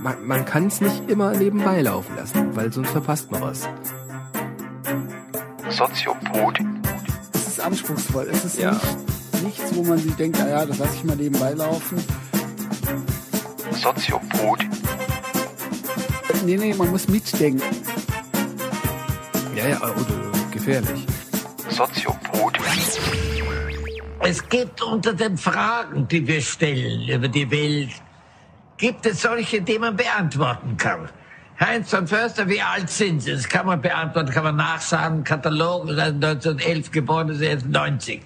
[0.00, 3.68] Man, man kann es nicht immer nebenbei laufen lassen, weil sonst verpasst man was.
[5.70, 6.58] Soziopod.
[7.34, 8.28] Es ist anspruchsvoll.
[8.30, 8.72] Es ist Ja.
[8.72, 12.04] nicht, nichts, wo man sich denkt, ah ja, das lasse ich mal nebenbei laufen.
[13.80, 14.58] Soziopod.
[16.44, 17.62] Nee, nee, man muss mitdenken.
[19.54, 21.06] Ja, ja, oder gefährlich.
[21.70, 22.58] Soziopod.
[24.24, 27.90] Es gibt unter den Fragen, die wir stellen über die Welt,
[28.76, 31.08] gibt es solche, die man beantworten kann.
[31.58, 33.32] Heinz von Förster, wie alt sind Sie?
[33.32, 38.22] Das kann man beantworten, kann man nachsagen, Katalog, das heißt 1911 geboren, ist jetzt 90.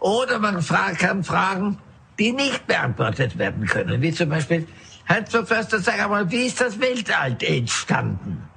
[0.00, 0.62] Oder man
[0.98, 1.78] kann Fragen,
[2.18, 4.68] die nicht beantwortet werden können, wie zum Beispiel,
[5.08, 8.48] Heinz von Förster, sag einmal, wie ist das Weltall entstanden?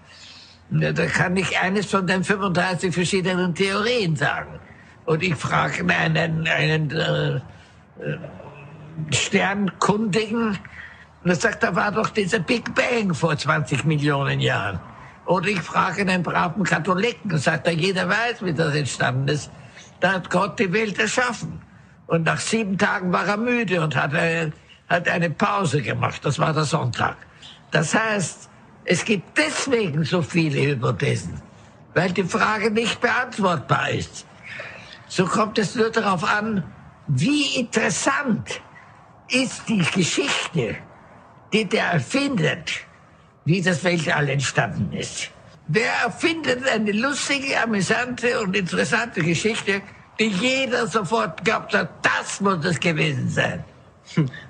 [0.69, 4.59] Da kann ich eines von den 35 verschiedenen Theorien sagen.
[5.05, 7.41] Und ich frage einen, einen äh, äh,
[9.11, 10.57] Sternkundigen,
[11.23, 14.79] und er sagt, da war doch dieser Big Bang vor 20 Millionen Jahren.
[15.25, 19.49] Oder ich frage einen braven Katholiken, und sagt er, jeder weiß, wie das entstanden ist.
[20.01, 21.61] Da hat Gott die Welt erschaffen.
[22.07, 24.51] Und nach sieben Tagen war er müde und hat eine,
[24.89, 26.25] hat eine Pause gemacht.
[26.25, 27.15] Das war der Sonntag.
[27.71, 28.49] Das heißt,
[28.85, 31.41] es gibt deswegen so viele Hypothesen,
[31.93, 34.25] weil die Frage nicht beantwortbar ist.
[35.15, 36.63] So kommt es nur darauf an,
[37.05, 38.61] wie interessant
[39.29, 40.75] ist die Geschichte,
[41.53, 42.71] die der erfindet,
[43.45, 45.29] wie das Weltall entstanden ist.
[45.67, 49.83] Wer erfindet eine lustige, amüsante und interessante Geschichte,
[50.19, 53.63] die jeder sofort glaubt hat, das muss es gewesen sein.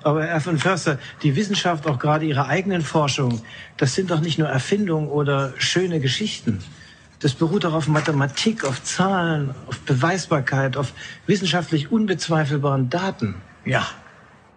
[0.02, 3.42] Aber Herr von Förster, die Wissenschaft, auch gerade Ihre eigenen Forschungen,
[3.76, 6.64] das sind doch nicht nur Erfindungen oder schöne Geschichten.
[7.24, 10.92] Das beruht auch auf Mathematik, auf Zahlen, auf Beweisbarkeit, auf
[11.26, 13.36] wissenschaftlich unbezweifelbaren Daten.
[13.64, 13.86] Ja.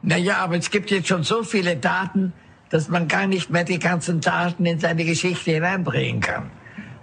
[0.02, 2.34] Naja, aber es gibt jetzt schon so viele Daten,
[2.70, 6.52] dass man gar nicht mehr die ganzen Daten in seine Geschichte hineinbringen kann.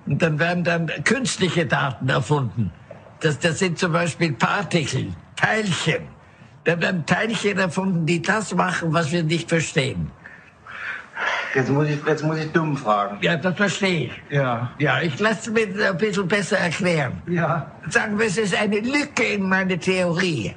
[0.05, 2.71] Und dann werden dann künstliche Daten erfunden.
[3.21, 6.03] Das, das sind zum Beispiel Partikel, Teilchen.
[6.65, 10.11] Da werden Teilchen erfunden, die das machen, was wir nicht verstehen.
[11.55, 13.19] Jetzt muss ich, jetzt muss ich dumm fragen.
[13.21, 14.13] Ja, das verstehe ich.
[14.31, 14.73] Ja.
[14.79, 17.23] Ja, ich lasse mir das ein bisschen besser erklären.
[17.29, 17.71] Ja.
[17.89, 20.55] Sagen wir, es ist eine Lücke in meine Theorie.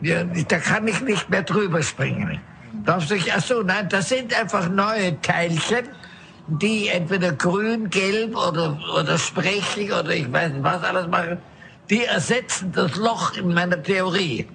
[0.00, 2.40] Ja, da kann ich nicht mehr drüber springen.
[2.84, 5.88] Darfst du, ach so, nein, das sind einfach neue Teilchen,
[6.48, 11.38] die entweder grün, gelb oder, oder sprechig oder ich weiß nicht was alles machen.
[11.90, 14.46] Die ersetzen das Loch in meiner Theorie.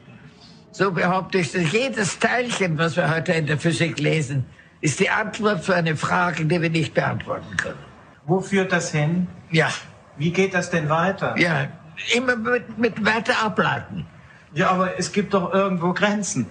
[0.72, 4.46] So behaupte ich, dass jedes Teilchen, was wir heute in der Physik lesen,
[4.82, 7.80] ist die Antwort für eine Frage, die wir nicht beantworten können.
[8.26, 9.28] Wo führt das hin?
[9.52, 9.70] Ja,
[10.18, 11.36] Wie geht das denn weiter?
[11.38, 11.68] ja,
[12.16, 14.06] immer mit, mit weiter ableiten.
[14.54, 16.48] Ja, aber es gibt doch irgendwo Grenzen.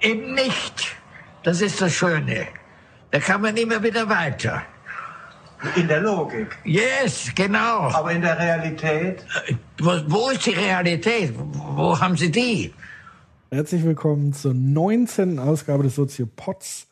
[0.00, 0.96] Eben nicht.
[1.42, 2.46] Das ist das Schöne.
[3.10, 4.62] Da kann man immer wieder weiter.
[5.76, 6.56] In der Logik.
[6.64, 7.90] Yes, genau.
[7.90, 9.24] Aber in der Realität?
[9.78, 11.34] Wo, wo ist die Realität?
[11.36, 12.72] Wo, wo haben Sie die?
[13.50, 15.38] Herzlich willkommen zur 19.
[15.38, 16.86] Ausgabe des Soziopods.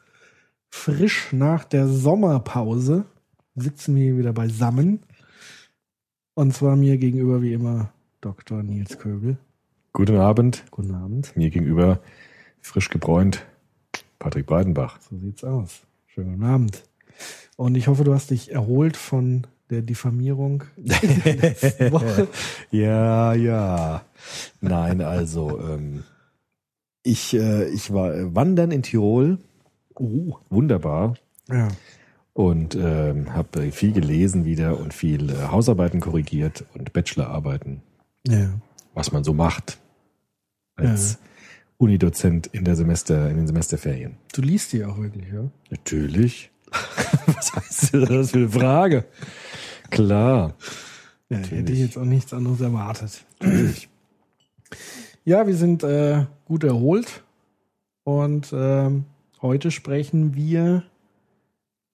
[0.70, 3.04] Frisch nach der Sommerpause
[3.54, 5.00] sitzen wir hier wieder beisammen.
[6.34, 8.62] Und zwar mir gegenüber wie immer Dr.
[8.62, 9.38] Nils Köbel.
[9.92, 10.64] Guten Abend.
[10.70, 11.36] Guten Abend.
[11.36, 12.00] Mir gegenüber
[12.60, 13.44] frisch gebräunt
[14.18, 15.00] Patrick Breidenbach.
[15.00, 15.82] So sieht's aus.
[16.06, 16.82] Schönen guten Abend.
[17.56, 22.28] Und ich hoffe, du hast dich erholt von der Diffamierung der Woche.
[22.70, 24.02] ja, ja.
[24.60, 26.04] Nein, also ähm,
[27.02, 29.38] ich, äh, ich war äh, wandern in Tirol.
[29.98, 30.36] Oh.
[30.50, 31.14] Wunderbar.
[31.48, 31.68] Ja.
[32.32, 37.82] Und ähm, habe viel gelesen wieder und viel äh, Hausarbeiten korrigiert und Bachelorarbeiten,
[38.26, 38.50] Ja.
[38.94, 39.78] was man so macht
[40.76, 41.18] als
[41.78, 44.16] Unidozent in der Semester, in den Semesterferien.
[44.32, 45.50] Du liest die auch wirklich, ja?
[45.70, 46.50] Natürlich.
[47.26, 49.04] was heißt das für eine Frage?
[49.90, 50.54] Klar.
[51.30, 51.80] Ja, hätte ich Natürlich.
[51.80, 53.24] jetzt auch nichts anderes erwartet.
[55.24, 57.22] Ja, wir sind äh, gut erholt
[58.04, 59.04] und ähm,
[59.42, 60.84] heute sprechen wir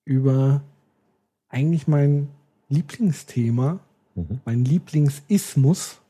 [0.04, 0.62] über
[1.48, 2.28] eigentlich mein
[2.68, 3.80] Lieblingsthema,
[4.14, 4.40] Mhm.
[4.44, 6.00] mein Lieblingsismus,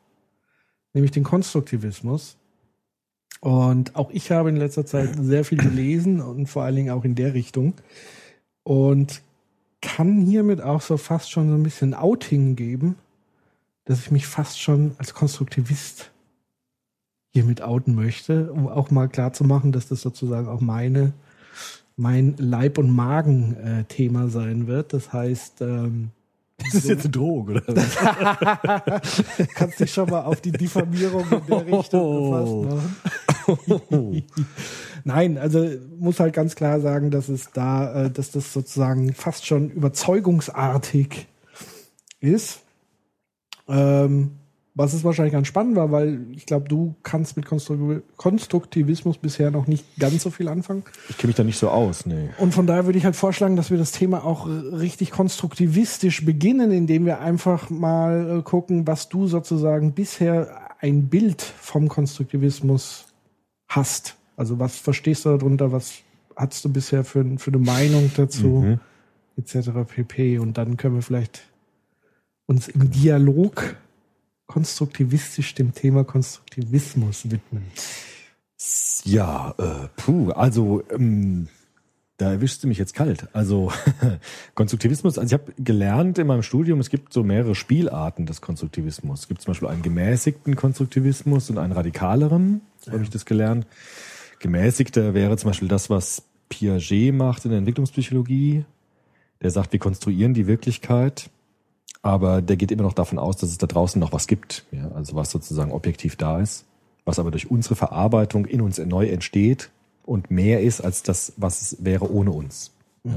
[0.92, 2.36] nämlich den Konstruktivismus.
[3.40, 7.04] Und auch ich habe in letzter Zeit sehr viel gelesen und vor allen Dingen auch
[7.04, 7.74] in der Richtung.
[8.62, 9.22] Und
[9.80, 12.96] kann hiermit auch so fast schon so ein bisschen Outing geben,
[13.84, 16.10] dass ich mich fast schon als Konstruktivist
[17.28, 21.12] hiermit outen möchte, um auch mal klar zu machen, dass das sozusagen auch meine,
[21.96, 24.92] mein Leib- und Magen-Thema sein wird.
[24.92, 26.10] Das heißt, ähm,
[26.58, 27.62] Das ist jetzt eine Drohung, oder?
[27.66, 29.22] was?
[29.54, 32.88] Kannst dich schon mal auf die Diffamierung in der Richtung gefasst
[33.46, 34.24] machen.
[35.04, 35.68] Nein, also
[35.98, 41.26] muss halt ganz klar sagen, dass es da, äh, dass das sozusagen fast schon überzeugungsartig
[42.20, 42.60] ist.
[43.68, 44.32] Ähm,
[44.76, 49.50] was es wahrscheinlich ganz spannend war, weil ich glaube, du kannst mit Konstru Konstruktivismus bisher
[49.52, 50.82] noch nicht ganz so viel anfangen.
[51.08, 52.30] Ich kenne mich da nicht so aus, nee.
[52.38, 56.72] Und von daher würde ich halt vorschlagen, dass wir das Thema auch richtig konstruktivistisch beginnen,
[56.72, 63.06] indem wir einfach mal äh, gucken, was du sozusagen bisher ein Bild vom Konstruktivismus
[63.68, 64.16] hast.
[64.36, 65.94] Also was verstehst du darunter, was
[66.34, 68.80] hast du bisher für, für eine Meinung dazu, Mhm.
[69.36, 69.70] etc.
[69.86, 70.38] pp.
[70.40, 71.42] Und dann können wir vielleicht
[72.46, 73.76] uns im Dialog
[74.46, 77.64] konstruktivistisch dem Thema Konstruktivismus widmen.
[79.04, 81.48] Ja, äh, puh, also ähm,
[82.16, 83.28] da erwischst du mich jetzt kalt.
[83.32, 83.72] Also
[84.54, 89.20] Konstruktivismus, also ich habe gelernt in meinem Studium, es gibt so mehrere Spielarten des Konstruktivismus.
[89.20, 93.66] Es gibt zum Beispiel einen gemäßigten Konstruktivismus und einen radikaleren, so habe ich das gelernt.
[94.38, 98.64] Gemäßigter wäre zum Beispiel das, was Piaget macht in der Entwicklungspsychologie.
[99.42, 101.30] Der sagt, wir konstruieren die Wirklichkeit,
[102.04, 104.90] aber der geht immer noch davon aus, dass es da draußen noch was gibt, ja,
[104.94, 106.66] also was sozusagen objektiv da ist,
[107.06, 109.70] was aber durch unsere Verarbeitung in uns neu entsteht
[110.04, 112.74] und mehr ist als das, was es wäre ohne uns.
[113.04, 113.16] Ja.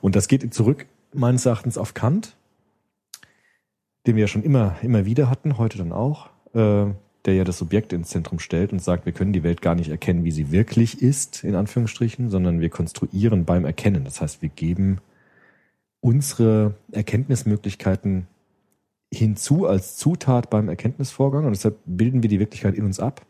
[0.00, 2.36] Und das geht zurück meines Erachtens auf Kant,
[4.06, 6.86] den wir ja schon immer, immer wieder hatten, heute dann auch, äh,
[7.26, 9.90] der ja das Subjekt ins Zentrum stellt und sagt, wir können die Welt gar nicht
[9.90, 14.04] erkennen, wie sie wirklich ist, in Anführungsstrichen, sondern wir konstruieren beim Erkennen.
[14.04, 15.02] Das heißt, wir geben
[16.00, 18.26] unsere Erkenntnismöglichkeiten
[19.12, 23.26] hinzu als Zutat beim Erkenntnisvorgang und deshalb bilden wir die Wirklichkeit in uns ab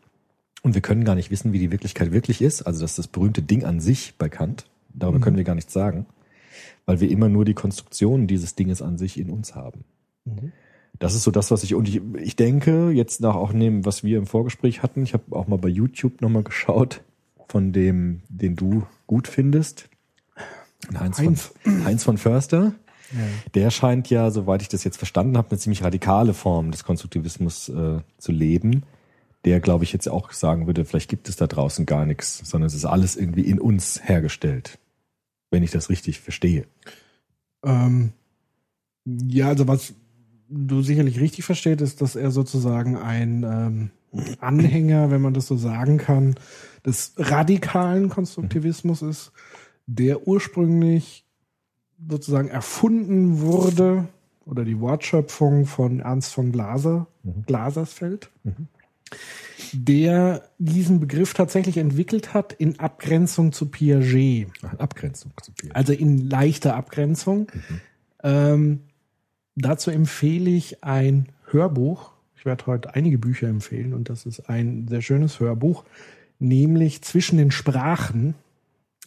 [0.63, 2.63] und wir können gar nicht wissen, wie die Wirklichkeit wirklich ist.
[2.63, 4.67] Also das ist das berühmte Ding an sich bei Kant.
[4.93, 5.23] Darüber Mhm.
[5.23, 6.07] können wir gar nichts sagen,
[6.85, 9.85] weil wir immer nur die Konstruktion dieses Dinges an sich in uns haben.
[10.25, 10.53] Mhm.
[10.99, 14.05] Das ist so das, was ich, und ich, ich denke, jetzt nach auch nehmen, was
[14.05, 17.03] wir im Vorgespräch hatten, ich habe auch mal bei YouTube nochmal geschaut,
[17.49, 19.90] von dem, den du gut findest.
[20.99, 21.53] Heinz, Heinz.
[21.63, 22.73] Von, Heinz von Förster.
[23.55, 27.69] Der scheint ja, soweit ich das jetzt verstanden habe, eine ziemlich radikale Form des Konstruktivismus
[27.69, 28.85] äh, zu leben.
[29.45, 32.69] Der, glaube ich, jetzt auch sagen würde, vielleicht gibt es da draußen gar nichts, sondern
[32.69, 34.79] es ist alles irgendwie in uns hergestellt.
[35.51, 36.67] Wenn ich das richtig verstehe.
[37.65, 38.13] Ähm,
[39.05, 39.95] ja, also was
[40.49, 43.91] du sicherlich richtig verstehst, ist, dass er sozusagen ein ähm,
[44.41, 46.35] Anhänger, wenn man das so sagen kann,
[46.85, 49.33] des radikalen Konstruktivismus ist,
[49.97, 51.25] der ursprünglich
[52.09, 54.09] sozusagen erfunden wurde
[54.47, 57.09] oder die Wortschöpfung von Ernst von Glaser,
[57.47, 58.31] Glasersfeld,
[59.73, 64.49] der diesen Begriff tatsächlich entwickelt hat in Abgrenzung zu Piaget.
[64.79, 65.73] Abgrenzung zu viel.
[65.73, 67.51] Also in leichter Abgrenzung.
[68.23, 68.81] Ähm,
[69.57, 72.13] dazu empfehle ich ein Hörbuch.
[72.37, 75.85] Ich werde heute einige Bücher empfehlen und das ist ein sehr schönes Hörbuch,
[76.39, 78.35] nämlich Zwischen den Sprachen.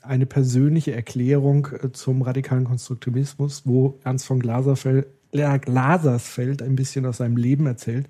[0.03, 7.17] Eine persönliche Erklärung äh, zum radikalen Konstruktivismus, wo Ernst von Glaserfeld, Glasersfeld ein bisschen aus
[7.17, 8.07] seinem Leben erzählt.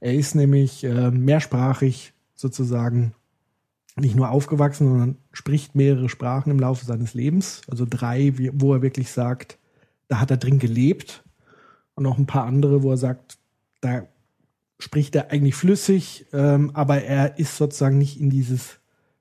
[0.00, 3.14] Er ist nämlich äh, mehrsprachig sozusagen
[3.96, 7.62] nicht nur aufgewachsen, sondern spricht mehrere Sprachen im Laufe seines Lebens.
[7.68, 9.58] Also drei, wo er wirklich sagt,
[10.08, 11.24] da hat er drin gelebt.
[11.94, 13.38] Und noch ein paar andere, wo er sagt,
[13.80, 14.06] da
[14.78, 18.77] spricht er eigentlich flüssig, ähm, aber er ist sozusagen nicht in dieses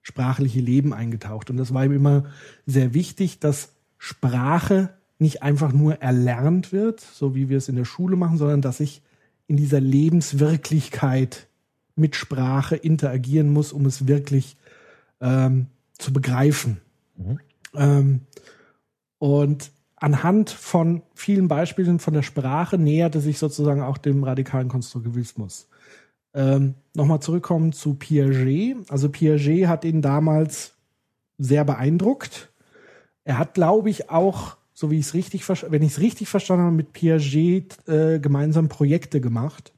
[0.07, 1.49] sprachliche Leben eingetaucht.
[1.49, 2.23] Und das war ihm immer
[2.65, 7.83] sehr wichtig, dass Sprache nicht einfach nur erlernt wird, so wie wir es in der
[7.83, 9.01] Schule machen, sondern dass ich
[9.47, 11.49] in dieser Lebenswirklichkeit
[11.97, 14.55] mit Sprache interagieren muss, um es wirklich
[15.19, 16.79] ähm, zu begreifen.
[17.75, 18.21] Ähm,
[19.17, 25.67] und anhand von vielen Beispielen von der Sprache näherte sich sozusagen auch dem radikalen Konstruktivismus.
[26.37, 28.77] Ähm, Nochmal zurückkommen zu Piaget.
[28.89, 30.73] Also Piaget hat ihn damals
[31.37, 32.51] sehr beeindruckt.
[33.23, 36.65] Er hat, glaube ich, auch, so wie ich es richtig, wenn ich es richtig verstanden
[36.65, 39.73] habe, mit Piaget äh, gemeinsam Projekte gemacht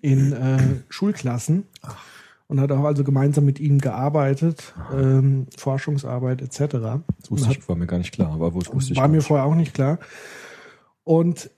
[0.00, 1.64] in äh, Schulklassen
[2.48, 7.02] und hat auch also gemeinsam mit ihm gearbeitet, ähm, Forschungsarbeit etc.
[7.20, 9.54] Das wusste ich, war mir gar nicht klar, aber wusste ich War mir vorher auch
[9.54, 9.98] nicht klar.
[11.04, 11.50] Und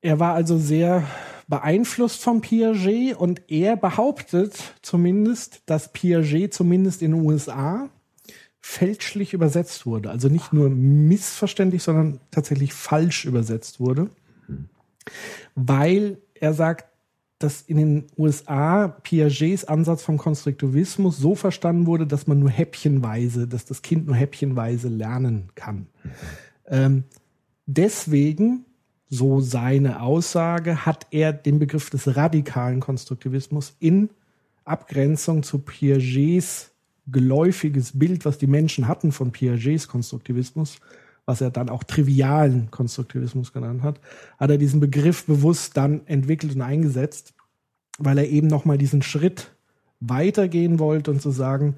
[0.00, 1.04] er war also sehr
[1.48, 7.88] beeinflusst von Piaget und er behauptet zumindest, dass Piaget zumindest in den USA
[8.60, 10.10] fälschlich übersetzt wurde.
[10.10, 14.10] Also nicht nur missverständlich, sondern tatsächlich falsch übersetzt wurde.
[15.54, 16.84] Weil er sagt,
[17.38, 23.46] dass in den USA Piagets Ansatz vom Konstruktivismus so verstanden wurde, dass man nur häppchenweise,
[23.46, 25.86] dass das Kind nur häppchenweise lernen kann.
[26.66, 27.04] Ähm,
[27.66, 28.66] deswegen
[29.10, 34.10] so seine Aussage, hat er den Begriff des radikalen Konstruktivismus in
[34.64, 36.70] Abgrenzung zu Piagets
[37.10, 40.78] geläufiges Bild, was die Menschen hatten von Piagets Konstruktivismus,
[41.24, 44.00] was er dann auch trivialen Konstruktivismus genannt hat,
[44.38, 47.34] hat er diesen Begriff bewusst dann entwickelt und eingesetzt,
[47.98, 49.50] weil er eben nochmal diesen Schritt
[50.00, 51.76] weitergehen wollte und zu sagen,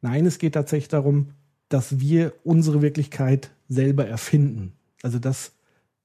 [0.00, 1.30] nein, es geht tatsächlich darum,
[1.68, 4.72] dass wir unsere Wirklichkeit selber erfinden.
[5.02, 5.52] Also dass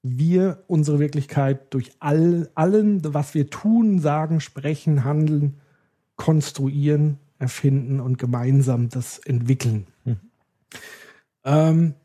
[0.03, 5.59] wir unsere Wirklichkeit durch all, allen, was wir tun, sagen, sprechen, handeln,
[6.17, 9.87] konstruieren, erfinden und gemeinsam das entwickeln.
[11.45, 11.95] Ähm,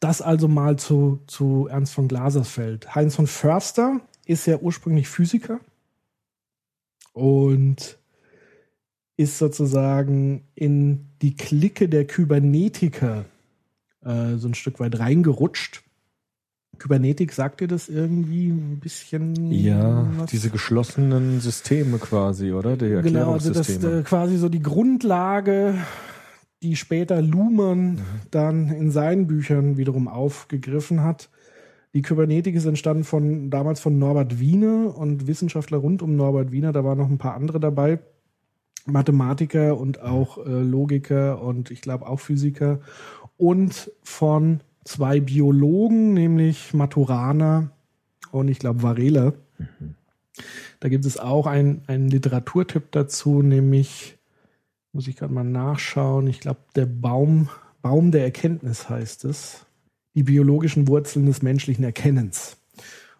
[0.00, 2.94] das also mal zu, zu Ernst von Glasersfeld.
[2.94, 5.60] Heinz von Förster ist ja ursprünglich Physiker
[7.12, 7.98] und
[9.16, 13.24] ist sozusagen in die Clique der Kybernetiker
[14.04, 15.82] äh, so ein Stück weit reingerutscht.
[16.78, 19.50] Kybernetik, sagt ihr das irgendwie ein bisschen?
[19.50, 20.30] Ja, was?
[20.30, 22.76] diese geschlossenen Systeme quasi, oder?
[22.76, 25.74] Die Genau, also das äh, quasi so die Grundlage,
[26.62, 31.30] die später Luhmann dann in seinen Büchern wiederum aufgegriffen hat.
[31.94, 36.72] Die Kybernetik ist entstanden von damals von Norbert Wiener und Wissenschaftler rund um Norbert Wiener.
[36.72, 37.98] Da waren noch ein paar andere dabei,
[38.86, 42.80] Mathematiker und auch äh, Logiker und ich glaube auch Physiker
[43.36, 47.70] und von zwei Biologen, nämlich Maturana
[48.32, 49.34] und ich glaube Varela.
[50.80, 54.16] Da gibt es auch ein- einen Literaturtipp dazu, nämlich,
[54.92, 57.50] muss ich gerade mal nachschauen, ich glaube, der Baum,
[57.82, 59.66] Baum der Erkenntnis heißt es.
[60.14, 62.56] Die biologischen Wurzeln des menschlichen Erkennens.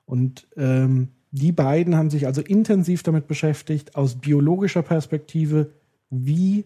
[0.06, 5.70] Und ähm, die beiden haben sich also intensiv damit beschäftigt, aus biologischer Perspektive,
[6.10, 6.64] wie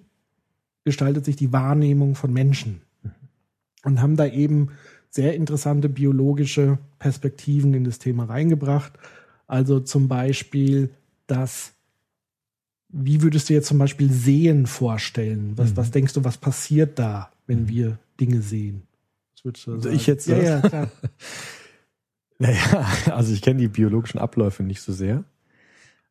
[0.85, 2.83] gestaltet sich die Wahrnehmung von Menschen.
[3.85, 4.69] Und haben da eben
[5.15, 8.95] sehr interessante biologische Perspektiven in das Thema reingebracht.
[9.47, 10.89] Also zum Beispiel,
[11.27, 11.75] dass,
[12.89, 15.53] wie würdest du jetzt zum Beispiel Sehen vorstellen?
[15.57, 18.83] Was, was denkst du, was passiert da, wenn wir Dinge sehen?
[19.45, 19.93] Sagen?
[19.93, 20.45] Ich jetzt, Ja, oder?
[20.45, 20.89] ja, klar.
[22.39, 25.23] Naja, also ich kenne die biologischen Abläufe nicht so sehr.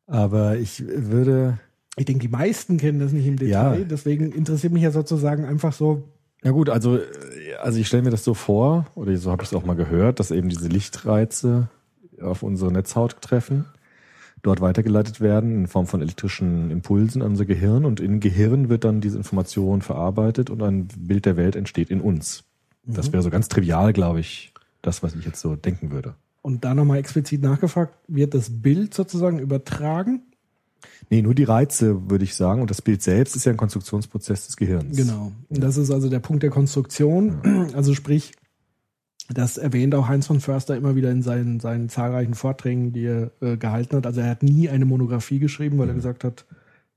[0.06, 1.58] Aber ich würde,
[1.96, 3.80] Ich denke, die meisten kennen das nicht im Detail.
[3.80, 3.84] Ja.
[3.84, 6.08] Deswegen interessiert mich ja sozusagen einfach so,
[6.44, 6.98] ja gut, also,
[7.60, 10.20] also ich stelle mir das so vor, oder so habe ich es auch mal gehört,
[10.20, 11.68] dass eben diese Lichtreize
[12.20, 13.66] auf unsere Netzhaut treffen,
[14.42, 18.84] dort weitergeleitet werden in Form von elektrischen Impulsen an unser Gehirn und im Gehirn wird
[18.84, 22.44] dann diese Information verarbeitet und ein Bild der Welt entsteht in uns.
[22.84, 26.14] Das wäre so ganz trivial, glaube ich, das, was ich jetzt so denken würde.
[26.42, 30.22] und da nochmal explizit nachgefragt, wird das Bild sozusagen übertragen?
[31.10, 32.62] Nee, nur die Reize, würde ich sagen.
[32.62, 34.96] Und das Bild selbst ist ja ein Konstruktionsprozess des Gehirns.
[34.96, 35.32] Genau.
[35.48, 37.68] Und das ist also der Punkt der Konstruktion.
[37.74, 38.32] Also sprich,
[39.28, 43.30] das erwähnt auch Heinz von Förster immer wieder in seinen, seinen zahlreichen Vorträgen, die er
[43.40, 44.06] äh, gehalten hat.
[44.06, 46.44] Also er hat nie eine Monographie geschrieben, weil er gesagt hat,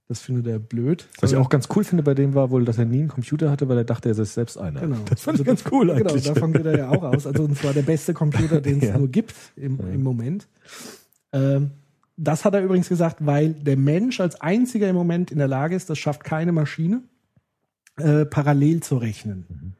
[0.07, 1.07] das findet er blöd.
[1.19, 3.49] Was ich auch ganz cool finde bei dem war wohl, dass er nie einen Computer
[3.49, 4.81] hatte, weil er dachte, er ist selbst einer.
[4.81, 4.97] Genau.
[5.09, 6.23] Das fand ich Also ganz cool eigentlich.
[6.23, 7.25] Genau, davon geht er ja auch aus.
[7.25, 8.97] Also und zwar der beste Computer, den es Ja.
[8.97, 10.47] nur gibt im, im Moment.
[11.33, 11.71] Ähm,
[12.17, 15.75] das hat er übrigens gesagt, weil der Mensch als einziger im Moment in der Lage
[15.75, 17.03] ist, das schafft keine Maschine,
[17.97, 19.75] äh, parallel zu rechnen.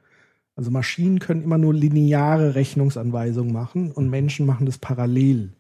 [0.55, 5.51] Also Maschinen können immer nur lineare Rechnungsanweisungen machen und Menschen machen das parallel.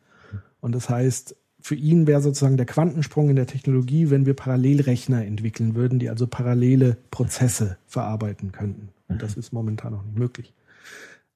[0.61, 5.25] Und das heißt, für ihn wäre sozusagen der Quantensprung in der Technologie, wenn wir Parallelrechner
[5.25, 8.89] entwickeln würden, die also parallele Prozesse verarbeiten könnten.
[9.07, 10.53] Und das ist momentan noch nicht möglich.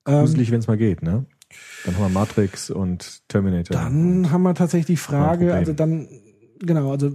[0.05, 1.25] Ähm, Gruselig, wenn es mal geht, ne?
[1.85, 3.75] Dann haben wir Matrix und Terminator.
[3.75, 6.07] Dann haben wir tatsächlich die Frage, also dann,
[6.59, 7.11] genau, also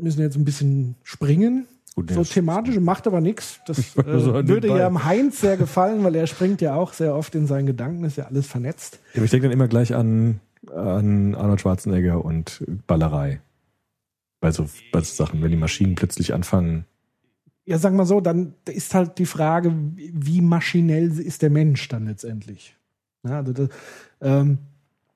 [0.00, 1.66] müssen jetzt ein bisschen springen.
[1.94, 3.60] Gut, So ja, thematische macht aber nichts.
[3.66, 6.74] Das äh, wollte nur so würde ja am Heinz sehr gefallen, weil er springt ja
[6.74, 8.98] auch sehr oft in seinen Gedanken, ist ja alles vernetzt.
[9.12, 10.40] Ja, aber ich denke dann immer gleich an,
[10.74, 13.40] an Arnold Schwarzenegger und Ballerei.
[14.40, 16.84] Bei so, bei so Sachen, wenn die Maschinen plötzlich anfangen.
[17.64, 22.06] Ja, sagen wir so, dann ist halt die Frage, wie maschinell ist der Mensch dann
[22.06, 22.76] letztendlich?
[23.24, 23.68] Ja, also, das,
[24.20, 24.58] ähm,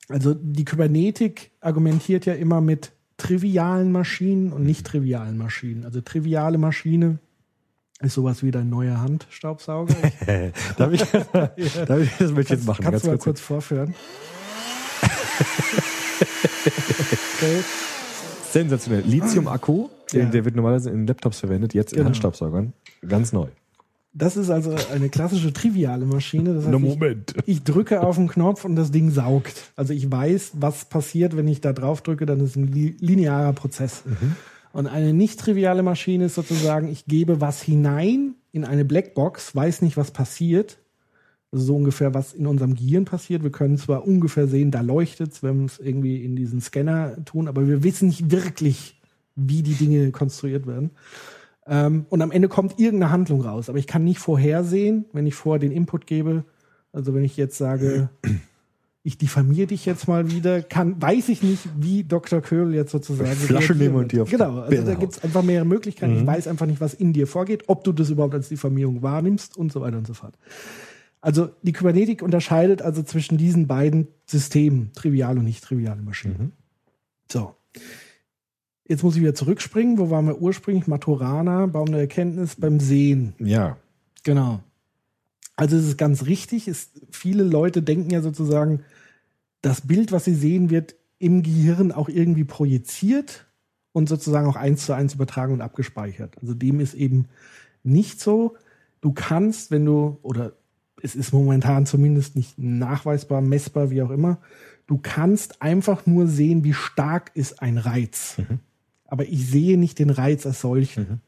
[0.08, 5.84] also die Kybernetik argumentiert ja immer mit trivialen Maschinen und nicht trivialen Maschinen.
[5.84, 7.18] Also triviale Maschine
[8.00, 9.94] ist sowas wie dein neuer Handstaubsauger.
[10.76, 11.74] Darf ich, darf ich
[12.18, 12.84] das ich jetzt machen?
[12.84, 13.94] Kannst du mal kurz vorführen?
[17.36, 17.64] okay.
[18.50, 19.02] Sensationell.
[19.04, 20.20] Lithium-Akku, Ja.
[20.20, 22.06] der, der wird normalerweise in Laptops verwendet, jetzt in Genau.
[22.06, 22.72] Handstaubsaugern.
[23.06, 23.48] Ganz neu.
[24.18, 26.54] Das ist also eine klassische triviale Maschine.
[26.54, 27.34] Das heißt, Na, ich- Moment.
[27.46, 29.70] Ich drücke auf den Knopf und das Ding saugt.
[29.76, 32.96] Also ich weiß, was passiert, wenn ich da drauf drücke, dann ist es ein li
[33.00, 34.02] linearer Prozess.
[34.72, 39.82] Und eine nicht triviale Maschine ist sozusagen, ich gebe was hinein in eine Blackbox, weiß
[39.82, 40.78] nicht, was passiert,
[41.50, 43.42] Also so ungefähr, was in unserem Gehirn passiert.
[43.42, 47.24] Wir können zwar ungefähr sehen, da leuchtet es, wenn wir es irgendwie in diesen Scanner
[47.24, 49.00] tun, aber wir wissen nicht wirklich,
[49.36, 50.90] wie die Dinge konstruiert werden.
[51.68, 53.68] Ähm, und am Ende kommt irgendeine Handlung raus.
[53.68, 56.44] Aber ich kann nicht vorhersehen, wenn ich vorher den Input gebe.
[56.92, 58.08] Also wenn ich jetzt sage,
[59.02, 62.40] ich diffamiere dich jetzt mal wieder, kann, weiß ich nicht, wie Dr.
[62.40, 63.32] Köhl jetzt sozusagen.
[63.32, 66.18] Flasche nehmen und die auf Genau, also da gibt es einfach mehrere Möglichkeiten.
[66.18, 69.56] Ich weiß einfach nicht, was in dir vorgeht, ob du das überhaupt als Diffamierung wahrnimmst
[69.56, 70.34] und so weiter und so fort.
[71.20, 76.52] Also die Kybernetik unterscheidet also zwischen diesen beiden Systemen, trivial und nicht triviale Maschinen.
[77.30, 77.54] So.
[78.88, 79.98] Jetzt muss ich wieder zurückspringen.
[79.98, 80.86] Wo waren wir ursprünglich?
[80.86, 83.34] Maturana, Baum der Erkenntnis beim Sehen.
[83.38, 83.76] Ja.
[84.24, 84.60] Genau.
[85.56, 86.68] Also es ist ganz richtig.
[86.68, 88.80] Es, viele Leute denken ja sozusagen,
[89.60, 93.46] das Bild, was sie sehen, wird im Gehirn auch irgendwie projiziert
[93.92, 96.36] und sozusagen auch eins zu eins übertragen und abgespeichert.
[96.40, 97.26] Also dem ist eben
[97.82, 98.56] nicht so.
[99.00, 100.52] Du kannst, wenn du, oder
[101.02, 104.38] es ist momentan zumindest nicht nachweisbar, messbar, wie auch immer,
[104.86, 108.36] du kannst einfach nur sehen, wie stark ist ein Reiz.
[109.08, 111.20] Aber ich sehe nicht den Reiz als solchen.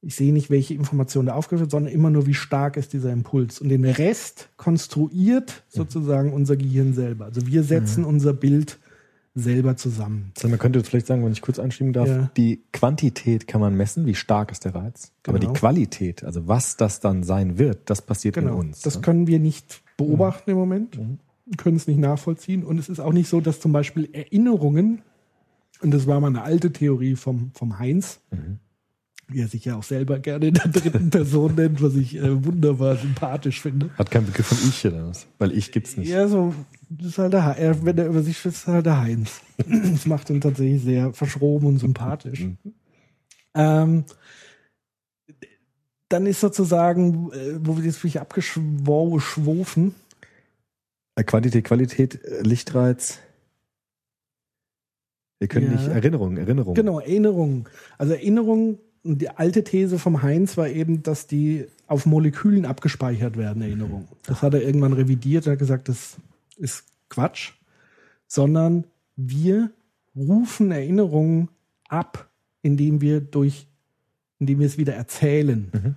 [0.00, 3.12] Ich sehe nicht, welche Informationen da aufgeführt wird, sondern immer nur, wie stark ist dieser
[3.12, 3.60] Impuls.
[3.60, 7.26] Und den Rest konstruiert sozusagen unser Gehirn selber.
[7.26, 8.78] Also wir setzen unser Bild
[9.34, 10.32] selber zusammen.
[10.36, 12.30] Also man könnte vielleicht sagen, wenn ich kurz einschieben darf, Ja.
[12.36, 15.12] die Quantität kann man messen, wie stark ist der Reiz.
[15.26, 15.58] Aber die Genau.
[15.58, 18.52] Qualität, also was das dann sein wird, das passiert Genau.
[18.54, 18.82] in uns.
[18.82, 19.00] Das ne?
[19.02, 20.98] können wir nicht beobachten im Moment,
[21.56, 22.64] können es nicht nachvollziehen.
[22.64, 25.02] Und es ist auch nicht so, dass zum Beispiel Erinnerungen,
[25.82, 28.20] und das war mal eine alte Theorie vom, vom Heinz,
[29.28, 32.44] wie er sich ja auch selber gerne in der dritten Person nennt, was ich äh,
[32.44, 33.90] wunderbar sympathisch finde.
[33.98, 35.26] Hat keinen Begriff von ich oder was?
[35.38, 36.08] Weil ich gibt's nicht.
[36.08, 36.54] Ja, so,
[36.88, 39.40] das ist halt der, er, wenn er über sich spricht, ist halt der Heinz.
[39.66, 42.46] Das macht ihn tatsächlich sehr verschroben und sympathisch.
[43.54, 44.04] ähm,
[46.08, 49.94] dann ist sozusagen, äh, wo wir jetzt wirklich abgeschwofen,
[51.16, 53.18] Äh, Quantität, Qualität, äh, Lichtreiz.
[55.38, 55.72] Wir können Ja.
[55.72, 56.74] nicht Erinnerung, Erinnerung.
[56.74, 57.64] Genau, Erinnerungen.
[57.96, 63.62] Also Erinnerungen, die alte These vom Heinz war eben, dass die auf Molekülen abgespeichert werden,
[63.62, 64.08] Erinnerungen.
[64.26, 66.16] Das hat er irgendwann revidiert, er hat gesagt, das
[66.56, 67.52] ist Quatsch,
[68.26, 68.84] sondern
[69.16, 69.70] wir
[70.16, 71.48] rufen Erinnerungen
[71.88, 72.28] ab,
[72.62, 73.66] indem wir durch,
[74.38, 75.96] indem wir es wieder erzählen.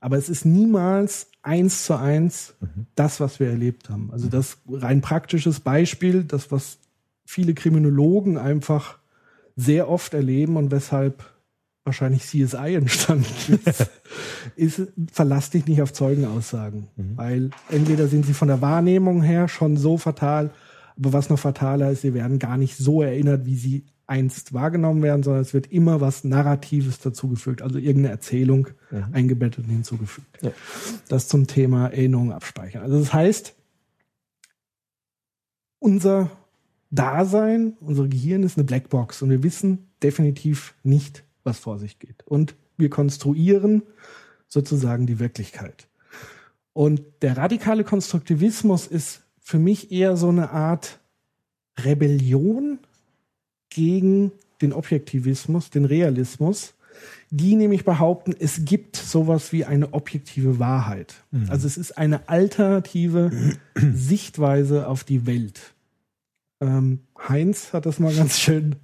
[0.00, 2.54] Aber es ist niemals eins zu eins
[2.94, 4.10] das, was wir erlebt haben.
[4.12, 6.78] Also das rein praktisches Beispiel, das, was
[7.28, 8.98] viele Kriminologen einfach
[9.54, 11.26] sehr oft erleben und weshalb
[11.84, 13.90] wahrscheinlich CSI entstanden ist,
[14.56, 16.88] ist, verlass dich nicht auf Zeugenaussagen.
[17.16, 20.52] Weil entweder sind sie von der Wahrnehmung her schon so fatal,
[20.96, 25.02] aber was noch fataler ist, sie werden gar nicht so erinnert, wie sie einst wahrgenommen
[25.02, 28.68] werden, sondern es wird immer was Narratives dazugefügt, also irgendeine Erzählung
[29.12, 30.42] eingebettet und hinzugefügt.
[30.42, 30.52] Ja.
[31.10, 32.82] Das zum Thema Erinnerung abspeichern.
[32.84, 33.54] Also das heißt,
[35.78, 36.30] unser
[36.90, 42.26] Dasein, unser Gehirn ist eine Blackbox und wir wissen definitiv nicht, was vor sich geht.
[42.26, 43.82] Und wir konstruieren
[44.46, 45.88] sozusagen die Wirklichkeit.
[46.72, 51.00] Und der radikale Konstruktivismus ist für mich eher so eine Art
[51.78, 52.78] Rebellion
[53.70, 56.74] gegen den Objektivismus, den Realismus,
[57.30, 61.22] die nämlich behaupten, es gibt sowas wie eine objektive Wahrheit.
[61.48, 63.30] Also es ist eine alternative
[63.74, 65.74] Sichtweise auf die Welt.
[66.60, 68.76] Ähm, Heinz hat das mal ganz schön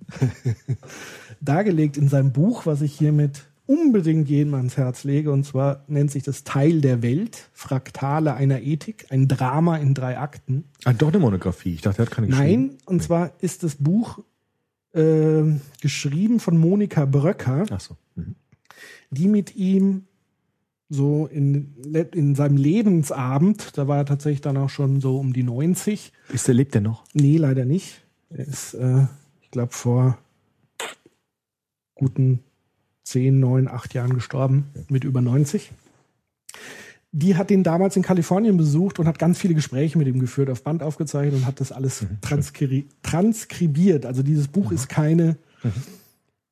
[1.41, 5.33] dargelegt in seinem Buch, was ich hiermit unbedingt jedem ans Herz lege.
[5.33, 10.19] Und zwar nennt sich das Teil der Welt, Fraktale einer Ethik, ein Drama in drei
[10.19, 10.65] Akten.
[10.85, 11.75] Ah, doch eine Monographie.
[11.75, 12.67] Ich dachte, er hat keine geschrieben.
[12.67, 14.21] Nein, und zwar ist das Buch
[14.93, 17.97] ähm, geschrieben von Monika Bröcker, so.
[18.15, 18.37] Mhm.
[19.11, 20.07] die mit ihm
[20.89, 21.75] so in,
[22.13, 26.49] in seinem Lebensabend, da war er tatsächlich dann auch schon so um die 90, Ist
[26.49, 27.05] der, lebt der noch?
[27.15, 28.03] Nee, leider nicht.
[28.31, 29.07] Er ist, äh,
[29.43, 30.19] ich glaube, vor
[31.95, 32.41] guten
[33.05, 35.73] 10, 9, 8 Jahren gestorben, mit über 90.
[37.13, 40.51] Die hat ihn damals in Kalifornien besucht und hat ganz viele Gespräche mit ihm geführt,
[40.51, 44.05] auf Band aufgezeichnet und hat das alles transkri transkribiert.
[44.05, 45.37] Also dieses Buch ist keine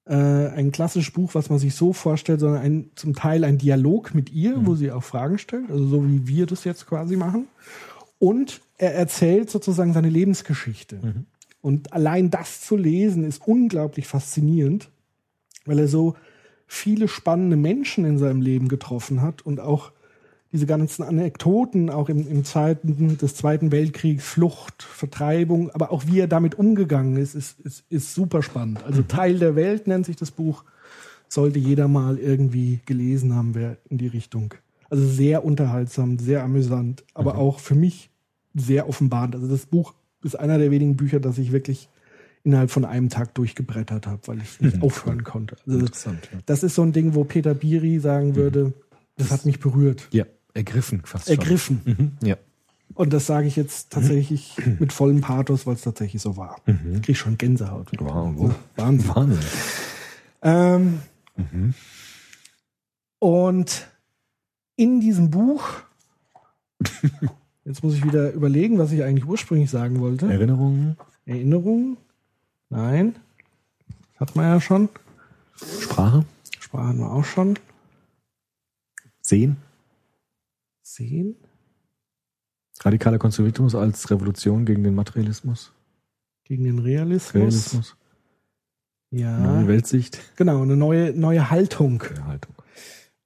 [0.04, 4.14] äh, ein klassisches Buch, was man sich so vorstellt, sondern ein, zum Teil ein Dialog
[4.14, 7.46] mit ihr, wo sie auch Fragen stellt, also so wie wir das jetzt quasi machen.
[8.18, 11.00] Und er erzählt sozusagen seine Lebensgeschichte.
[11.60, 14.90] Und allein das zu lesen ist unglaublich faszinierend,
[15.64, 16.16] weil er so
[16.66, 19.92] viele spannende Menschen in seinem Leben getroffen hat und auch
[20.52, 26.20] diese ganzen Anekdoten, auch im, im Zeiten des Zweiten Weltkriegs, Flucht, Vertreibung, aber auch wie
[26.20, 28.84] er damit umgegangen ist, ist, ist, ist super spannend.
[28.84, 30.64] Also Teil der Welt nennt sich das Buch,
[31.28, 34.52] sollte jeder mal irgendwie gelesen haben, wer in die Richtung.
[34.90, 38.10] Also sehr unterhaltsam, sehr amüsant, aber auch für mich
[38.54, 39.34] sehr offenbarend.
[39.34, 41.88] Also das Buch ist einer der wenigen Bücher, das ich wirklich
[42.44, 45.56] innerhalb von einem Tag durchgebrettert habe, weil ich nicht aufhören konnte.
[45.66, 46.40] Also Interessant, ja.
[46.44, 48.74] das ist so ein Ding, wo Peter Biri sagen würde,
[49.16, 51.80] das hat mich berührt, Ja, ergriffen fast ergriffen.
[51.84, 51.96] schon.
[52.20, 52.28] Mhm.
[52.28, 52.36] Ja.
[52.94, 56.56] Und das sage ich jetzt tatsächlich mit vollem Pathos, weil es tatsächlich so war.
[56.94, 57.90] Ich krieg schon Gänsehaut.
[57.98, 58.54] Wow, wow.
[58.76, 59.14] Wahnsinn.
[59.14, 59.38] Wahnsinn.
[60.42, 61.00] Ähm,
[63.18, 63.88] Und
[64.76, 65.64] in diesem Buch,
[67.64, 70.30] jetzt muss ich wieder überlegen, was ich eigentlich ursprünglich sagen wollte.
[70.30, 71.96] Erinnerungen, Erinnerung?
[72.68, 73.16] Nein.
[74.16, 74.88] Hat man ja schon.
[75.80, 76.24] Sprache,
[76.60, 77.58] Sprache hatten wir auch schon.
[79.20, 79.56] Sehen,
[80.94, 81.36] Sehen?
[82.84, 85.72] radikaler Konservatismus als Revolution gegen den Materialismus,
[86.44, 87.34] Gegen den Realismus.
[87.34, 87.96] Realismus,
[89.10, 89.38] Ja.
[89.38, 92.02] neue Weltsicht, Genau, eine neue, neue Haltung.
[92.02, 92.54] neue Haltung.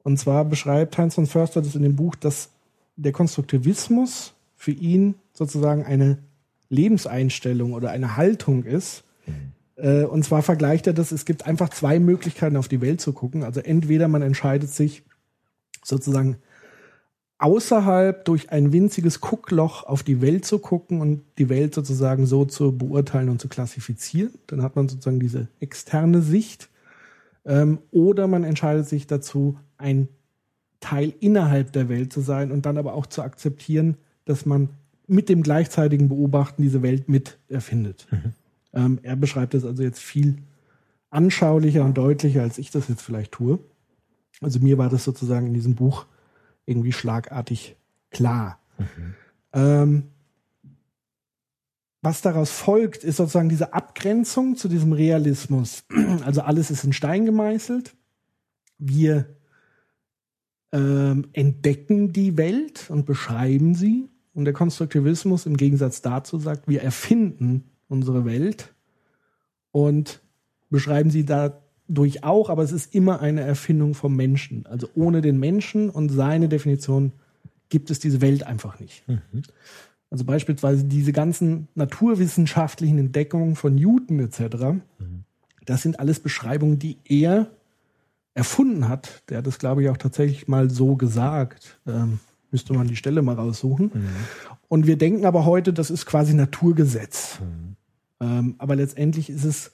[0.03, 2.51] Und zwar beschreibt Heinz von Förster das in dem Buch, dass
[2.97, 6.19] der Konstruktivismus für ihn sozusagen eine
[6.69, 9.05] Lebenseinstellung oder eine Haltung ist.
[9.77, 13.13] Äh, Und zwar vergleicht er das, es gibt einfach zwei Möglichkeiten auf die Welt zu
[13.13, 13.43] gucken.
[13.43, 15.03] Also entweder man entscheidet sich
[15.85, 16.37] sozusagen
[17.39, 22.45] außerhalb durch ein winziges Guckloch auf die Welt zu gucken und die Welt sozusagen so
[22.45, 24.33] zu beurteilen und zu klassifizieren.
[24.47, 26.69] Dann hat man sozusagen diese externe Sicht.
[27.45, 30.09] Ähm, oder man entscheidet sich dazu, ein
[30.81, 34.71] Teil innerhalb der Welt zu sein und dann aber auch zu akzeptieren, dass man
[35.07, 38.07] mit dem gleichzeitigen Beobachten diese Welt mit erfindet.
[38.73, 40.37] Ähm, er beschreibt es also jetzt viel
[41.11, 43.59] anschaulicher und deutlicher, als ich das jetzt vielleicht tue.
[44.41, 46.07] Also mir war das sozusagen in diesem Buch
[46.67, 47.77] irgendwie schlagartig
[48.11, 48.61] klar.
[49.53, 50.11] Ähm,
[52.03, 55.85] was daraus folgt, ist sozusagen diese Abgrenzung zu diesem Realismus.
[56.25, 57.95] Also alles ist in Stein gemeißelt.
[58.79, 59.27] Wir
[60.73, 64.09] ähm, entdecken die Welt und beschreiben sie.
[64.35, 68.75] Und der Konstruktivismus im Gegensatz dazu sagt, wir erfinden unsere Welt
[69.73, 70.21] und
[70.69, 71.25] beschreiben sie
[71.89, 74.67] dadurch auch, aber es ist immer eine Erfindung vom Menschen.
[74.67, 77.13] Also ohne den Menschen und seine Definition
[77.69, 79.05] gibt es diese Welt einfach nicht.
[80.11, 84.81] Also beispielsweise diese ganzen naturwissenschaftlichen Entdeckungen von Newton etc.,
[85.65, 87.49] das sind alles Beschreibungen, die er
[88.35, 89.23] erfunden hat.
[89.29, 91.81] Der hat das, glaube ich, auch tatsächlich mal so gesagt.
[91.89, 92.21] Ähm,
[92.53, 93.91] müsste man die Stelle mal raussuchen.
[94.69, 97.41] Und wir denken aber heute, das ist quasi Naturgesetz.
[98.21, 99.73] Ähm, aber letztendlich ist es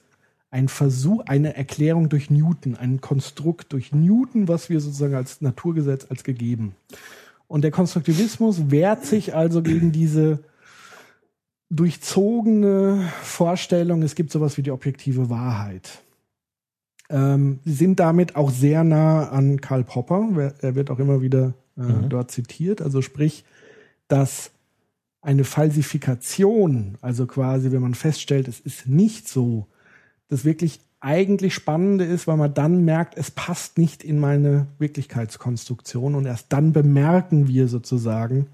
[0.53, 6.05] ein Versuch, eine Erklärung durch Newton, ein Konstrukt durch Newton, was wir sozusagen als Naturgesetz
[6.09, 6.75] als gegeben.
[7.47, 10.43] Und der Konstruktivismus wehrt sich also gegen diese
[11.71, 16.03] durchzogene Vorstellung, es gibt sowas wie die objektive Wahrheit.
[17.09, 20.53] Ähm, sie sind damit auch sehr nah an Karl Popper.
[20.61, 22.79] Er wird auch immer wieder äh, dort zitiert.
[22.79, 23.43] Also sprich,
[24.07, 24.51] dass
[25.19, 29.65] eine Falsifikation, also quasi, wenn man feststellt, es ist nicht so,
[30.33, 36.15] das wirklich eigentlich Spannende ist, weil man dann merkt, es passt nicht in meine Wirklichkeitskonstruktion
[36.15, 38.47] und erst dann bemerken wir sozusagen,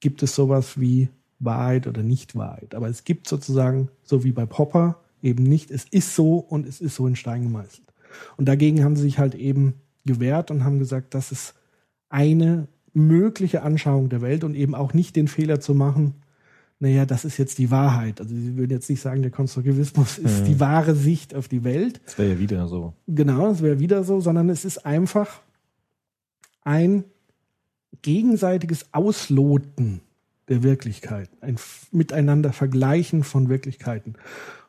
[0.00, 2.74] gibt es sowas wie Wahrheit oder Nicht-Wahrheit.
[2.74, 6.80] Aber es gibt sozusagen, so wie bei Popper, eben nicht, es ist so und es
[6.80, 7.88] ist so in Stein gemeißelt.
[8.36, 11.54] Und dagegen haben sie sich halt eben gewehrt und haben gesagt, das ist
[12.08, 16.14] eine mögliche Anschauung der Welt und eben auch nicht den Fehler zu machen,
[16.80, 18.20] naja, das ist jetzt die Wahrheit.
[18.20, 22.00] Also sie würden jetzt nicht sagen, der Konstruktivismus ist die wahre Sicht auf die Welt.
[22.04, 22.94] Das wäre ja wieder so.
[23.08, 25.40] Genau, das wäre wieder so, sondern es ist einfach
[26.62, 27.04] ein
[28.02, 30.00] gegenseitiges Ausloten
[30.48, 31.56] der Wirklichkeit, ein
[31.90, 34.14] Miteinander vergleichen von Wirklichkeiten.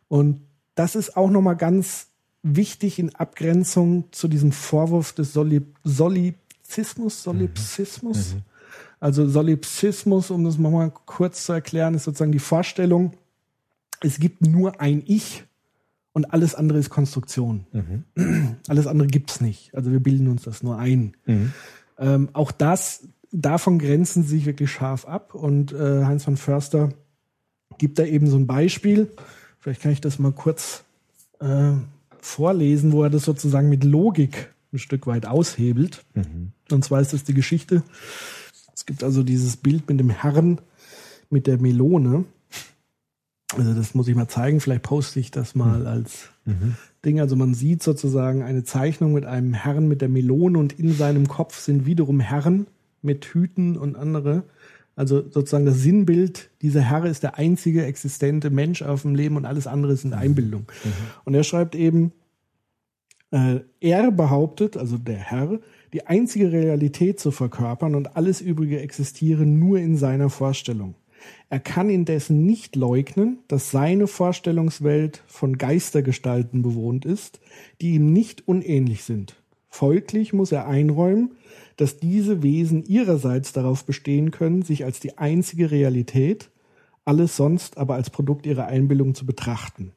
[0.07, 0.41] Und
[0.75, 2.07] das ist auch nochmal ganz
[2.41, 8.35] wichtig in Abgrenzung zu diesem Vorwurf des Soli Solipsismus, Solipsismus.
[8.99, 13.13] Also Solipsismus, um das nochmal kurz zu erklären, ist sozusagen die Vorstellung,
[14.01, 15.43] es gibt nur ein Ich
[16.13, 17.65] und alles andere ist Konstruktion.
[18.67, 19.73] Alles andere gibt's nicht.
[19.73, 21.15] Also wir bilden uns das nur ein.
[21.97, 25.33] Ähm, auch das, davon grenzen sie sich wirklich scharf ab.
[25.35, 26.89] Und äh, Heinz von Förster
[27.77, 29.09] gibt da eben so ein Beispiel.
[29.59, 30.83] Vielleicht kann ich das mal kurz
[31.39, 31.71] äh,
[32.19, 36.03] vorlesen, wo er das sozusagen mit Logik ein Stück weit aushebelt.
[36.71, 37.83] Und zwar ist das die Geschichte.
[38.89, 40.61] Es gibt also dieses Bild mit dem Herrn
[41.29, 42.25] mit der Melone.
[43.55, 44.59] Also das muss ich mal zeigen.
[44.61, 46.29] Vielleicht poste ich das mal als
[47.05, 47.19] Ding.
[47.19, 51.27] Also man sieht sozusagen eine Zeichnung mit einem Herrn mit der Melone und in seinem
[51.27, 52.65] Kopf sind wiederum Herren
[53.03, 54.41] mit Hüten und andere.
[54.95, 59.45] Also sozusagen das Sinnbild, dieser Herr ist der einzige existente Mensch auf dem Leben und
[59.45, 60.65] alles andere ist eine Einbildung.
[61.25, 62.11] Und er schreibt eben,
[63.31, 65.59] Äh, er behauptet, also der Herr,
[65.93, 70.95] die einzige Realität zu verkörpern und alles Übrige existiere nur in seiner Vorstellung.
[71.49, 77.39] Er kann indessen nicht leugnen, dass seine Vorstellungswelt von Geistergestalten bewohnt ist,
[77.81, 79.35] die ihm nicht unähnlich sind.
[79.67, 81.35] Folglich muss er einräumen,
[81.77, 86.49] dass diese Wesen ihrerseits darauf bestehen können, sich als die einzige Realität,
[87.05, 89.93] alles sonst aber als Produkt ihrer Einbildung zu betrachten.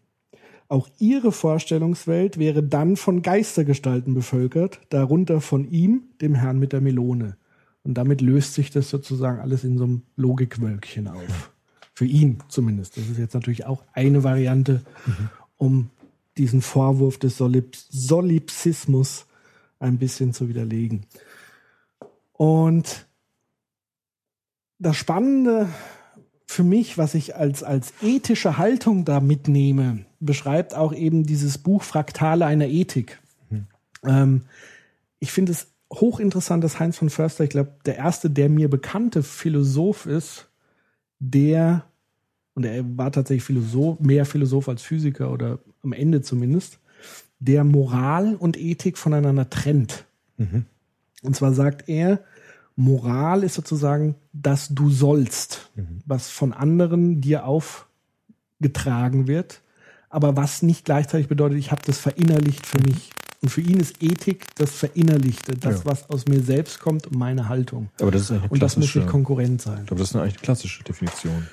[0.73, 6.81] Auch ihre Vorstellungswelt wäre dann von Geistergestalten bevölkert, darunter von ihm, dem Herrn mit der
[6.81, 7.37] Melone.
[7.83, 11.53] Und damit löst sich das sozusagen alles in so einem Logikwölkchen auf.
[11.93, 12.97] Für ihn zumindest.
[12.97, 14.83] Das ist jetzt natürlich auch eine Variante,
[15.59, 15.91] um
[16.39, 19.27] diesen Vorwurf des Solip Solipsismus
[19.79, 21.05] ein bisschen zu widerlegen.
[22.33, 23.07] Und
[24.79, 25.69] das Spannende
[26.47, 31.83] für mich, was ich als, als ethische Haltung da mitnehme, beschreibt auch eben dieses Buch
[31.83, 33.21] Fraktale einer Ethik.
[34.05, 34.43] Ähm,
[35.19, 39.23] ich finde es hochinteressant, dass Heinz von Förster, ich glaube, der erste, der mir bekannte
[39.23, 40.49] Philosoph ist,
[41.19, 41.85] der,
[42.55, 46.79] und er war tatsächlich Philosoph, mehr Philosoph als Physiker oder am Ende zumindest,
[47.39, 50.05] der Moral und Ethik voneinander trennt.
[51.23, 52.21] Und zwar sagt er,
[52.75, 55.71] Moral ist sozusagen, dass du sollst,
[56.07, 59.62] was von anderen dir aufgetragen wird,
[60.13, 63.11] aber was nicht gleichzeitig bedeutet, ich habe das verinnerlicht für mich.
[63.41, 65.87] Und für ihn ist Ethik das Verinnerlichte, das, Ja.
[65.87, 67.91] was aus mir selbst kommt und meine Haltung.
[68.01, 69.81] Aber das ist eine Und das muss nicht konkurrent sein.
[69.81, 71.49] ich glaube, das ist eine eigentlich eine klassische Definition.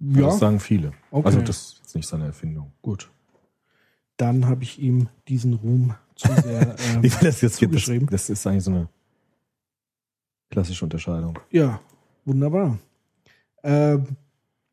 [0.00, 0.92] Ja, Das sagen viele.
[1.12, 1.26] Okay.
[1.26, 2.72] Also das ist jetzt nicht seine Erfindung.
[2.82, 3.08] gut.
[4.16, 7.68] Dann habe ich ihm diesen Ruhm zu sehr ähm, Wie war das jetzt hier?
[7.68, 8.08] Das, zugeschrieben.
[8.10, 8.88] das ist eigentlich so eine
[10.50, 11.38] klassische Unterscheidung.
[11.50, 11.80] Ja,
[12.24, 12.78] wunderbar.
[13.62, 14.16] Ähm,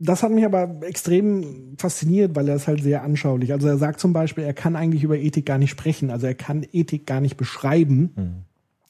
[0.06, 3.52] das hat mich aber extrem fasziniert, weil er es halt sehr anschaulich.
[3.52, 6.10] Also er sagt zum Beispiel, er kann eigentlich über Ethik gar nicht sprechen.
[6.10, 8.12] Also er kann Ethik gar nicht beschreiben.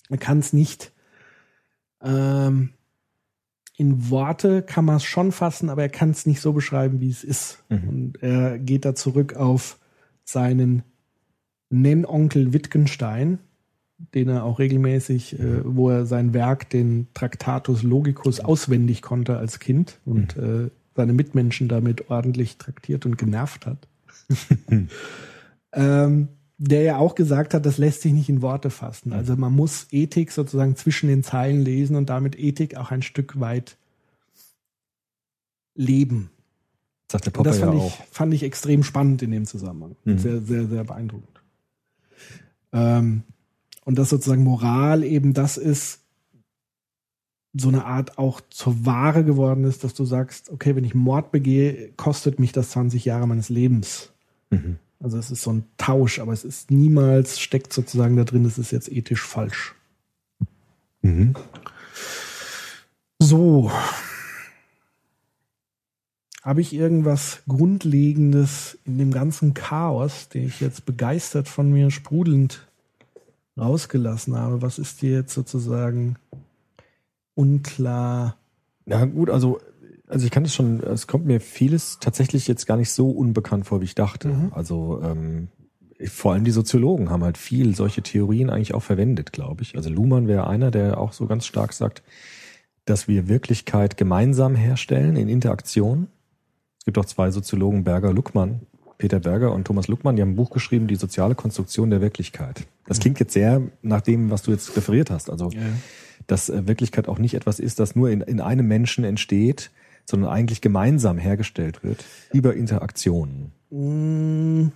[0.10, 0.91] Er kann es nicht.
[2.01, 2.69] Ähm,
[3.78, 7.10] in Worte kann man es schon fassen, aber er kann es nicht so beschreiben, wie
[7.10, 7.63] es ist.
[7.89, 9.80] Und er geht da zurück auf
[10.23, 10.84] seinen
[11.69, 13.39] Nennonkel Wittgenstein,
[14.13, 19.60] den er auch regelmäßig, äh, wo er sein Werk, den Tractatus Logicus, auswendig konnte als
[19.60, 23.88] Kind und äh, seine Mitmenschen damit ordentlich traktiert und genervt hat.
[25.73, 29.12] ähm, der ja auch gesagt hat, das lässt sich nicht in Worte fassen.
[29.12, 33.39] Also man muss Ethik sozusagen zwischen den Zeilen lesen und damit Ethik auch ein Stück
[33.39, 33.77] weit
[35.75, 36.29] leben.
[37.12, 38.05] Sagt der Und Popper das ja fand, ich, auch.
[38.10, 39.97] fand ich extrem spannend in dem Zusammenhang.
[40.05, 40.17] Mhm.
[40.17, 41.41] Sehr, sehr, sehr beeindruckend.
[42.71, 43.23] Ähm,
[43.84, 46.04] und dass sozusagen Moral eben das ist,
[47.57, 51.31] so eine Art auch zur Ware geworden ist, dass du sagst, okay, wenn ich Mord
[51.31, 54.11] begehe, kostet mich das 20 Jahre meines Lebens.
[54.49, 54.77] Mhm.
[54.99, 58.57] Also es ist so ein Tausch, aber es ist niemals, steckt sozusagen da drin, es
[58.57, 59.75] ist jetzt ethisch falsch.
[61.01, 61.35] Mhm.
[63.19, 63.71] So.
[66.41, 72.67] Habe ich irgendwas Grundlegendes in dem ganzen Chaos, den ich jetzt begeistert von mir sprudelnd
[73.57, 74.61] rausgelassen habe?
[74.61, 76.17] Was ist dir jetzt sozusagen
[77.35, 78.37] unklar?
[78.85, 79.59] Ja, gut, also,
[80.07, 83.65] also ich kann es schon, es kommt mir vieles tatsächlich jetzt gar nicht so unbekannt
[83.67, 84.29] vor, wie ich dachte.
[84.29, 84.51] Mhm.
[84.53, 85.49] Also, ähm,
[86.07, 89.75] vor allem die Soziologen haben halt viel solche Theorien eigentlich auch verwendet, glaube ich.
[89.75, 92.03] Also Luhmann wäre einer, der auch so ganz stark sagt,
[92.83, 96.07] dass wir Wirklichkeit gemeinsam herstellen in Interaktion.
[96.79, 98.61] Es gibt auch zwei Soziologen, Berger, Luckmann,
[98.97, 102.67] Peter Berger und Thomas Luckmann, die haben ein Buch geschrieben, die soziale Konstruktion der Wirklichkeit.
[102.85, 105.29] Das klingt jetzt sehr nach dem, was du jetzt referiert hast.
[105.29, 105.49] Also
[106.28, 109.71] dass äh, Wirklichkeit auch nicht etwas ist, das nur in, in einem Menschen entsteht,
[110.06, 113.51] sondern eigentlich gemeinsam hergestellt wird über Interaktionen.
[113.71, 114.67] Mm,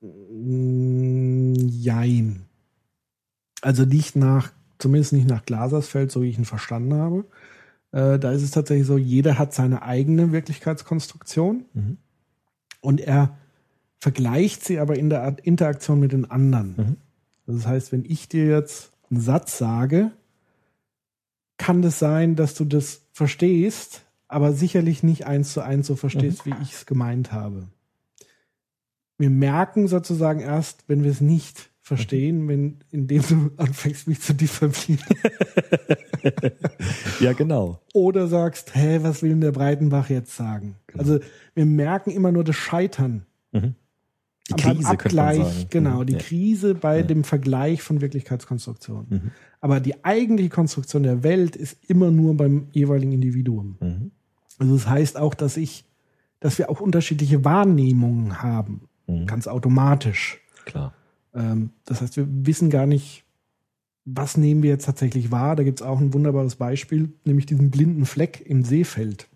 [0.00, 2.42] mm, jein.
[3.62, 7.24] Also nicht nach, zumindest nicht nach Glasersfeld, so wie ich ihn verstanden habe.
[7.92, 11.96] Äh, da ist es tatsächlich so, jeder hat seine eigene Wirklichkeitskonstruktion Mhm.
[12.80, 13.36] und er
[13.98, 16.74] vergleicht sie aber in der Art Interaktion mit den anderen.
[16.76, 16.96] Mhm.
[17.54, 20.12] Das heißt, wenn ich dir jetzt einen Satz sage,
[21.60, 26.46] kann das sein, dass du das verstehst, aber sicherlich nicht eins zu eins so verstehst,
[26.46, 27.68] wie ich es gemeint habe.
[29.18, 34.32] Wir merken sozusagen erst, wenn wir es nicht verstehen, wenn, indem du anfängst, mich zu
[34.32, 35.04] diffamieren.
[37.20, 37.80] Ja, genau.
[37.94, 40.76] Oder sagst, hä, was will denn der Breitenbach jetzt sagen?
[40.98, 41.18] Also
[41.54, 43.24] wir merken immer nur das Scheitern.
[43.52, 43.74] Mhm.
[44.50, 46.06] Die beim Krise man Abgleich, genau, Mhm.
[46.06, 46.18] die Ja.
[46.18, 49.06] Krise bei dem Vergleich von Wirklichkeitskonstruktionen.
[49.08, 49.30] Mhm.
[49.60, 53.76] Aber die eigentliche Konstruktion der Welt ist immer nur beim jeweiligen Individuum.
[53.80, 54.10] Mhm.
[54.58, 55.84] Also das heißt auch, dass ich,
[56.40, 58.88] dass wir auch unterschiedliche Wahrnehmungen haben.
[59.06, 59.26] Mhm.
[59.26, 60.40] Ganz automatisch.
[60.64, 60.92] Klar.
[61.34, 63.24] Ähm, das heißt, wir wissen gar nicht,
[64.04, 65.56] was nehmen wir jetzt tatsächlich wahr.
[65.56, 69.28] Da gibt es auch ein wunderbares Beispiel, nämlich diesen blinden Fleck im Seefeld.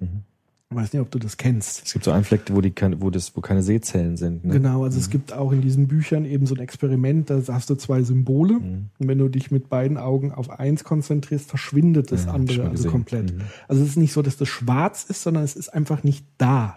[0.74, 1.82] Ich weiß nicht, ob du das kennst.
[1.86, 4.44] Es gibt so einen Fleck, wo, die, keine- wo, das, wo keine Sehzellen sind.
[4.44, 4.54] Ne?
[4.54, 7.76] Genau, also es gibt auch in diesen Büchern eben so ein Experiment, da hast du
[7.76, 8.86] zwei Symbole Mhm.
[8.98, 12.88] und wenn du dich mit beiden Augen auf eins konzentrierst, verschwindet das Ja, andere also
[12.90, 13.32] komplett.
[13.34, 13.42] Mhm.
[13.68, 16.74] Also es ist nicht so, dass das schwarz ist, sondern es ist einfach nicht da.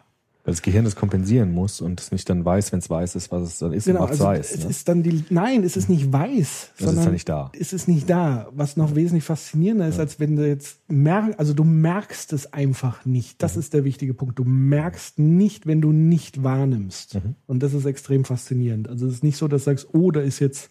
[0.48, 3.34] Weil das Gehirn das kompensieren muss und es nicht dann weiß, wenn es weiß ist,
[3.34, 4.52] was es dann ist Genau, und macht also weiß.
[4.56, 4.70] es Ne?
[4.70, 7.52] ist dann die, nein, es ist nicht weiß, Das ist sondern dann nicht da.
[7.60, 8.48] es ist nicht da.
[8.56, 13.06] Was noch wesentlich faszinierender ist, als wenn du jetzt merkst, also du merkst es einfach
[13.06, 13.44] nicht.
[13.44, 14.40] Das ist der wichtige Punkt.
[14.40, 17.20] Du merkst nicht, wenn du nicht wahrnimmst.
[17.46, 18.88] Und das ist extrem faszinierend.
[18.88, 20.70] Also es ist nicht so, dass du sagst, oh, da ist jetzt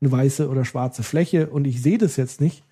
[0.00, 2.64] eine weiße oder schwarze Fläche und ich sehe das jetzt nicht,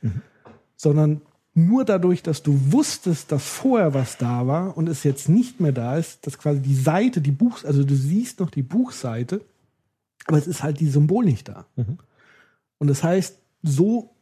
[0.76, 1.20] sondern
[1.58, 5.72] nur dadurch, dass du wusstest, dass vorher was da war und es jetzt nicht mehr
[5.72, 9.40] da ist, dass quasi die Seite, die Buch, also du siehst noch die Buchseite,
[10.26, 11.66] aber es ist halt die Symbol nicht da.
[12.78, 14.14] Und das heißt, so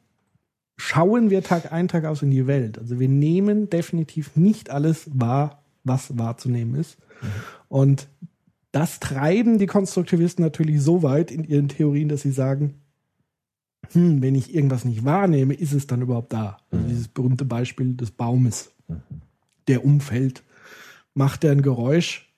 [0.77, 2.79] schauen wir Tag ein, Tag aus in die Welt.
[2.79, 6.96] Also wir nehmen definitiv nicht alles wahr, was wahrzunehmen ist.
[7.68, 8.09] Und
[8.72, 12.75] das treiben die Konstruktivisten natürlich so weit in ihren Theorien, dass sie sagen,
[13.92, 16.59] hm, wenn ich irgendwas nicht wahrnehme, ist es dann überhaupt da?
[16.70, 18.72] Also dieses berühmte Beispiel des Baumes,
[19.68, 20.42] der umfällt.
[21.14, 22.31] Macht er ein Geräusch,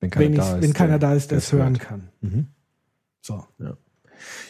[0.00, 0.62] Wenn keiner wenn, da ist.
[0.62, 1.80] wenn keiner der- da ist, der es hören hört.
[1.80, 2.08] kann.
[2.20, 2.46] Mhm.
[3.22, 3.44] So.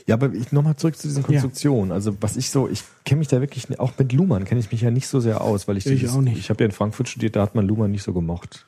[0.06, 1.92] Ja, aber ich nochmal zurück zu diesen Konstruktionen.
[1.92, 4.80] Also was ich so, ich kenne mich da wirklich, auch mit Luhmann kenne ich mich
[4.80, 6.38] ja nicht so sehr aus, weil ich, Ich dieses- auch nicht.
[6.38, 8.66] Ich habe ja in Frankfurt studiert, da hat man Luhmann nicht so gemocht.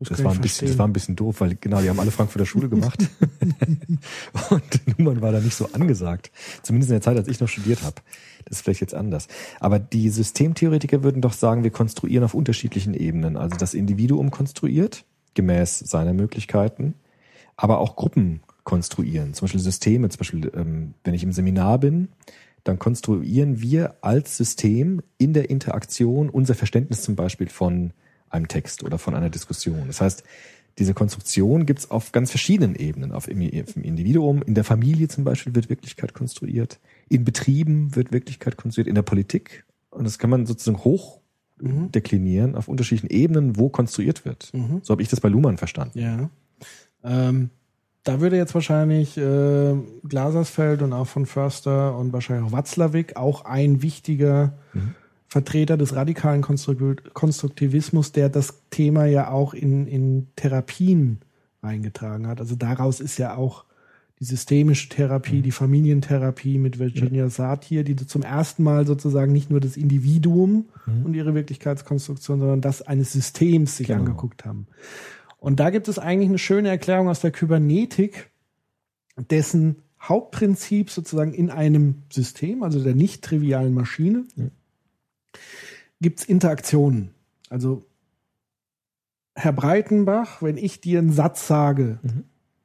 [0.00, 2.46] Das, war ein bisschen, das war ein bisschen doof, weil genau, die haben alle Frankfurter
[2.46, 3.08] Schule gemacht.
[4.50, 6.30] und Luhmann war da nicht so angesagt.
[6.62, 7.96] Zumindest in der Zeit, als ich noch studiert habe.
[8.44, 9.26] Das ist vielleicht jetzt anders.
[9.58, 13.36] Aber die Systemtheoretiker würden doch sagen, wir konstruieren auf unterschiedlichen Ebenen.
[13.36, 16.94] Also das Individuum konstruiert, gemäß seiner Möglichkeiten,
[17.56, 19.34] aber auch Gruppen konstruieren.
[19.34, 22.08] Zum Beispiel Systeme, zum Beispiel, ähm, wenn ich im Seminar bin,
[22.62, 27.92] dann konstruieren wir als System in der Interaktion unser Verständnis zum Beispiel von
[28.30, 29.84] einem Text oder von einer Diskussion.
[29.86, 30.24] Das heißt,
[30.78, 33.12] diese Konstruktion gibt es auf ganz verschiedenen Ebenen.
[33.12, 38.12] Auf im, im Individuum, in der Familie zum Beispiel wird Wirklichkeit konstruiert, in Betrieben wird
[38.12, 39.64] Wirklichkeit konstruiert, in der Politik.
[39.90, 41.20] Und das kann man sozusagen hoch
[41.60, 44.52] deklinieren auf unterschiedlichen Ebenen, wo konstruiert wird.
[44.82, 45.98] So habe ich das bei Luhmann verstanden.
[45.98, 46.30] Ja.
[47.02, 47.50] Ähm,
[48.04, 49.74] da würde jetzt wahrscheinlich äh,
[50.08, 54.56] Glasersfeld und auch von Förster und wahrscheinlich auch Watzlawick auch ein wichtiger
[55.28, 61.18] Vertreter des radikalen Konstru Konstruktivismus, der das Thema ja auch in, in Therapien
[61.60, 62.40] eingetragen hat.
[62.40, 63.64] Also daraus ist ja auch
[64.20, 69.60] die systemische Therapie, die Familientherapie mit Virginia Satir, die zum ersten Mal sozusagen nicht nur
[69.60, 70.66] das Individuum
[71.04, 74.00] und ihre Wirklichkeitskonstruktion, sondern das eines Systems sich Genau.
[74.00, 74.66] angeguckt haben.
[75.38, 78.30] Und da gibt es eigentlich eine schöne Erklärung aus der Kybernetik,
[79.30, 84.24] dessen Hauptprinzip sozusagen in einem System, also der nicht trivialen Maschine,
[86.00, 87.10] gibt es Interaktionen.
[87.50, 87.86] Also
[89.34, 92.00] Herr Breitenbach, wenn ich dir einen Satz sage,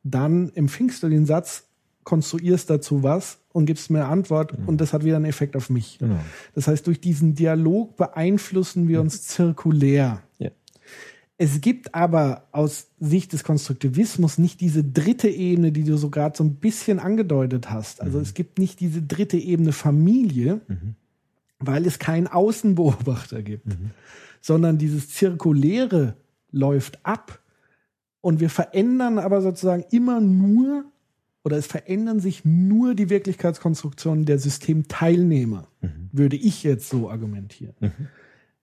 [0.03, 1.67] dann empfingst du den Satz,
[2.03, 5.69] konstruierst dazu was und gibst mir eine Antwort und das hat wieder einen Effekt auf
[5.69, 5.99] mich.
[5.99, 6.19] Genau.
[6.53, 10.21] Das heißt, durch diesen Dialog beeinflussen wir uns zirkulär.
[10.39, 10.49] Ja.
[11.37, 16.37] Es gibt aber aus Sicht des Konstruktivismus nicht diese dritte Ebene, die du so gerade
[16.37, 18.01] so ein bisschen angedeutet hast.
[18.01, 20.61] Also es gibt nicht diese dritte Ebene Familie,
[21.67, 23.67] weil es keinen Außenbeobachter gibt,
[24.41, 26.15] sondern dieses Zirkuläre
[26.51, 27.39] läuft ab
[28.21, 30.85] und wir verändern aber sozusagen immer nur
[31.43, 35.67] oder es verändern sich nur die Wirklichkeitskonstruktionen der Systemteilnehmer,
[36.11, 37.75] würde ich jetzt so argumentieren.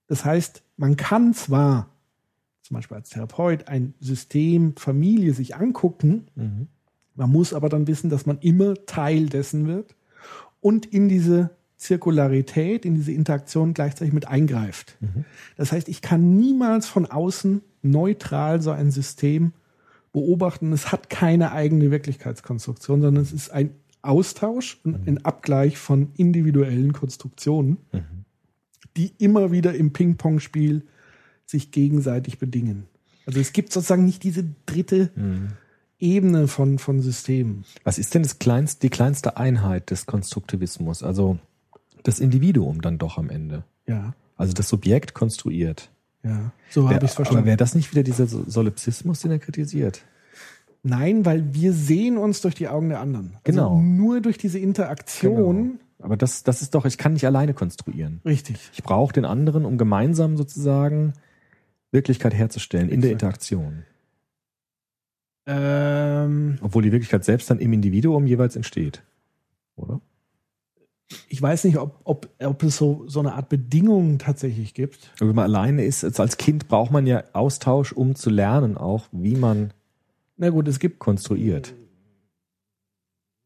[0.07, 1.91] Das heißt, man kann zwar
[2.63, 6.69] zum Beispiel als Therapeut ein System Familie sich angucken,
[7.15, 9.95] man muss aber dann wissen, dass man immer Teil dessen wird
[10.61, 14.99] und in diese Zirkularität, in diese Interaktion gleichzeitig mit eingreift.
[15.57, 19.55] Das heißt, ich kann niemals von außen neutral so ein System
[20.13, 20.73] beobachten.
[20.73, 23.71] Es hat keine eigene Wirklichkeitskonstruktion, sondern es ist ein
[24.03, 27.79] Austausch und ein Abgleich von individuellen Konstruktionen,
[28.99, 30.85] die immer wieder im Ping-Pong-Spiel
[31.47, 32.89] sich gegenseitig bedingen.
[33.25, 35.11] Also es gibt sozusagen nicht diese dritte
[35.99, 37.65] Ebene von, von Systemen.
[37.85, 41.03] Was ist denn das kleinste, die kleinste Einheit des Konstruktivismus?
[41.03, 41.39] Also
[42.05, 43.65] das Individuum dann doch am Ende.
[43.87, 45.91] Ja, Also das Subjekt konstruiert.
[46.23, 46.53] ja.
[46.71, 47.47] So habe ich es Aber verstanden.
[47.47, 50.03] wäre das nicht wieder dieser So- Solipsismus, den er kritisiert?
[50.83, 53.37] Nein, weil wir sehen uns durch die Augen der anderen.
[53.45, 53.71] Genau.
[53.77, 55.79] Also nur durch diese Interaktion.
[55.99, 58.21] Aber das, das ist doch, ich kann nicht alleine konstruieren.
[58.25, 58.71] Richtig.
[58.73, 61.13] Ich brauche den anderen, um gemeinsam sozusagen
[61.93, 63.11] Wirklichkeit herzustellen in der.
[63.13, 63.83] Interaktion.
[65.47, 69.03] Ähm, Obwohl die Wirklichkeit selbst dann im Individuum jeweils entsteht.
[69.77, 70.01] Oder?
[71.29, 75.11] Ich weiß nicht, ob, ob, ob es so, so eine Art Bedingung tatsächlich gibt.
[75.19, 79.37] Wenn man alleine ist, als Kind braucht man ja Austausch, um zu lernen auch, wie
[79.37, 79.73] man
[80.37, 81.75] Na gut, es gibt konstruiert.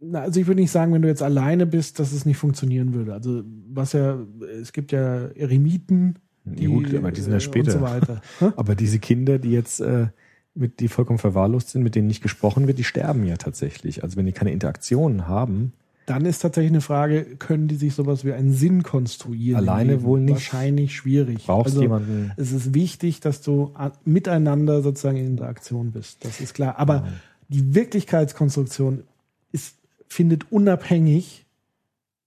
[0.01, 2.93] Na, also ich würde nicht sagen, wenn du jetzt alleine bist, dass es nicht funktionieren
[2.93, 3.15] würde.
[3.15, 4.19] Also was ja,
[4.61, 7.81] es gibt ja Eremiten, Ja, gut, aber die sind ja äh, später.
[7.81, 8.53] Und so?
[8.57, 10.09] Aber diese Kinder, die jetzt äh,
[10.55, 14.03] mit, die vollkommen verwahrlost sind, mit denen nicht gesprochen wird, die sterben ja tatsächlich.
[14.03, 15.73] Also wenn die keine Interaktionen haben,
[16.07, 19.57] Dann ist tatsächlich eine Frage, können die sich sowas wie einen Sinn konstruieren?
[19.57, 20.35] Alleine wohl nicht.
[20.35, 21.47] Wahrscheinlich schwierig.
[21.47, 22.33] brauchst also, jemanden.
[22.37, 26.25] Es ist wichtig, dass du a- miteinander sozusagen in Interaktion bist.
[26.25, 26.79] Das ist klar.
[26.79, 27.09] Aber
[27.49, 29.05] die Wirklichkeitskonstruktion
[29.53, 29.77] ist,
[30.09, 31.47] findet unabhängig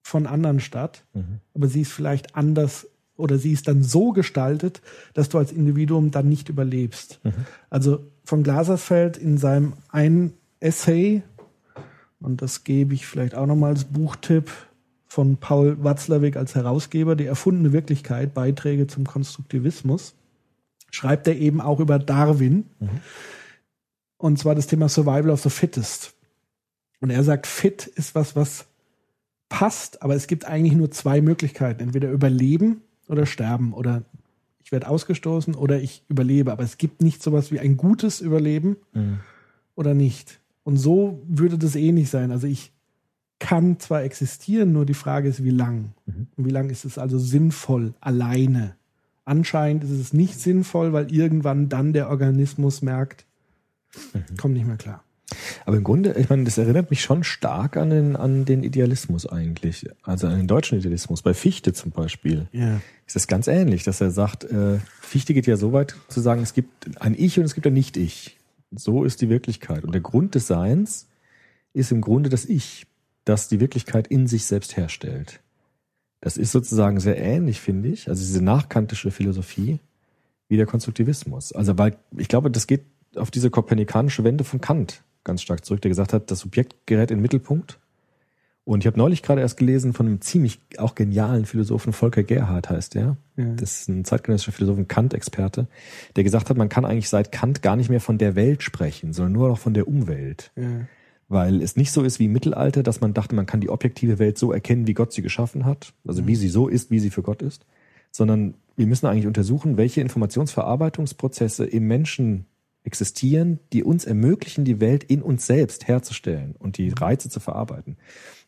[0.01, 1.03] von anderen statt.
[1.13, 1.39] Mhm.
[1.53, 4.81] Aber sie ist vielleicht anders oder sie ist dann so gestaltet,
[5.13, 7.19] dass du als Individuum dann nicht überlebst.
[7.23, 7.33] Mhm.
[7.69, 11.23] Also von Glasersfeld in seinem einen Essay,
[12.19, 14.51] und das gebe ich vielleicht auch nochmal als Buchtipp
[15.07, 20.15] von Paul Watzlawick als Herausgeber, die erfundene Wirklichkeit, Beiträge zum Konstruktivismus,
[20.91, 22.65] schreibt er eben auch über Darwin.
[24.17, 26.13] Und zwar das Thema Survival of the Fittest.
[26.99, 28.65] Und er sagt, fit ist was, was
[29.49, 31.83] passt, aber es gibt eigentlich nur zwei Möglichkeiten.
[31.83, 34.03] Entweder überleben oder sterben oder
[34.63, 36.51] ich werde ausgestoßen oder ich überlebe.
[36.51, 38.75] Aber es gibt nicht sowas wie ein gutes Überleben
[39.75, 40.39] oder nicht.
[40.67, 42.29] Und so würde das ähnlich sein.
[42.29, 42.73] Also ich
[43.39, 45.93] kann zwar existieren, nur die Frage ist, wie lang.
[46.05, 48.75] Und wie lang ist es also sinnvoll, alleine?
[49.23, 53.25] Anscheinend ist es nicht sinnvoll, weil irgendwann dann der Organismus merkt,
[54.37, 55.05] kommt nicht mehr klar.
[55.65, 59.25] Aber im Grunde, ich meine, das erinnert mich schon stark an den, an den Idealismus
[59.25, 59.89] eigentlich.
[60.03, 61.21] Also an den deutschen Idealismus.
[61.21, 62.81] Bei Fichte zum Beispiel Ja.
[63.05, 66.41] ist das ganz ähnlich, dass er sagt, äh, Fichte geht ja so weit zu sagen,
[66.41, 68.36] es gibt ein Ich und es gibt ein Nicht-Ich.
[68.71, 69.83] So ist die Wirklichkeit.
[69.83, 71.07] Und der Grund des Seins
[71.73, 72.85] ist im Grunde das Ich,
[73.25, 75.41] das die Wirklichkeit in sich selbst herstellt.
[76.21, 79.79] Das ist sozusagen sehr ähnlich, finde ich, also diese nachkantische Philosophie
[80.49, 81.51] wie der Konstruktivismus.
[81.51, 85.81] Also weil ich glaube, das geht auf diese kopernikanische Wende von Kant ganz stark zurück,
[85.81, 87.79] der gesagt hat, das Subjekt gerät in den Mittelpunkt.
[88.67, 92.69] Und ich habe neulich gerade erst gelesen von einem ziemlich auch genialen Philosophen, Volker Gerhard
[92.69, 93.15] heißt der.
[93.37, 93.45] Ja.
[93.55, 95.67] Das ist ein zeitgenössischer Philosoph, ein Kant-Experte,
[96.17, 99.13] der gesagt hat, man kann eigentlich seit Kant gar nicht mehr von der Welt sprechen,
[99.13, 100.51] sondern nur noch von der Umwelt.
[100.57, 100.81] Ja.
[101.29, 104.19] Weil es nicht so ist wie im Mittelalter, dass man dachte, man kann die objektive
[104.19, 107.09] Welt so erkennen, wie Gott sie geschaffen hat, also wie sie so ist, wie sie
[107.09, 107.65] für Gott ist,
[108.11, 112.47] sondern wir müssen eigentlich untersuchen, welche Informationsverarbeitungsprozesse im Menschen
[112.87, 117.97] existieren, die uns ermöglichen, die Welt in uns selbst herzustellen und die Reize zu verarbeiten.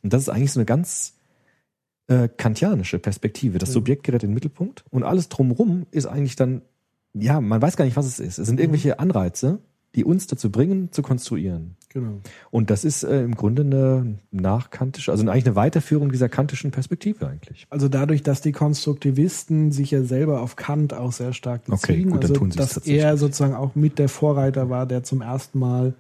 [0.02, 1.18] Und das ist eigentlich so eine ganz
[2.08, 3.60] äh, kantianische Perspektive.
[3.60, 6.62] Das Subjekt gerät in den Mittelpunkt und alles drumrum ist eigentlich dann,
[7.14, 8.40] ja, man weiß gar nicht, was es ist.
[8.40, 9.60] Es sind irgendwelche Anreize,
[9.96, 11.76] die uns dazu bringen, zu konstruieren.
[11.92, 12.22] Genau.
[12.52, 17.28] Und das ist äh, im Grunde eine nachkantische, also eigentlich eine Weiterführung dieser kantischen Perspektive
[17.28, 17.66] eigentlich.
[17.72, 22.12] Also dadurch, dass die Konstruktivisten sich ja selber auf Kant auch sehr stark Okay, beziehen,
[22.12, 25.58] gut, dann also tun dass er sozusagen auch mit der Vorreiter war, der zum ersten
[25.58, 25.96] Mal,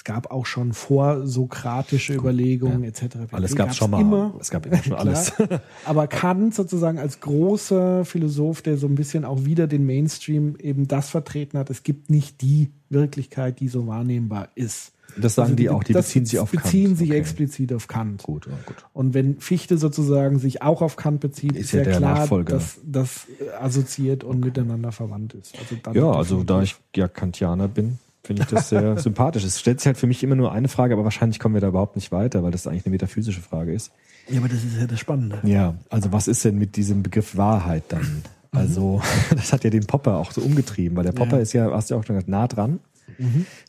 [0.00, 3.00] es gab auch schon vorsokratische Überlegungen etc.
[3.18, 3.36] pp.
[3.36, 4.00] Alles gab's schon mal.
[4.00, 4.32] Immer.
[4.40, 5.34] Es gab immer schon alles.
[5.84, 10.88] Aber Kant sozusagen als großer Philosoph, der so ein bisschen auch wieder den Mainstream eben
[10.88, 14.92] das vertreten hat, es gibt nicht die Wirklichkeit, die so wahrnehmbar ist.
[15.18, 16.98] Das sagen Also die auch, die beziehen sich auf beziehen Kant.
[16.98, 17.18] sich Okay.
[17.18, 18.22] explizit auf Kant.
[18.22, 18.76] Gut, ja, gut.
[18.94, 22.14] Und wenn Fichte sozusagen sich auch auf Kant bezieht, Ist ist, ja ja, der klar,
[22.20, 22.54] Nachfolger.
[22.54, 25.54] dass das äh, assoziiert und miteinander verwandt ist.
[25.58, 27.98] Also Ja, also da ich ja Kantianer bin,
[28.30, 29.42] finde ich das sehr sympathisch.
[29.42, 31.66] Es stellt sich halt für mich immer nur eine Frage, aber wahrscheinlich kommen wir da
[31.68, 33.90] überhaupt nicht weiter, weil das eigentlich eine metaphysische Frage ist.
[34.28, 35.40] Ja, aber das ist ja das Spannende.
[35.42, 38.22] Ja, also was ist denn mit diesem Begriff Wahrheit dann?
[38.52, 41.42] Also, das hat ja den Popper auch so umgetrieben, weil der Popper Ja.
[41.42, 42.78] ist ja, hast du ja auch schon gesagt, nah dran.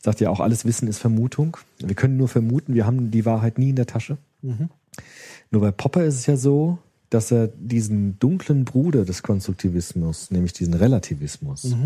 [0.00, 1.56] Sagt ja auch, alles Wissen ist Vermutung.
[1.78, 4.16] Wir können nur vermuten, wir haben die Wahrheit nie in der Tasche.
[5.50, 6.78] Nur bei Popper ist es ja so,
[7.10, 11.76] dass er diesen dunklen Bruder des Konstruktivismus, nämlich diesen Relativismus,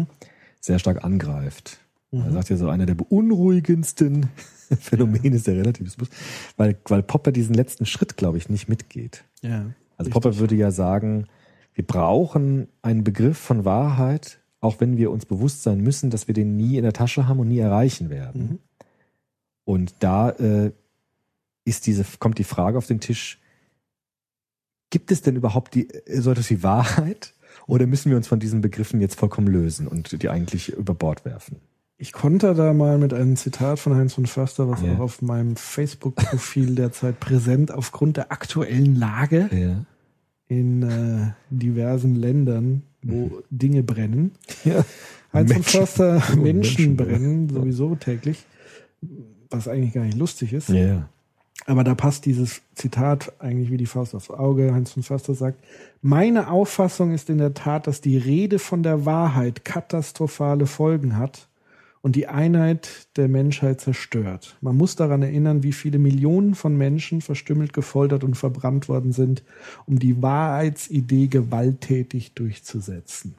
[0.60, 1.78] sehr stark angreift.
[2.12, 4.28] Er sagt ja so, einer der beunruhigendsten
[4.80, 6.08] Phänomene ist der Relativismus,
[6.56, 9.24] weil, weil Popper diesen letzten Schritt, glaube ich, nicht mitgeht.
[9.42, 9.70] Ja.
[9.96, 10.12] Also Richtig.
[10.12, 11.26] Popper würde ja sagen,
[11.74, 16.34] wir brauchen einen Begriff von Wahrheit, auch wenn wir uns bewusst sein müssen, dass wir
[16.34, 18.42] den nie in der Tasche haben und nie erreichen werden.
[18.42, 18.58] Mhm.
[19.64, 20.72] Und da äh,
[21.64, 23.40] ist diese, kommt die Frage auf den Tisch,
[24.90, 27.34] gibt es denn überhaupt die, so etwas wie Wahrheit?
[27.66, 31.24] Oder müssen wir uns von diesen Begriffen jetzt vollkommen lösen und die eigentlich über Bord
[31.24, 31.60] werfen?
[31.98, 34.94] Ich konnte da mal mit einem Zitat von Heinz von Förster, was Ja.
[34.94, 39.84] auch auf meinem Facebook-Profil derzeit präsent aufgrund der aktuellen Lage Ja.
[40.48, 44.32] in äh, diversen Ländern, wo Dinge brennen.
[44.64, 44.84] ja.
[45.32, 48.44] Heinz von Menschen- Förster, Oh, Menschen Menschen, brennen sowieso täglich.
[49.50, 50.68] was eigentlich gar nicht lustig ist.
[50.68, 51.08] Ja.
[51.66, 54.74] Aber da passt dieses Zitat eigentlich wie die Faust aufs Auge.
[54.74, 55.64] Heinz von Förster sagt,
[56.02, 61.48] meine Auffassung ist in der Tat, dass die Rede von der Wahrheit katastrophale Folgen hat
[62.06, 64.56] und die Einheit der Menschheit zerstört.
[64.60, 69.42] Man muss daran erinnern, wie viele Millionen von Menschen verstümmelt, gefoltert und verbrannt worden sind,
[69.86, 73.34] um die Wahrheitsidee gewalttätig durchzusetzen.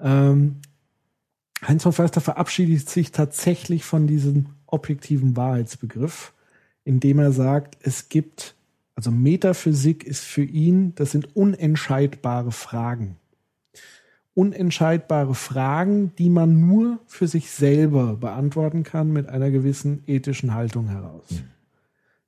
[0.00, 0.56] Ähm,
[1.62, 6.32] Heinz von Förster verabschiedet sich tatsächlich von diesem objektiven Wahrheitsbegriff,
[6.82, 8.56] indem er sagt, es gibt,
[8.96, 13.14] also Metaphysik ist für ihn, das sind unentscheidbare Fragen.
[14.34, 20.88] Unentscheidbare Fragen, die man nur für sich selber beantworten kann mit einer gewissen ethischen Haltung
[20.88, 21.42] heraus.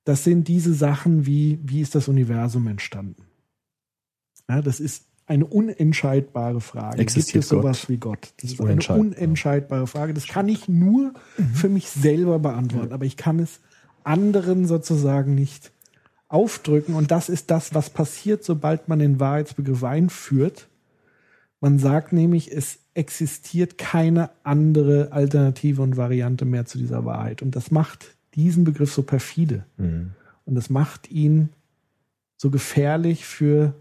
[0.05, 3.25] Das sind diese Sachen wie, wie ist das Universum entstanden?
[4.49, 6.99] Ja, das ist eine unentscheidbare Frage.
[6.99, 7.89] Existiert Gibt es sowas Gott?
[7.89, 8.35] wie Gott?
[8.41, 9.01] Das ist eine Unentscheidbar.
[9.01, 10.15] unentscheidbare Frage.
[10.15, 11.13] Das kann ich nur
[11.55, 13.61] für mich selber beantworten, aber ich kann es
[14.05, 15.73] anderen sozusagen nicht
[16.29, 16.95] aufdrücken.
[16.95, 20.69] Und das ist das, was passiert, sobald man den Wahrheitsbegriff einführt.
[21.61, 27.43] Man sagt nämlich, es existiert keine andere Alternative und Variante mehr zu dieser Wahrheit.
[27.43, 29.65] Und das macht diesen Begriff so perfide.
[30.45, 31.51] Und das macht ihn
[32.37, 33.75] so gefährlich für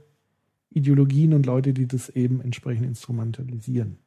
[0.70, 3.98] Ideologien und Leute, die das eben entsprechend instrumentalisieren.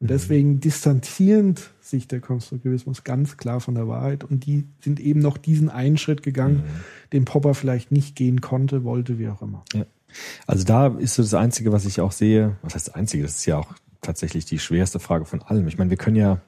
[0.00, 4.24] Und deswegen distanzierend sich der Konstruktivismus ganz klar von der Wahrheit.
[4.24, 6.64] Und die sind eben noch diesen einen Schritt gegangen,
[7.12, 9.64] den Popper vielleicht nicht gehen konnte, wollte, wie auch immer.
[9.74, 9.84] Ja.
[10.46, 13.36] Also da ist so das Einzige, was ich auch sehe, was heißt das Einzige, das
[13.36, 15.68] ist ja auch tatsächlich die schwerste Frage von allem.
[15.68, 16.40] Ich meine, wir können ja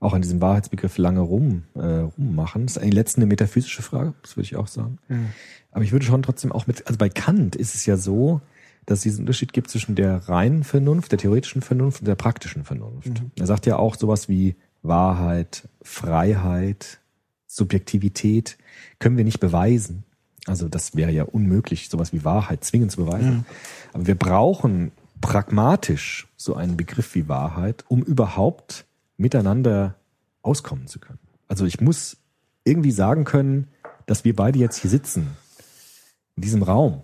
[0.00, 2.66] auch an diesem Wahrheitsbegriff lange rum, äh, rummachen.
[2.66, 4.98] Das ist eigentlich letztens eine metaphysische Frage, das würde ich auch sagen.
[5.72, 8.40] Aber ich würde schon trotzdem auch mit, also bei Kant ist es ja so,
[8.86, 12.64] dass es diesen Unterschied gibt zwischen der reinen Vernunft, der theoretischen Vernunft und der praktischen
[12.64, 13.22] Vernunft.
[13.38, 16.98] Er sagt ja auch sowas wie Wahrheit, Freiheit,
[17.46, 18.56] Subjektivität
[18.98, 20.04] können wir nicht beweisen.
[20.46, 23.44] Also das wäre ja unmöglich, sowas wie Wahrheit zwingend zu beweisen.
[23.92, 28.86] Aber wir brauchen pragmatisch so einen Begriff wie Wahrheit, um überhaupt
[29.16, 29.96] miteinander
[30.42, 31.18] auskommen zu können.
[31.46, 32.16] Also ich muss
[32.64, 33.68] irgendwie sagen können,
[34.06, 35.36] dass wir beide jetzt hier sitzen,
[36.36, 37.02] in diesem Raum,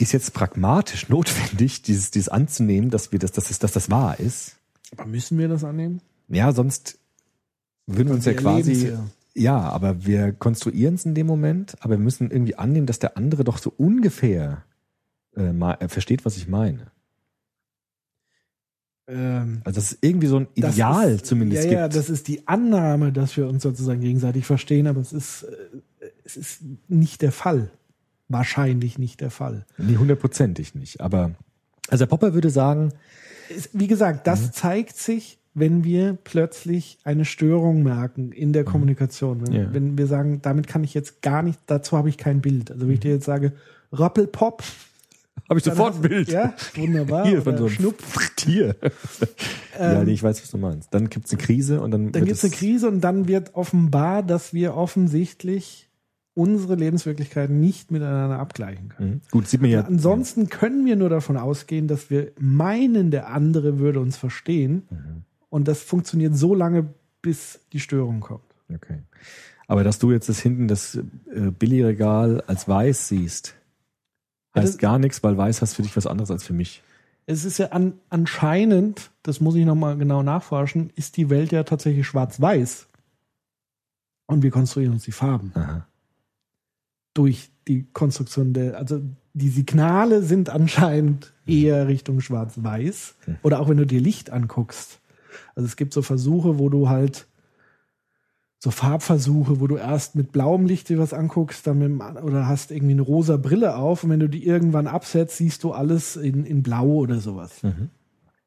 [0.00, 4.18] ist jetzt pragmatisch notwendig, dieses, dieses anzunehmen, dass wir das, dass das, dass das wahr
[4.18, 4.56] ist.
[4.96, 6.00] Aber müssen wir das annehmen?
[6.28, 6.98] Ja, sonst
[7.86, 11.94] würden wir uns ja quasi, erleben's ja, aber wir konstruieren es in dem Moment, aber
[11.94, 14.64] wir müssen irgendwie annehmen, dass der andere doch so ungefähr
[15.36, 16.92] äh, mal, äh, versteht, was ich meine.
[19.06, 21.80] Ähm, Also dass es irgendwie so ein Ideal ist, zumindest ja, gibt.
[21.80, 26.06] Ja, das ist die Annahme, dass wir uns sozusagen gegenseitig verstehen, aber es ist, äh,
[26.24, 27.70] es ist nicht der Fall.
[28.28, 29.66] Wahrscheinlich nicht der Fall.
[29.76, 31.00] nee, hundertprozentig nicht.
[31.00, 31.32] Aber
[31.88, 32.92] also Popper würde sagen,
[33.72, 39.46] Wie gesagt, das zeigt sich, wenn wir plötzlich eine Störung merken in der Kommunikation.
[39.46, 39.72] Wenn, Ja.
[39.72, 42.70] wenn wir sagen, damit kann ich jetzt gar nicht, dazu habe ich kein Bild.
[42.72, 43.52] Also wenn ich dir jetzt sage,
[43.92, 44.62] Rappelpop,
[45.48, 46.28] habe ich sofort ein Bild.
[46.28, 47.26] Ja, wunderbar.
[47.26, 47.94] Hier von so einem.
[48.36, 48.76] Tier.
[49.78, 50.92] ja, nee, ich weiß, was du meinst.
[50.92, 54.22] Dann gibt's eine Krise und dann, Dann gibt es eine Krise und dann wird offenbar,
[54.22, 55.90] dass wir offensichtlich
[56.34, 59.10] unsere Lebenswirklichkeiten nicht miteinander abgleichen können.
[59.10, 59.20] Mhm.
[59.30, 59.82] Gut, sieht man ja.
[59.82, 64.82] Ansonsten können wir nur davon ausgehen, dass wir meinen, der andere würde uns verstehen.
[64.90, 65.22] Mhm.
[65.54, 66.88] Und das funktioniert so lange,
[67.22, 68.42] bis die Störung kommt.
[68.74, 68.98] Okay.
[69.68, 73.54] Aber dass du jetzt das hinten das äh, Billigregal als weiß siehst,
[74.56, 76.82] Ja, heißt das- gar nichts, weil weiß heißt für dich was anderes als für mich.
[77.26, 81.62] Es ist ja an, anscheinend, das muss ich nochmal genau nachforschen, ist die Welt ja
[81.62, 82.88] tatsächlich schwarz-weiß.
[84.26, 85.52] Und wir konstruieren uns die Farben.
[85.54, 85.86] Aha.
[87.14, 89.00] durch die Konstruktion der, also
[89.34, 93.14] die Signale sind anscheinend eher Richtung Schwarz-Weiß.
[93.44, 94.98] Oder auch wenn du dir Licht anguckst.
[95.54, 97.26] Also es gibt so Versuche, wo du halt
[98.58, 102.70] so Farbversuche, wo du erst mit blauem Licht dir was anguckst, dann mit, oder hast
[102.70, 106.46] irgendwie eine rosa Brille auf und wenn du die irgendwann absetzt, siehst du alles in,
[106.46, 107.60] in blau oder sowas.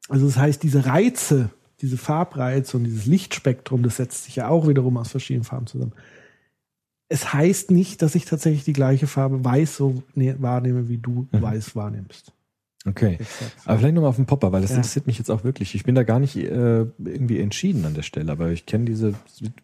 [0.08, 4.66] Also das heißt, diese Reize, diese Farbreize und dieses Lichtspektrum, das setzt sich ja auch
[4.66, 5.92] wiederum aus verschiedenen Farben zusammen
[7.08, 11.26] es heißt nicht, dass ich tatsächlich die gleiche Farbe weiß so ne wahrnehme, wie du
[11.32, 12.32] weiß wahrnimmst.
[12.86, 13.18] Okay.
[13.64, 14.76] Aber vielleicht nochmal auf den Popper, weil das Ja.
[14.76, 15.74] interessiert mich jetzt auch wirklich.
[15.74, 19.14] Ich bin da gar nicht äh, irgendwie entschieden an der Stelle, aber ich kenne diese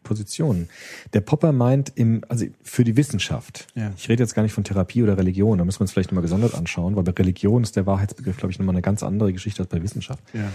[0.02, 0.68] Position.
[1.12, 3.68] Der Popper meint im, also für die Wissenschaft.
[3.76, 3.92] Ja.
[3.96, 6.22] Ich rede jetzt gar nicht von Therapie oder Religion, da müssen wir uns vielleicht nochmal
[6.22, 9.62] gesondert anschauen, weil bei Religion ist der Wahrheitsbegriff, glaube ich, nochmal eine ganz andere Geschichte
[9.62, 10.22] als bei Wissenschaft.
[10.34, 10.52] Ja.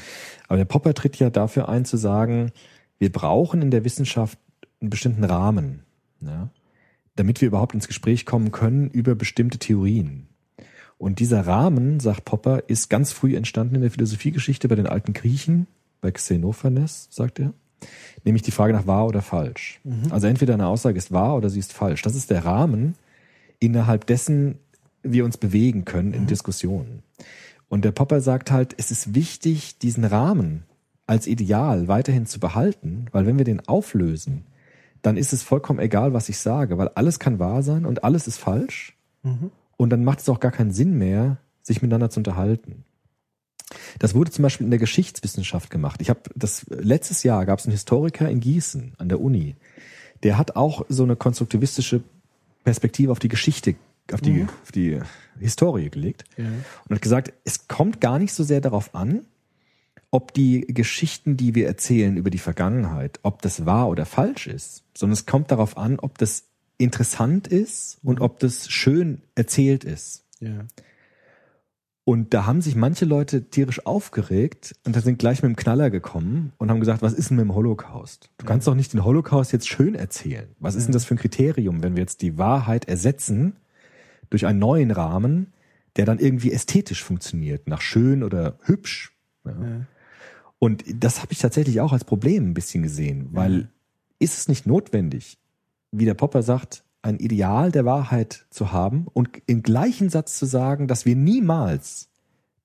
[0.48, 2.52] Aber der Popper tritt ja dafür ein zu sagen,
[3.00, 4.38] wir brauchen in der Wissenschaft
[4.82, 5.84] einen bestimmten Rahmen,
[6.22, 6.50] ja,
[7.16, 10.29] damit wir überhaupt ins Gespräch kommen können über bestimmte Theorien.
[11.00, 15.14] Und dieser Rahmen, sagt Popper, ist ganz früh entstanden in der Philosophiegeschichte bei den alten
[15.14, 15.66] Griechen,
[16.02, 17.54] bei Xenophanes, sagt er.
[18.26, 19.80] Nämlich die Frage nach wahr oder falsch.
[20.12, 22.02] Also entweder eine Aussage ist wahr oder sie ist falsch.
[22.02, 22.96] Das ist der Rahmen,
[23.60, 24.60] innerhalb dessen
[25.02, 27.02] wir uns bewegen können in Diskussionen.
[27.70, 30.64] Und der Popper sagt halt, es ist wichtig, diesen Rahmen
[31.08, 34.44] als Ideal weiterhin zu behalten, weil wenn wir den auflösen,
[35.02, 38.28] dann ist es vollkommen egal, was ich sage, weil alles kann wahr sein und alles
[38.28, 38.98] ist falsch.
[39.80, 42.84] Und dann macht es auch gar keinen Sinn mehr, sich miteinander zu unterhalten.
[43.98, 46.02] Das wurde zum Beispiel in der Geschichtswissenschaft gemacht.
[46.02, 49.56] Ich habe das letztes Jahr gab es einen Historiker in Gießen an der Uni,
[50.24, 52.04] der hat auch so eine konstruktivistische
[52.66, 53.76] Perspektive auf die Geschichte,
[54.12, 55.00] auf die, auf die
[55.40, 56.26] Historie gelegt
[56.90, 59.22] und hat gesagt, es kommt gar nicht so sehr darauf an,
[60.12, 64.84] ob die Geschichten, die wir erzählen über die Vergangenheit, ob das wahr oder falsch ist,
[64.94, 66.49] sondern es kommt darauf an, ob das
[66.80, 70.26] interessant ist und ob das schön erzählt ist.
[70.40, 70.66] Ja.
[72.06, 75.92] Und da haben sich manche Leute tierisch aufgeregt und da sind gleich mit dem Knaller
[75.92, 78.32] gekommen und haben gesagt, was ist denn mit dem Holocaust?
[78.40, 80.48] Du kannst doch nicht den Holocaust jetzt schön erzählen.
[80.58, 83.58] Was ist denn das für ein Kriterium, wenn wir jetzt die Wahrheit ersetzen
[84.32, 85.54] durch einen neuen Rahmen,
[85.98, 89.16] der dann irgendwie ästhetisch funktioniert, nach schön oder hübsch?
[89.46, 89.86] Ja.
[90.58, 93.70] Und das habe ich tatsächlich auch als Problem ein bisschen gesehen, weil
[94.18, 95.38] ist es nicht notwendig,
[95.92, 100.46] wie der Popper sagt, ein Ideal der Wahrheit zu haben und im gleichen Satz zu
[100.46, 102.10] sagen, dass wir niemals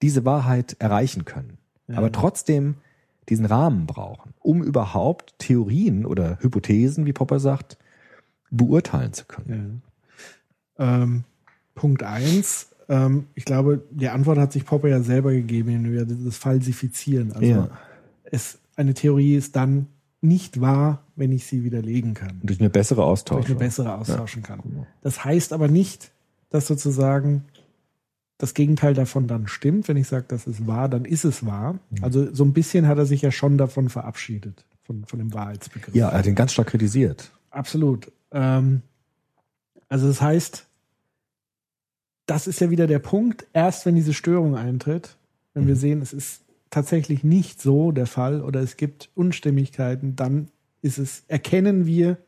[0.03, 1.59] diese Wahrheit erreichen können,
[1.89, 2.75] aber trotzdem
[3.29, 7.79] diesen Rahmen brauchen, um überhaupt Theorien oder Hypothesen, wie Popper sagt,
[8.51, 9.83] beurteilen zu können.
[10.79, 11.25] Ähm,
[11.75, 12.68] Punkt eins.
[12.89, 17.33] Ähm, ich glaube, die Antwort hat sich Popper ja selber gegeben, indem wir das Falsifizieren.
[17.33, 17.70] Also Ja.
[18.25, 19.87] es, eine Theorie ist dann
[20.25, 22.39] nicht wahr, wenn ich sie widerlegen kann.
[22.41, 23.47] Und durch eine bessere durch Austausch.
[23.47, 24.87] eine bessere austauschen kann.
[25.03, 26.11] Das heißt aber nicht,
[26.51, 27.45] dass sozusagen
[28.39, 29.89] das Gegenteil davon dann stimmt.
[29.89, 31.79] Wenn ich sage, das ist wahr, dann ist es wahr.
[32.01, 35.95] Also so ein bisschen hat er sich ja schon davon verabschiedet, von, von dem Wahrheitsbegriff.
[35.95, 37.31] Ja, er hat ihn ganz stark kritisiert.
[37.51, 38.11] Absolut.
[38.33, 38.83] Ähm,
[39.89, 40.66] also das heißt,
[42.27, 45.16] das ist ja wieder der Punkt, erst wenn diese Störung eintritt,
[45.53, 46.44] wenn wir sehen, es ist
[46.75, 50.49] tatsächlich nicht so der Fall oder es gibt Unstimmigkeiten, dann
[50.83, 52.18] ist es, erkennen wir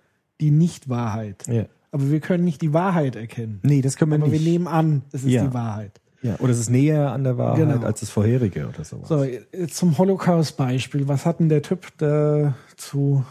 [0.41, 1.45] die Nichtwahrheit.
[1.49, 1.65] Ja.
[1.93, 3.61] Aber wir können nicht die Wahrheit erkennen.
[3.63, 4.45] Nee, das können wir Aber nicht.
[4.45, 5.47] wir nehmen an, es ist Ja.
[5.47, 6.01] die Wahrheit.
[6.23, 6.37] ja.
[6.41, 7.85] Oder es ist näher an der Wahrheit Genau.
[7.87, 9.09] als das vorherige oder sowas.
[9.09, 9.25] So,
[9.69, 11.07] zum Holocaust-Beispiel.
[11.09, 13.25] Was hat denn der Typ dazu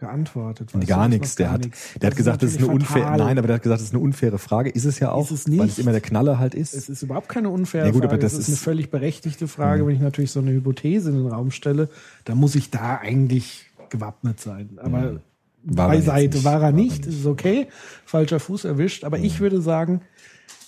[0.00, 0.74] geantwortet?
[0.74, 1.34] Weißt Gar das nichts.
[1.36, 1.68] Der hat,
[2.00, 3.18] der hat gesagt, das ist eine unfaire, fatal.
[3.18, 4.70] nein, aber der hat gesagt, das ist eine unfaire Frage.
[4.70, 5.78] Ist es ja auch, es weil es nicht.
[5.78, 6.74] immer der Knaller halt ist.
[6.74, 8.14] Es ist überhaupt keine unfaire Ja, gut, Frage.
[8.14, 8.64] aber das es ist eine ist- Mhm.
[8.64, 9.86] völlig berechtigte Frage.
[9.86, 11.88] Wenn ich natürlich so eine Hypothese in den Raum stelle,
[12.24, 14.78] dann muss ich da eigentlich gewappnet sein.
[14.82, 15.20] Aber
[15.62, 16.44] War er jetzt beiseite nicht.
[16.44, 17.06] war er War er nicht.
[17.06, 17.18] nicht.
[17.20, 17.68] Ist okay.
[18.04, 19.04] Falscher Fuß erwischt.
[19.04, 20.00] Aber ich würde sagen,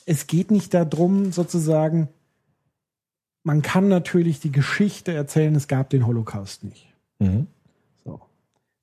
[0.06, 2.08] es geht nicht darum, sozusagen,
[3.44, 6.92] man kann natürlich die Geschichte erzählen, es gab den Holocaust nicht.
[7.18, 7.46] Mhm.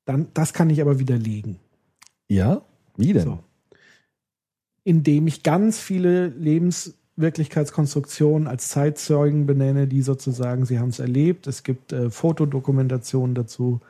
[0.09, 1.59] Dann, das kann ich aber widerlegen.
[2.27, 2.63] Ja?
[2.97, 3.25] Wie denn?
[3.25, 3.37] So.
[4.83, 11.45] indem ich ganz viele Lebenswirklichkeitskonstruktionen als Zeitzeugen benenne, die sozusagen, sie haben es erlebt.
[11.45, 13.81] Es gibt äh, Fotodokumentationen dazu.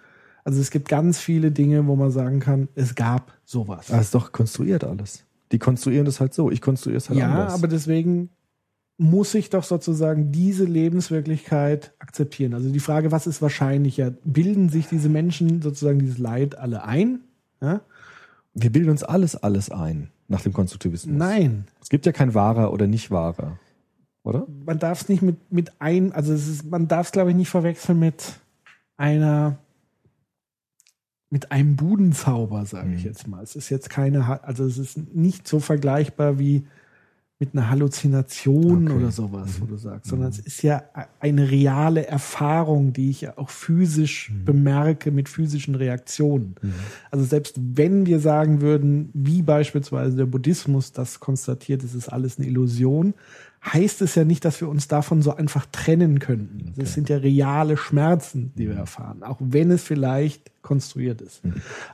[0.44, 3.88] Also es gibt ganz viele Dinge, wo man sagen kann, es gab sowas.
[3.88, 5.24] Das ist doch konstruiert alles.
[5.54, 6.52] Die konstruieren das halt so.
[6.52, 7.54] Ich konstruiere es halt ja, anders.
[7.54, 8.30] aber deswegen
[9.02, 12.54] muss ich doch sozusagen diese Lebenswirklichkeit akzeptieren.
[12.54, 14.12] Also die Frage, was ist wahrscheinlicher?
[14.26, 17.22] Bilden sich diese Menschen sozusagen dieses Leid alle ein?
[17.62, 17.82] Ja?
[18.54, 21.16] wir bilden uns alles, alles ein nach dem Konstruktivismus.
[21.18, 23.58] Nein, Es gibt ja kein wahrer oder nicht wahrer.
[24.24, 24.46] Oder?
[24.66, 27.38] man darf es nicht mit, mit ein, also es ist, man darf es, glaube ich,
[27.38, 28.34] nicht verwechseln mit
[28.98, 29.58] einer,
[31.30, 33.08] mit einem Budenzauber, sage ich Mhm.
[33.08, 33.42] jetzt mal.
[33.44, 36.68] Es ist jetzt keine, also es ist nicht so vergleichbar wie
[37.42, 38.94] mit einer Halluzination Okay.
[38.94, 38.98] Mhm.
[39.02, 40.84] oder sowas, wo du sagst, sondern es ist ja
[41.22, 44.44] eine reale Erfahrung, die ich ja auch physisch Mhm.
[44.46, 46.56] bemerke mit physischen Reaktionen.
[47.12, 52.38] Also selbst wenn wir sagen würden, wie beispielsweise der Buddhismus das konstatiert, es ist alles
[52.38, 53.14] eine Illusion,
[53.66, 56.74] heißt es ja nicht, dass wir uns davon so einfach trennen könnten.
[56.78, 61.42] Das sind ja reale Schmerzen, die wir erfahren, auch wenn es vielleicht konstruiert ist.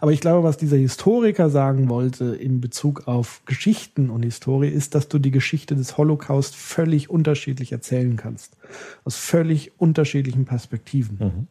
[0.01, 4.95] Aber ich glaube, was dieser Historiker sagen wollte in Bezug auf Geschichten und Historie, ist,
[4.95, 8.57] dass du die Geschichte des Holocaust völlig unterschiedlich erzählen kannst.
[9.03, 11.47] Aus völlig unterschiedlichen Perspektiven.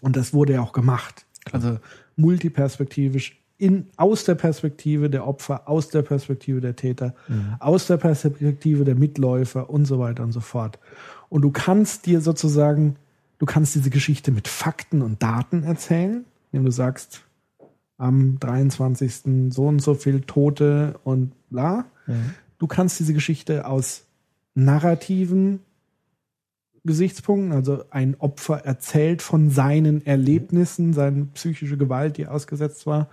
[0.00, 1.26] Und das wurde ja auch gemacht.
[1.52, 1.78] Also
[2.16, 7.14] multiperspektivisch in, aus der Perspektive der Opfer, aus der Perspektive der Täter,
[7.58, 10.78] aus der Perspektive der Mitläufer und so weiter und so fort.
[11.28, 12.96] Und du kannst dir sozusagen,
[13.38, 17.22] du kannst diese Geschichte mit Fakten und Daten erzählen, indem du sagst,
[17.98, 19.52] am 23.
[19.52, 21.86] so und so viel Tote und bla.
[22.58, 24.04] Du kannst diese Geschichte aus
[24.54, 25.60] narrativen
[26.84, 27.52] Gesichtspunkten.
[27.52, 33.08] Also ein Opfer erzählt von seinen Erlebnissen, seine psychische Gewalt, die er ausgesetzt war.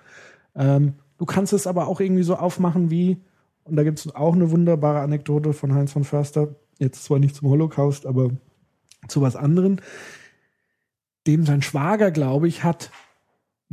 [0.55, 3.17] Ähm, du kannst es aber auch irgendwie so aufmachen wie,
[3.63, 7.35] und da gibt es auch eine wunderbare Anekdote von Heinz von Förster, jetzt zwar nicht
[7.35, 8.31] zum Holocaust, aber
[9.07, 9.77] zu was anderem.
[11.27, 12.91] Dem sein Schwager, glaube ich, hat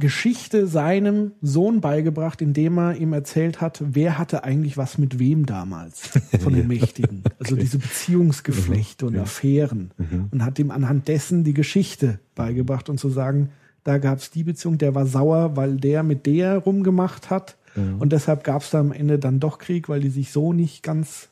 [0.00, 5.46] Geschichte seinem Sohn beigebracht, indem er ihm erzählt hat, wer hatte eigentlich was mit wem
[5.46, 6.08] damals
[6.40, 7.22] von den Mächtigen.
[7.38, 9.92] Also diese Beziehungsgeflechte und Affären.
[10.30, 13.50] Und hat ihm anhand dessen die Geschichte beigebracht und zu sagen,
[13.84, 17.56] da gab es die Beziehung, der war sauer, weil der mit der rumgemacht hat.
[17.98, 20.82] Und deshalb gab es da am Ende dann doch Krieg, weil die sich so nicht
[20.82, 21.28] ganz.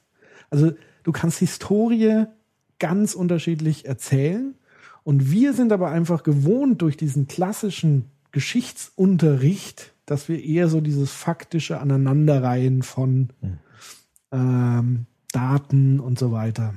[0.50, 0.72] Also
[1.02, 2.26] du kannst Historie
[2.78, 4.54] ganz unterschiedlich erzählen.
[5.04, 11.12] Und wir sind aber einfach gewohnt durch diesen klassischen Geschichtsunterricht, dass wir eher so dieses
[11.12, 13.30] faktische Aneinanderreihen von
[14.32, 16.74] ähm, Daten und so weiter.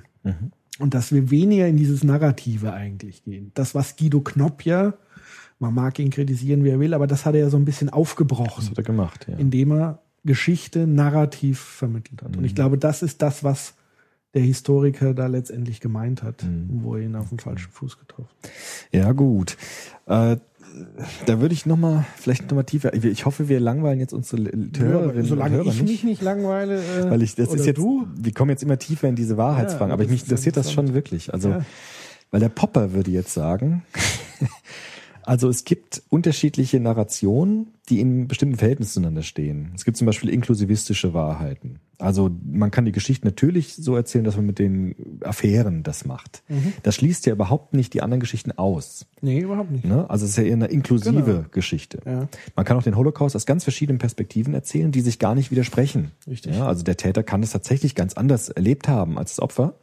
[0.80, 3.52] Und dass wir weniger in dieses Narrative eigentlich gehen.
[3.54, 4.94] Das, was Guido Knopp ja,
[5.62, 7.90] man mag ihn kritisieren, wie er will, aber das hat er ja so ein bisschen
[7.90, 9.38] aufgebrochen Das hat er gemacht, ja.
[9.38, 12.36] indem er Geschichte narrativ vermittelt hat.
[12.36, 13.76] Und ich glaube, das ist das, was
[14.34, 18.52] der Historiker da letztendlich gemeint hat, wo er ihn auf den falschen Fuß getroffen hat.
[18.92, 19.58] Ja, gut.
[20.08, 20.38] Äh,
[21.26, 22.94] da würde ich noch mal, vielleicht noch mal tiefer.
[22.94, 24.44] Ich hoffe, wir langweilen jetzt unsere
[24.78, 28.08] Hörerinnen Solange und Hörer ich mich nicht langweile, äh, Weil ich, das ist jetzt, du,
[28.16, 31.34] wir kommen jetzt immer tiefer in diese Wahrheitsfragen, Ja, aber mich interessiert das schon wirklich.
[31.34, 31.66] Also, Ja.
[32.32, 33.84] weil der Popper würde jetzt sagen,
[35.32, 39.72] also es gibt unterschiedliche Narrationen, die in bestimmten Verhältnissen zueinander stehen.
[39.74, 41.80] Es gibt zum Beispiel inklusivistische Wahrheiten.
[42.00, 46.44] Also man kann die Geschichte natürlich so erzählen, dass man mit den Affären das macht.
[46.50, 46.74] Mhm.
[46.84, 49.06] Das schließt ja überhaupt nicht die anderen Geschichten aus.
[49.22, 49.86] nee, überhaupt nicht.
[49.86, 50.10] Ne?
[50.10, 51.46] Also es ist ja eher eine inklusive Genau.
[51.52, 52.00] Geschichte.
[52.06, 52.28] Ja.
[52.58, 56.12] Man kann auch den Holocaust aus ganz verschiedenen Perspektiven erzählen, die sich gar nicht widersprechen.
[56.28, 56.58] Richtig.
[56.58, 59.76] Ja, also der Täter kann es tatsächlich ganz anders erlebt haben als das Opfer,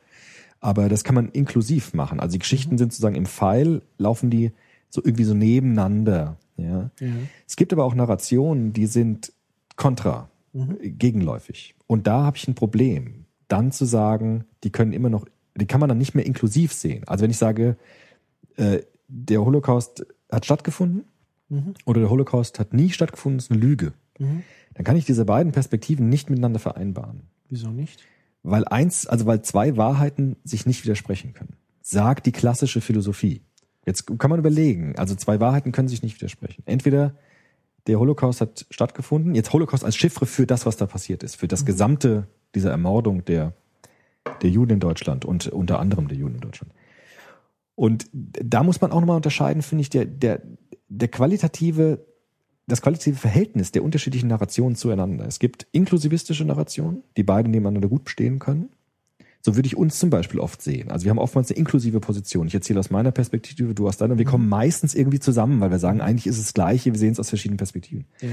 [0.60, 2.20] aber das kann man inklusiv machen.
[2.20, 2.78] Also die Geschichten Mhm.
[2.78, 4.52] sind sozusagen im Pfeil, laufen die
[4.90, 6.36] so irgendwie so nebeneinander.
[6.56, 6.90] Ja.
[7.00, 7.12] Ja.
[7.46, 9.32] Es gibt aber auch Narrationen, die sind
[9.76, 10.78] kontra, Mhm.
[10.98, 11.74] gegenläufig.
[11.86, 15.78] Und da habe ich ein Problem, dann zu sagen, die können immer noch, die kann
[15.80, 17.04] man dann nicht mehr inklusiv sehen.
[17.06, 17.76] Also wenn ich sage,
[18.56, 21.04] äh, der Holocaust hat stattgefunden
[21.50, 21.74] Mhm.
[21.84, 26.08] oder der Holocaust hat nie stattgefunden, ist eine Lüge, dann kann ich diese beiden Perspektiven
[26.08, 27.22] nicht miteinander vereinbaren.
[27.48, 28.00] Wieso nicht?
[28.42, 31.56] Weil eins, also weil zwei Wahrheiten sich nicht widersprechen können.
[31.82, 33.42] Sagt die klassische Philosophie.
[33.88, 36.62] Jetzt kann man überlegen, also zwei Wahrheiten können sich nicht widersprechen.
[36.66, 37.14] Entweder
[37.86, 41.48] der Holocaust hat stattgefunden, jetzt Holocaust als Chiffre für das, was da passiert ist, für
[41.48, 43.54] das gesamte dieser Ermordung der,
[44.42, 46.70] der Juden in Deutschland und unter anderem der Juden in Deutschland.
[47.76, 50.42] Und da muss man auch nochmal unterscheiden, finde ich, der, der,
[50.88, 52.04] der qualitative,
[52.66, 55.24] das qualitative Verhältnis der unterschiedlichen Narrationen zueinander.
[55.24, 58.68] Es gibt inklusivistische Narrationen, die beide nebeneinander gut bestehen können.
[59.48, 60.90] So würde ich uns zum Beispiel oft sehen.
[60.90, 62.46] Also wir haben oftmals eine inklusive Position.
[62.46, 64.18] Ich erzähle aus meiner Perspektive, du aus deiner.
[64.18, 67.12] Wir kommen meistens irgendwie zusammen, weil wir sagen, eigentlich ist es das Gleiche, wir sehen
[67.12, 68.04] es aus verschiedenen Perspektiven.
[68.20, 68.28] Ja.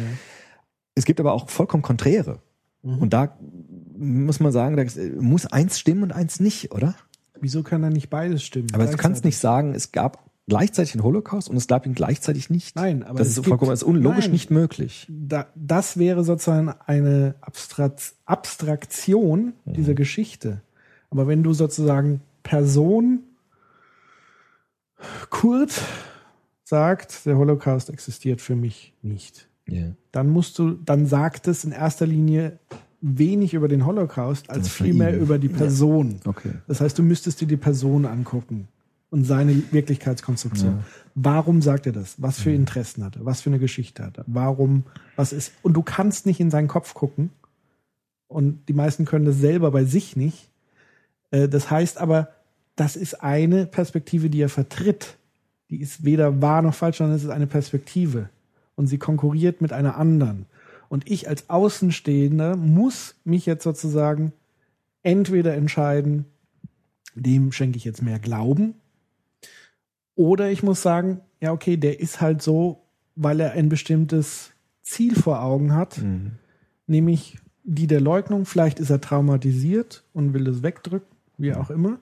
[0.94, 2.40] Es gibt aber auch vollkommen konträre.
[2.82, 3.38] Und da
[3.98, 4.84] muss man sagen, da
[5.20, 6.94] muss eins stimmen und eins nicht, oder?
[7.42, 8.68] Wieso kann da nicht beides stimmen?
[8.74, 12.52] Aber du kannst nicht sagen, es gab gleichzeitig den Holocaust und es gab ihn gleichzeitig
[12.52, 12.76] nicht.
[12.76, 14.32] Nein, aber das ist gibt- vollkommen das ist unlogisch Nein.
[14.32, 15.08] nicht möglich.
[15.10, 17.94] Da, das wäre sozusagen eine Abstrak
[18.26, 20.62] Abstraktion dieser Geschichte.
[21.16, 23.20] Aber wenn du sozusagen Person
[25.30, 25.82] Kurt
[26.66, 29.94] sagt, der Holocaust existiert für mich nicht, Ja.
[30.12, 32.60] dann musst du, dann sagt es in erster Linie
[33.00, 36.20] wenig über den Holocaust als vielmehr über die Person.
[36.26, 36.52] Okay.
[36.68, 38.68] Das heißt, du müsstest dir die Person angucken
[39.10, 40.84] und seine Wirklichkeitskonstruktion.
[41.14, 42.22] Warum sagt er das?
[42.22, 43.24] Was für Interessen hat er?
[43.24, 44.26] Was für eine Geschichte hat er?
[44.28, 44.84] Warum?
[45.16, 45.54] Was ist?
[45.62, 47.30] Und du kannst nicht in seinen Kopf gucken.
[48.28, 50.50] Und die meisten können das selber bei sich nicht.
[51.32, 52.30] Äh, Das heißt aber,
[52.76, 55.18] das ist eine Perspektive, die er vertritt.
[55.70, 58.30] Die ist weder wahr noch falsch, sondern es ist eine Perspektive.
[58.76, 60.46] Und sie konkurriert mit einer anderen.
[60.90, 64.34] Und ich als Außenstehender muss mich jetzt sozusagen
[65.04, 66.26] entweder entscheiden,
[67.16, 68.76] dem schenke ich jetzt mehr Glauben,
[70.16, 72.82] oder ich muss sagen, ja, okay, der ist halt so,
[73.16, 74.52] weil er ein bestimmtes
[74.82, 75.98] Ziel vor Augen hat,
[76.88, 78.46] nämlich die der Leugnung.
[78.46, 82.00] Vielleicht ist er traumatisiert und will es wegdrücken, wie auch immer.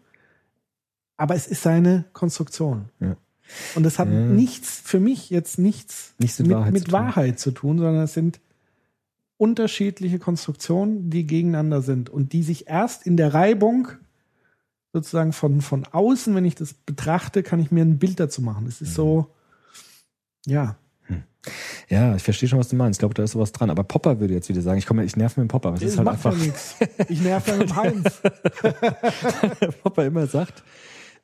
[1.18, 2.90] Aber es ist seine Konstruktion.
[3.00, 3.16] Ja.
[3.76, 4.14] Und es hat Ja.
[4.14, 6.94] nichts, für mich jetzt nichts Nichts mit Wahrheit mit zu tun.
[6.94, 8.40] Wahrheit zu tun, sondern es sind
[9.38, 13.90] unterschiedliche Konstruktionen, die gegeneinander sind und die sich erst in der Reibung
[14.94, 18.68] sozusagen von, von außen, wenn ich das betrachte, kann ich mir ein Bild dazu machen.
[18.68, 19.34] Es ist so,
[20.46, 20.78] ja,
[21.90, 22.98] Ja, ich verstehe schon, was du meinst.
[22.98, 23.70] Ich glaube, da ist sowas dran.
[23.70, 25.72] Aber Popper würde jetzt wieder sagen, ich komme, ich nerv mit dem Popper.
[25.74, 26.76] das ist halt macht einfach, ja nichts.
[27.10, 28.22] Ich nerv ja mit Heinz.
[29.84, 30.64] Popper immer sagt,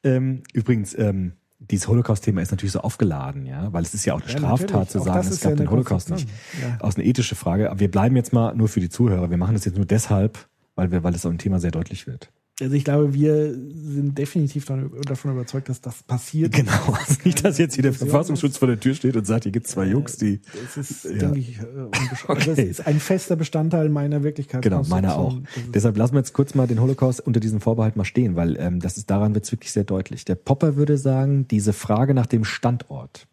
[0.04, 4.22] Ähm, übrigens, ähm, dieses Holocaust-Thema ist natürlich so aufgeladen, ja, weil es ist ja auch
[4.22, 4.90] eine Ja, Straftat natürlich.
[4.92, 6.30] zu sagen, es gab ja den Holocaust nicht.
[6.62, 6.78] Ja.
[6.80, 7.70] Aus einer ethische Frage.
[7.70, 9.30] Aber wir bleiben jetzt mal nur für die Zuhörer.
[9.30, 12.08] Wir machen das jetzt nur deshalb, weil wir, weil es auch ein Thema sehr deutlich
[12.08, 12.32] wird.
[12.62, 16.54] Also ich glaube, wir sind definitiv davon überzeugt, dass das passiert.
[16.54, 16.72] Genau.
[17.00, 19.68] Also nicht, dass jetzt hier der Verfassungsschutz vor der Tür steht und sagt, hier gibt
[19.68, 20.42] zwei Jungs, die.
[20.76, 21.12] Das ist, Ja.
[21.14, 22.38] denke ich, äh, unbeschreibbar.
[22.40, 22.46] Okay.
[22.46, 24.62] Das ist ein fester Bestandteil meiner Wirklichkeit.
[24.62, 25.38] Genau, meiner auch.
[25.74, 28.80] Deshalb lassen wir jetzt kurz mal den Holocaust unter diesem Vorbehalt mal stehen, weil ähm,
[28.80, 30.26] das ist daran wird es wirklich sehr deutlich.
[30.26, 33.28] Der Popper würde sagen, diese Frage nach dem Standort.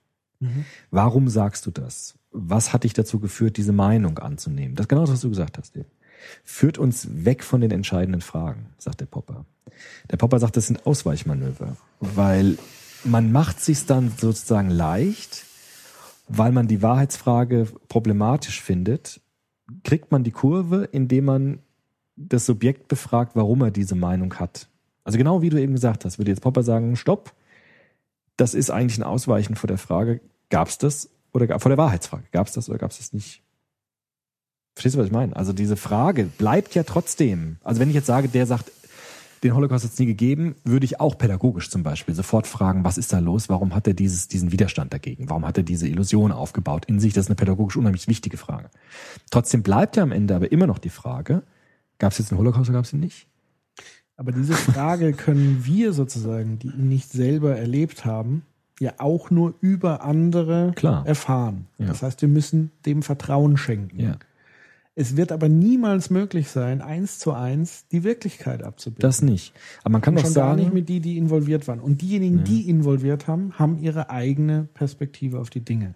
[0.91, 2.15] Warum sagst du das?
[2.31, 4.75] Was hat dich dazu geführt, diese Meinung anzunehmen?
[4.77, 5.87] Das ist genau das, was du gesagt hast eben.
[6.45, 9.45] Führt uns weg von den entscheidenden Fragen, sagt der Popper.
[10.11, 12.59] Der Popper sagt, das sind Ausweichmanöver, weil
[13.05, 15.45] man macht sich dann sozusagen leicht,
[16.29, 19.21] weil man die Wahrheitsfrage problematisch findet,
[19.85, 21.59] kriegt man die Kurve, indem man
[22.17, 24.69] das Subjekt befragt, warum er diese Meinung hat.
[25.05, 27.33] Also genau wie du eben gesagt hast, würde jetzt Popper sagen, stopp,
[28.37, 30.21] das ist eigentlich ein Ausweichen vor der Frage,
[30.51, 33.43] gab es das oder vor der Wahrheitsfrage, gab es das oder gab es das nicht?
[34.77, 35.35] Verstehst du, was ich meine?
[35.35, 37.57] Also diese Frage bleibt ja trotzdem.
[37.65, 38.71] Also wenn ich jetzt sage, der sagt,
[39.43, 42.99] den Holocaust hat es nie gegeben, würde ich auch pädagogisch zum Beispiel sofort fragen, was
[42.99, 43.49] ist da los?
[43.49, 45.31] Warum hat er dieses, diesen Widerstand dagegen?
[45.31, 47.15] Warum hat er diese Illusion aufgebaut in sich?
[47.15, 48.69] Das ist eine pädagogisch unheimlich wichtige Frage.
[49.31, 51.43] Trotzdem bleibt ja am Ende aber immer noch die Frage,
[51.99, 53.29] gab es jetzt einen Holocaust oder gab es ihn nicht?
[54.19, 58.43] Aber diese Frage können wir sozusagen, die ihn nicht selber erlebt haben,
[58.79, 61.07] ja auch nur über andere Klar.
[61.07, 61.67] erfahren.
[61.79, 61.87] Ja.
[61.87, 64.01] Das heißt, wir müssen dem Vertrauen schenken.
[64.01, 64.17] Ja.
[64.99, 69.03] Es wird aber niemals möglich sein, eins zu eins die Wirklichkeit abzubilden.
[69.03, 69.53] Das nicht.
[69.83, 71.81] Aber man kann Und doch schon gar sagen, nicht mit die, die involviert waren.
[71.81, 75.95] Und diejenigen, die involviert haben, haben ihre eigene Perspektive auf die Dinge.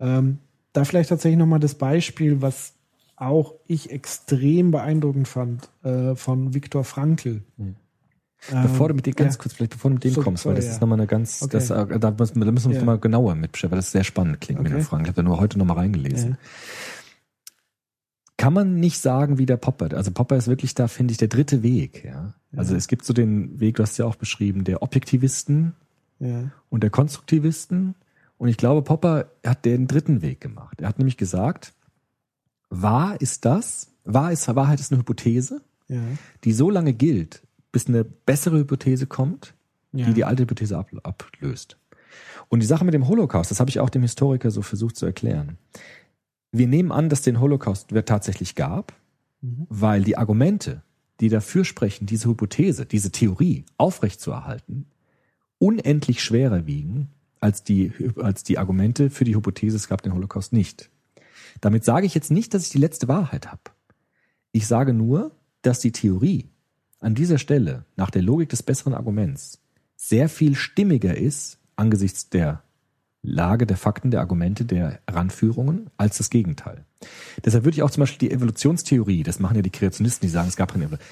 [0.00, 0.38] Ähm,
[0.72, 2.72] da vielleicht tatsächlich nochmal das Beispiel, was
[3.14, 7.42] auch ich extrem beeindruckend fand, äh, von Viktor Frankl.
[8.62, 9.40] bevor du mit dem ganz ja.
[9.42, 10.80] kurz, vielleicht bevor du mit dem So, kommst, weil das sorry, ist ja.
[10.82, 11.50] nochmal eine ganz, Okay.
[11.52, 12.84] das, äh, da müssen, da müssen wir uns Ja.
[12.84, 14.80] mal genauer mit beschäftigen, weil das sehr spannend klingt mit Okay.
[14.80, 15.02] den Fragen.
[15.02, 16.30] Ich habe da nur heute nochmal reingelesen.
[16.32, 16.36] Ja.
[18.38, 19.94] Kann man nicht sagen wie der Popper.
[19.94, 22.04] Also Popper ist wirklich da, finde ich, der dritte Weg.
[22.04, 22.32] Ja?
[22.56, 25.74] Also es gibt so den Weg, du hast ja auch beschrieben, der Objektivisten
[26.20, 26.50] Ja.
[26.70, 27.94] und der Konstruktivisten.
[28.38, 30.80] Und ich glaube, Popper hat den dritten Weg gemacht.
[30.80, 31.74] Er hat nämlich gesagt,
[32.70, 36.00] wahr ist das, wahr ist, Wahrheit ist eine Hypothese, Ja.
[36.44, 39.54] die so lange gilt, bis eine bessere Hypothese kommt,
[39.92, 40.06] Ja.
[40.06, 41.76] die die alte Hypothese ab, ablöst.
[42.48, 45.06] Und die Sache mit dem Holocaust, das habe ich auch dem Historiker so versucht zu
[45.06, 45.58] erklären.
[46.52, 48.94] Wir nehmen an, dass den Holocaust tatsächlich gab,
[49.40, 50.82] weil die Argumente,
[51.20, 54.86] die dafür sprechen, diese Hypothese, diese Theorie aufrechtzuerhalten,
[55.58, 57.08] unendlich schwerer wiegen
[57.40, 60.90] als die, als die Argumente für die Hypothese, es gab den Holocaust nicht.
[61.60, 63.62] Damit sage ich jetzt nicht, dass ich die letzte Wahrheit habe.
[64.52, 65.32] Ich sage nur,
[65.62, 66.48] dass die Theorie
[67.00, 69.60] an dieser Stelle nach der Logik des besseren Arguments
[69.96, 72.62] sehr viel stimmiger ist angesichts der
[73.28, 76.84] Lage der Fakten, der Argumente, der Ranführungen als das Gegenteil.
[77.44, 80.48] Deshalb würde ich auch zum Beispiel die Evolutionstheorie, das machen ja die Kreationisten, die sagen,
[80.48, 81.08] es gab keine Evolution,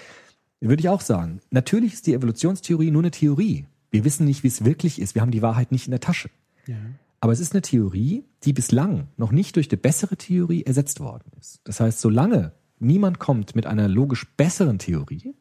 [0.60, 3.66] würde ich auch sagen, natürlich ist die Evolutionstheorie nur eine Theorie.
[3.90, 5.14] Wir wissen nicht, wie es wirklich ist.
[5.14, 6.30] Wir haben die Wahrheit nicht in der Tasche.
[6.66, 6.76] Ja.
[7.20, 11.30] Aber es ist eine Theorie, die bislang noch nicht durch eine bessere Theorie ersetzt worden
[11.38, 11.60] ist.
[11.64, 15.34] Das heißt, solange niemand kommt mit einer logisch besseren Theorie,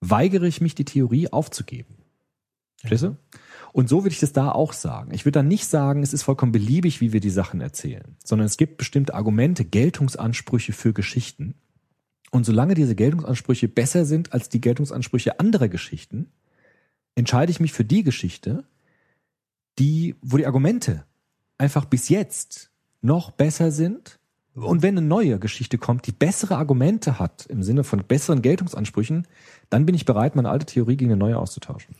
[0.00, 1.94] weigere ich mich, die Theorie aufzugeben.
[2.78, 3.16] Verstehst du?
[3.72, 5.14] Und so würde ich das da auch sagen.
[5.14, 8.46] Ich würde dann nicht sagen, es ist vollkommen beliebig, wie wir die Sachen erzählen, sondern
[8.46, 11.54] es gibt bestimmte Argumente, Geltungsansprüche für Geschichten.
[12.30, 16.30] Und solange diese Geltungsansprüche besser sind als die Geltungsansprüche anderer Geschichten,
[17.14, 18.64] entscheide ich mich für die Geschichte,
[19.78, 21.04] die, wo die Argumente
[21.56, 22.70] einfach bis jetzt
[23.00, 24.18] noch besser sind.
[24.54, 29.26] Und wenn eine neue Geschichte kommt, die bessere Argumente hat, im Sinne von besseren Geltungsansprüchen,
[29.70, 31.94] dann bin ich bereit, meine alte Theorie gegen eine neue auszutauschen.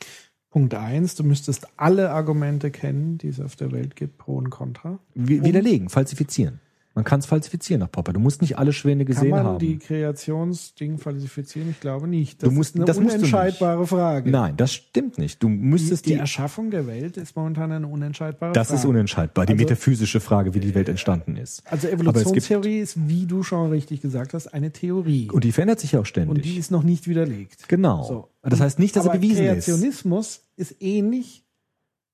[0.53, 4.51] Punkt eins, du müsstest alle Argumente kennen, die es auf der Welt gibt, pro und
[4.51, 4.99] contra.
[5.15, 6.61] Wi- Widerlegen, falsifizieren.
[6.95, 8.13] Man kann es falsifizieren nach Popper.
[8.13, 9.59] Du musst nicht alle Schwäne Kann gesehen man haben.
[9.59, 11.71] die Kreationsding falsifizieren?
[11.71, 12.43] Ich glaube nicht.
[12.43, 14.31] Du musst- ist eine das unentscheidbare Frage.
[14.31, 15.43] Nein, das stimmt nicht.
[15.43, 18.81] Du Die, müsstest die die, Erschaffung der Welt ist momentan eine unentscheidbare das Frage.
[18.81, 21.63] ist unentscheidbar, die Also- metaphysische Frage, wie die Welt entstanden ist.
[21.71, 25.31] Also Evolutionstheorie ist, wie du schon richtig gesagt hast, eine Theorie.
[25.31, 26.37] Und die verändert sich auch ständig.
[26.37, 27.69] Und die ist noch nicht widerlegt.
[27.69, 28.03] genau.
[28.05, 28.29] So.
[28.43, 29.65] Das heißt nicht, dass Aber er bewiesen ist.
[29.67, 31.42] Kreationismus ist ähnlich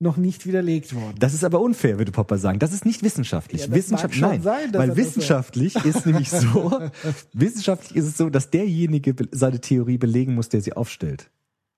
[0.01, 1.17] noch nicht widerlegt worden.
[1.19, 2.59] Das ist aber unfair, würde Popper sagen.
[2.61, 3.63] Das ist nicht wissenschaftlich.
[3.63, 6.81] Ja, das Wissenschaft, mag schon nein, sein, weil das wissenschaftlich ist nämlich so,
[7.33, 11.31] wissenschaftlich ist es so, dass derjenige seine Theorie belegen muss, der sie aufstellt.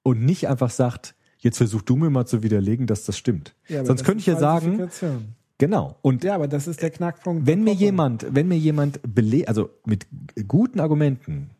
[0.03, 3.55] Und nicht einfach sagt, jetzt versuch du mir mal zu widerlegen, dass das stimmt.
[3.69, 4.91] Ja, Sonst das könnte ich ja sagen,
[5.57, 5.97] genau.
[6.03, 7.47] Und Ja, aber das ist der Knackpunkt.
[7.47, 10.07] wenn mir jemand, wenn mir jemand bele also mit
[10.47, 11.51] guten Argumenten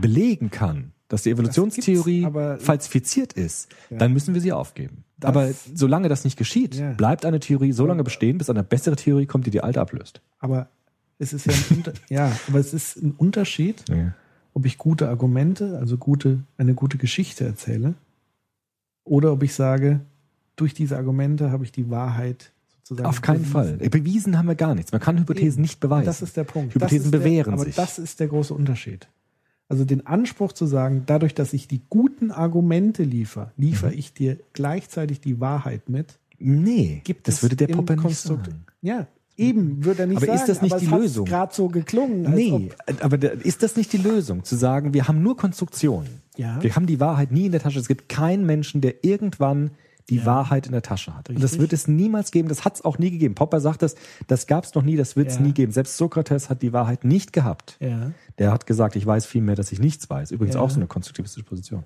[0.00, 5.04] belegen kann, dass die Evolutionstheorie aber- falsifiziert ist, dann müssen wir sie aufgeben.
[5.18, 6.92] Das- aber solange das nicht geschieht, Ja.
[6.92, 10.20] bleibt eine Theorie so lange bestehen, bis eine bessere Theorie kommt, die die alte ablöst.
[10.38, 10.68] Aber
[11.18, 13.84] es ist ja ein, Unter ja, aber es ist ein Unterschied,
[14.52, 17.94] ob ich gute Argumente, also gute, eine gute Geschichte erzähle,
[19.04, 20.00] oder ob ich sage,
[20.56, 22.52] durch diese Argumente habe ich die Wahrheit
[22.82, 23.08] sozusagen.
[23.08, 23.52] Auf keinen bewiesen.
[23.52, 23.76] Fall.
[23.90, 24.92] Bewiesen haben wir gar nichts.
[24.92, 25.62] Man kann Hypothesen Eben.
[25.62, 26.06] nicht beweisen.
[26.06, 26.74] Das ist der Punkt.
[26.74, 27.74] Hypothesen bewähren der, aber sich.
[27.76, 29.08] das ist der große Unterschied.
[29.68, 33.98] Also den Anspruch zu sagen, dadurch, dass ich die guten Argumente liefere, liefere Mhm.
[33.98, 36.18] ich dir gleichzeitig die Wahrheit mit.
[36.38, 38.64] nee, Gibt das es würde der Popper nicht sagen.
[38.82, 39.06] Ja,
[39.36, 40.38] eben würde er nicht Aber sagen.
[40.38, 41.24] ist das nicht aber die es Lösung?
[41.26, 42.22] Gerade so geklungen.
[42.34, 46.20] Nee, aber ist das nicht die Lösung, zu sagen, wir haben nur Konstruktionen.
[46.36, 46.62] Ja.
[46.62, 47.78] Wir haben die Wahrheit nie in der Tasche.
[47.80, 49.70] Es gibt keinen Menschen, der irgendwann
[50.08, 51.28] die Wahrheit in der Tasche hat.
[51.28, 51.60] Und das Richtig.
[51.60, 52.48] wird es niemals geben.
[52.48, 53.34] Das hat es auch nie gegeben.
[53.34, 53.96] Popper sagt das,
[54.28, 55.40] das gab es noch nie, das wird es Ja.
[55.42, 55.72] nie geben.
[55.72, 57.76] Selbst Sokrates hat die Wahrheit nicht gehabt.
[57.80, 58.12] ja.
[58.38, 60.30] Der hat gesagt, ich weiß viel mehr, dass ich nichts weiß.
[60.30, 60.60] Übrigens Ja.
[60.60, 61.84] auch so eine konstruktivistische Position.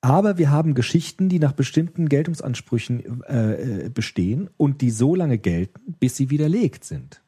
[0.00, 5.38] Aber wir haben Geschichten, die nach bestimmten Geltungsansprüchen äh, äh, bestehen und die so lange
[5.38, 7.22] gelten, bis sie widerlegt sind.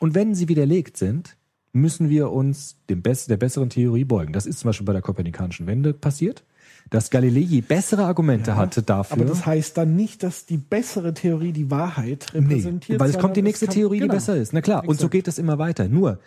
[0.00, 1.36] Und wenn sie widerlegt sind,
[1.72, 4.32] müssen wir uns dem Bess der besseren Theorie beugen.
[4.32, 6.44] Das ist zum Beispiel bei der kopernikanischen Wende passiert,
[6.90, 9.16] dass Galilei bessere Argumente hatte dafür.
[9.16, 13.00] Aber das heißt dann nicht, dass die bessere Theorie die Wahrheit Nee, repräsentiert.
[13.00, 14.12] weil es kommt die nächste kann- Theorie, genau.
[14.12, 14.52] die besser ist.
[14.52, 15.12] Na klar, und so Exakt.
[15.12, 15.88] geht das immer weiter.
[15.88, 16.18] Nur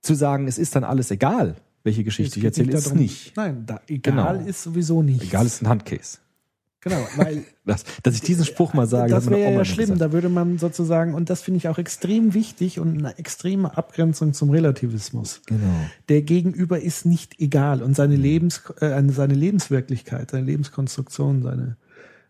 [0.00, 3.36] zu sagen, es ist dann alles egal, welche Geschichte Es ich erzähle, ist darum- nicht.
[3.36, 4.48] Nein, da, egal Genau.
[4.48, 5.22] ist sowieso nicht.
[5.22, 6.18] Egal ist ein Handcase.
[6.82, 9.96] Genau, weil Das, dass ich diesen Spruch mal sage, das wäre ja immer schlimm.
[9.96, 14.32] Da würde man sozusagen, und das finde ich auch extrem wichtig und eine extreme Abgrenzung
[14.32, 15.42] zum Relativismus.
[15.46, 15.62] Genau.
[16.08, 21.76] Der Gegenüber ist nicht egal und seine Lebens, äh, seine Lebenswirklichkeit, seine Lebenskonstruktion, seine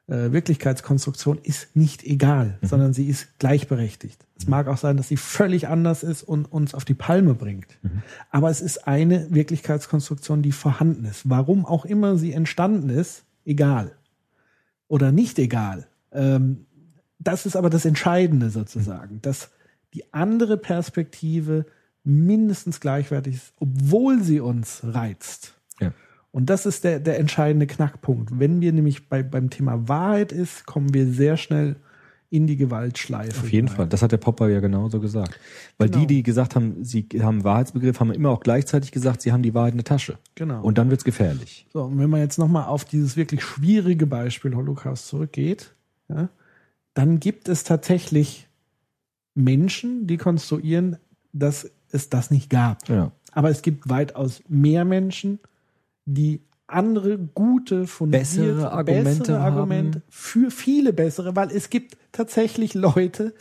[0.08, 2.66] äh, Wirklichkeitskonstruktion ist nicht egal, Mhm.
[2.66, 4.26] sondern sie ist gleichberechtigt.
[4.36, 7.78] Es mag auch sein, dass sie völlig anders ist und uns auf die Palme bringt.
[7.82, 8.02] Mhm.
[8.30, 11.30] Aber es ist eine Wirklichkeitskonstruktion, die vorhanden ist.
[11.30, 13.92] Warum auch immer sie entstanden ist, egal.
[14.92, 15.86] Oder nicht egal.
[16.12, 16.66] Ähm,
[17.18, 19.48] das ist aber das Entscheidende sozusagen, dass
[19.94, 21.64] die andere Perspektive
[22.04, 25.54] mindestens gleichwertig ist, obwohl sie uns reizt.
[25.80, 25.94] Ja.
[26.30, 28.38] Und das ist der, der entscheidende Knackpunkt.
[28.38, 31.76] Wenn wir nämlich bei, beim Thema Wahrheit ist, kommen wir sehr schnell
[32.32, 33.40] in die Gewaltschleife.
[33.40, 33.76] Auf jeden hinein.
[33.76, 33.86] Fall.
[33.88, 35.38] Das hat der Popper ja genauso gesagt.
[35.76, 36.00] Weil Genau.
[36.00, 39.52] die, die gesagt haben, sie haben Wahrheitsbegriff, haben immer auch gleichzeitig gesagt, sie haben die
[39.52, 40.18] Wahrheit in der Tasche.
[40.34, 40.62] Genau.
[40.62, 41.66] Und dann wird's gefährlich.
[41.74, 45.74] So, und wenn man jetzt nochmal auf dieses wirklich schwierige Beispiel Holocaust zurückgeht,
[46.08, 46.30] ja,
[46.94, 48.48] dann gibt es tatsächlich
[49.34, 50.96] Menschen, die konstruieren,
[51.34, 52.88] dass es das nicht gab.
[52.88, 53.12] Ja.
[53.32, 55.38] Aber es gibt weitaus mehr Menschen,
[56.06, 56.40] die
[56.72, 60.04] andere gute, fundierte, Bessere Argumente bessere Argumente haben.
[60.08, 63.34] für viele bessere, weil es gibt tatsächlich Leute,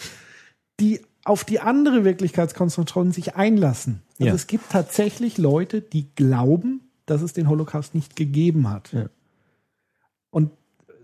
[0.79, 4.01] die auf die andere Wirklichkeitskonstruktion sich einlassen.
[4.19, 4.33] Also Ja.
[4.33, 8.91] es gibt tatsächlich Leute, die glauben, dass es den Holocaust nicht gegeben hat.
[8.93, 9.05] Ja.
[10.31, 10.51] Und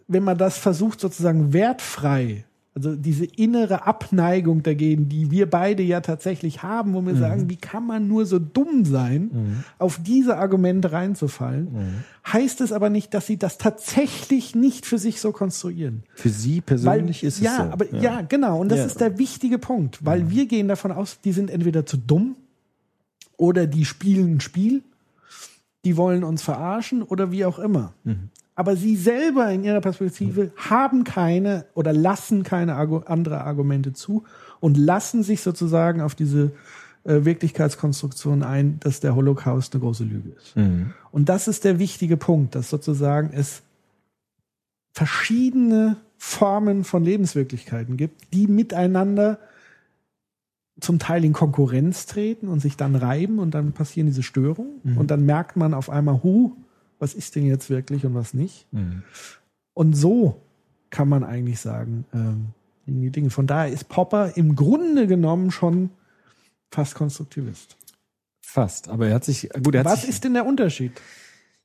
[0.08, 2.46] wenn man das versucht, sozusagen wertfrei,
[2.78, 7.20] also diese innere Abneigung dagegen, die wir beide ja tatsächlich haben, wo wir Mhm.
[7.20, 12.32] sagen, wie kann man nur so dumm sein, auf diese Argumente reinzufallen, Mhm.
[12.32, 16.04] heißt es aber nicht, dass sie das tatsächlich nicht für sich so konstruieren.
[16.14, 17.64] Für sie persönlich ist es ja, so.
[17.64, 18.22] aber ja.
[18.22, 18.60] genau.
[18.62, 18.86] Und das Ja.
[18.86, 22.36] ist der wichtige Punkt, weil wir gehen davon aus, die sind entweder zu dumm
[23.38, 24.84] oder die spielen ein Spiel,
[25.84, 27.94] die wollen uns verarschen oder wie auch immer.
[28.58, 28.60] Mhm.
[28.60, 34.24] Aber sie selber in ihrer Perspektive haben keine oder lassen keine Argu andere Argumente zu
[34.60, 36.52] und lassen sich sozusagen auf diese
[37.04, 40.58] äh, Wirklichkeitskonstruktion ein, dass der Holocaust eine große Lüge ist.
[40.58, 40.94] Mhm.
[41.12, 43.62] Und das ist der wichtige Punkt, dass sozusagen es
[44.92, 49.38] verschiedene Formen von Lebenswirklichkeiten gibt, die miteinander
[50.80, 55.10] zum Teil in Konkurrenz treten und sich dann reiben und dann passieren diese Störungen und
[55.10, 56.56] dann merkt man auf einmal, hu,
[57.00, 58.66] was ist denn jetzt wirklich und was nicht.
[58.72, 59.04] Mhm.
[59.74, 60.42] Und so
[60.90, 62.48] kann man eigentlich sagen, ähm,
[62.86, 63.30] liegen die Dinge.
[63.30, 65.90] Von daher ist Popper im Grunde genommen schon
[66.72, 67.78] fast Konstruktivist.
[68.42, 68.90] Fast.
[68.90, 70.94] Aber er hat sich, gut, er hat Was sich, ist denn der Unterschied?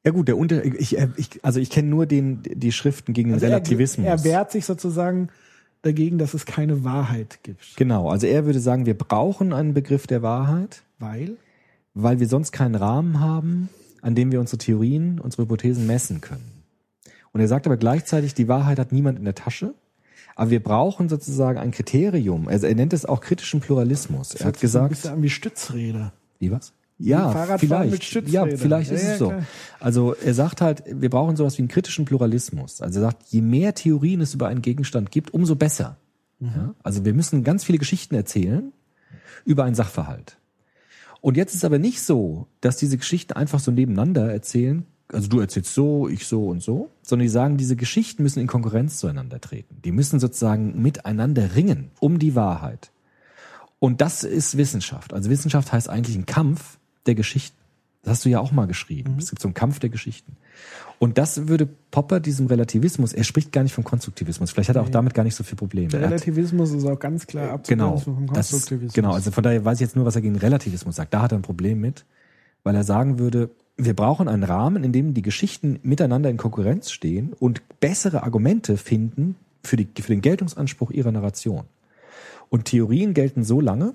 [0.05, 3.31] ja gut, der Unter, ich, äh, ich also ich kenne nur den, die Schriften gegen
[3.31, 4.07] den Also Relativismus.
[4.07, 5.29] Er, er wehrt sich sozusagen
[5.83, 7.77] dagegen, dass es keine Wahrheit gibt.
[7.77, 8.09] Genau.
[8.11, 11.37] Also er würde sagen, wir brauchen einen Begriff der Wahrheit, Weil?
[11.95, 13.69] weil wir sonst keinen Rahmen haben,
[14.03, 16.45] an dem wir unsere Theorien, unsere Hypothesen messen können.
[17.33, 19.75] Und er sagt aber gleichzeitig, die Wahrheit hat niemand in der Tasche.
[20.37, 22.49] Aber wir brauchen sozusagen ein Kriterium.
[22.49, 24.35] Also er nennt es auch kritischen Pluralismus.
[24.35, 26.13] Er hat So ein gesagt, bisschen an wie Stützräder.
[26.39, 26.73] Wie was?
[26.99, 28.29] Ja, vielleicht.
[28.29, 29.29] Ja, vielleicht ist Ja, ja, es so.
[29.29, 29.43] klar.
[29.81, 32.81] Also er sagt halt, wir brauchen sowas wie einen kritischen Pluralismus.
[32.81, 35.97] Also er sagt, je mehr Theorien es über einen Gegenstand gibt, umso besser.
[36.39, 36.49] Mhm.
[36.55, 36.75] Ja?
[36.83, 38.73] Also wir müssen ganz viele Geschichten erzählen
[39.45, 40.37] über einen Sachverhalt.
[41.23, 44.85] Und jetzt ist aber nicht so, dass diese Geschichten einfach so nebeneinander erzählen.
[45.09, 48.49] Also du erzählst so, ich so und so, sondern die sagen, diese Geschichten müssen in
[48.49, 49.81] Konkurrenz zueinander treten.
[49.85, 52.91] Die müssen sozusagen miteinander ringen um die Wahrheit.
[53.79, 55.13] Und das ist Wissenschaft.
[55.13, 57.57] Also Wissenschaft heißt eigentlich ein Kampf der Geschichten.
[58.03, 59.17] Das hast du ja auch mal geschrieben.
[59.19, 60.37] Es gibt so einen Kampf der Geschichten.
[61.03, 64.53] Und das würde Popper diesem Relativismus, er spricht gar nicht vom Konstruktivismus.
[64.53, 65.89] Vielleicht hat er auch damit gar nicht so viel Probleme.
[65.89, 68.19] Der Er Relativismus ist auch ganz klar abzugrenzen Genau.
[68.19, 68.93] vom Das, Konstruktivismus.
[68.95, 71.13] genau, also von daher weiß ich jetzt nur, was er gegen Relativismus sagt.
[71.13, 72.05] Da hat er ein Problem mit,
[72.63, 76.93] weil er sagen würde, wir brauchen einen Rahmen, in dem die Geschichten miteinander in Konkurrenz
[76.93, 79.35] stehen und bessere Argumente finden
[79.65, 81.65] für, die, für den Geltungsanspruch ihrer Narration.
[82.49, 83.95] Und Theorien gelten so lange,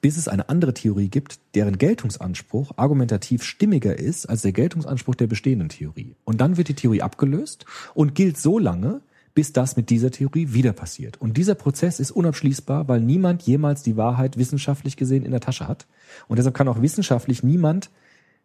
[0.00, 5.28] bis es eine andere Theorie gibt, deren Geltungsanspruch argumentativ stimmiger ist als der Geltungsanspruch der
[5.28, 6.16] bestehenden Theorie.
[6.24, 9.00] Und dann wird die Theorie abgelöst und gilt so lange,
[9.34, 11.20] bis das mit dieser Theorie wieder passiert.
[11.20, 15.68] Und dieser Prozess ist unabschließbar, weil niemand jemals die Wahrheit wissenschaftlich gesehen in der Tasche
[15.68, 15.86] hat.
[16.26, 17.90] Und deshalb kann auch wissenschaftlich niemand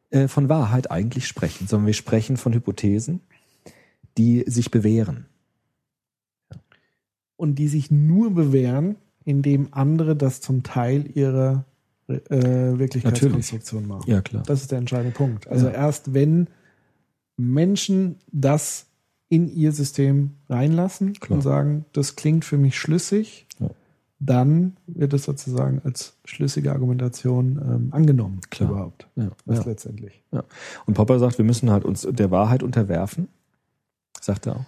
[0.10, 3.22] äh, von Wahrheit eigentlich sprechen, sondern wir sprechen von Hypothesen,
[4.18, 5.26] die sich bewähren.
[7.38, 11.66] Und die sich nur bewähren, indem andere das zum Teil ihrer
[12.08, 14.10] äh, Wirklichkeitskonstruktion machen.
[14.10, 14.44] Ja, klar.
[14.46, 15.48] Das ist der entscheidende Punkt.
[15.48, 15.74] Also Ja.
[15.74, 16.48] erst wenn
[17.38, 18.88] Menschen das
[19.30, 21.38] in ihr System reinlassen Klar.
[21.38, 23.70] und sagen, das klingt für mich schlüssig, Ja.
[24.20, 28.72] dann wird es sozusagen als schlüssige Argumentation ähm, angenommen Klar.
[28.72, 29.08] überhaupt.
[29.16, 30.22] Ja, Das letztendlich.
[30.86, 33.30] Und Popper sagt, wir müssen halt uns der Wahrheit unterwerfen,
[34.20, 34.66] sagt er auch.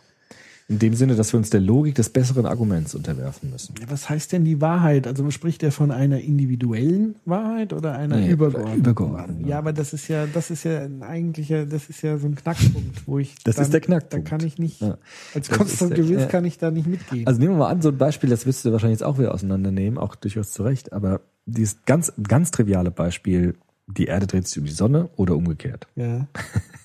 [0.69, 3.75] In dem Sinne, dass wir uns der Logik des besseren Arguments unterwerfen müssen.
[3.81, 5.07] Ja, was heißt denn die Wahrheit?
[5.07, 8.79] Also spricht er von einer individuellen Wahrheit oder einer Nee, übergeordneten?
[8.79, 12.27] übergeordnet, Ja, aber das ist ja, das ist ja ein eigentlicher, das ist ja so
[12.27, 14.25] ein Knackpunkt, wo ich Das dann, ist der Knackpunkt.
[14.25, 14.97] Da kann ich nicht, Ja.
[15.35, 16.25] als ja.
[16.27, 17.27] kann ich da nicht mitgehen.
[17.27, 19.33] Also nehmen wir mal an, so ein Beispiel, das wirst du wahrscheinlich jetzt auch wieder
[19.33, 23.55] auseinandernehmen, auch durchaus zu Recht, aber dieses ganz, ganz triviale Beispiel,
[23.87, 25.87] die Erde dreht sich um die Sonne oder umgekehrt.
[25.95, 26.25] ja,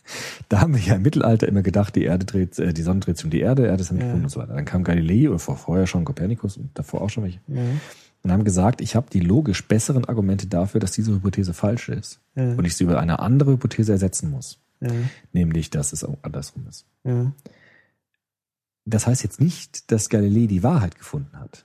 [0.48, 3.16] Da haben wir ja im Mittelalter immer gedacht, die Erde dreht, äh, die Sonne dreht
[3.18, 4.10] sich um die Erde, Erde ist am Ja.
[4.10, 4.54] Grund und so weiter.
[4.54, 7.40] Dann kam Galilei oder vor, vorher schon Kopernikus und davor auch schon welche.
[7.48, 7.62] ja,
[8.22, 12.20] Und haben gesagt, ich habe die logisch besseren Argumente dafür, dass diese Hypothese falsch ist.
[12.34, 12.52] Ja.
[12.54, 14.58] Und ich sie über eine andere Hypothese ersetzen muss.
[14.80, 14.90] ja,
[15.32, 16.86] Nämlich, dass es andersrum ist.
[17.04, 17.32] ja,
[18.84, 21.64] Das heißt jetzt nicht, dass Galilei die Wahrheit gefunden hat.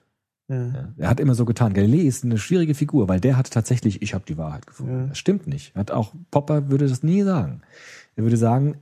[0.54, 0.94] Ja.
[0.98, 1.74] Er hat immer so getan.
[1.74, 5.00] Galilei ist eine schwierige Figur, weil der hat tatsächlich, ich habe die Wahrheit gefunden.
[5.02, 5.06] Ja.
[5.08, 5.76] Das stimmt nicht.
[5.76, 7.62] Hat auch Popper würde das nie sagen.
[8.16, 8.78] Er würde sagen,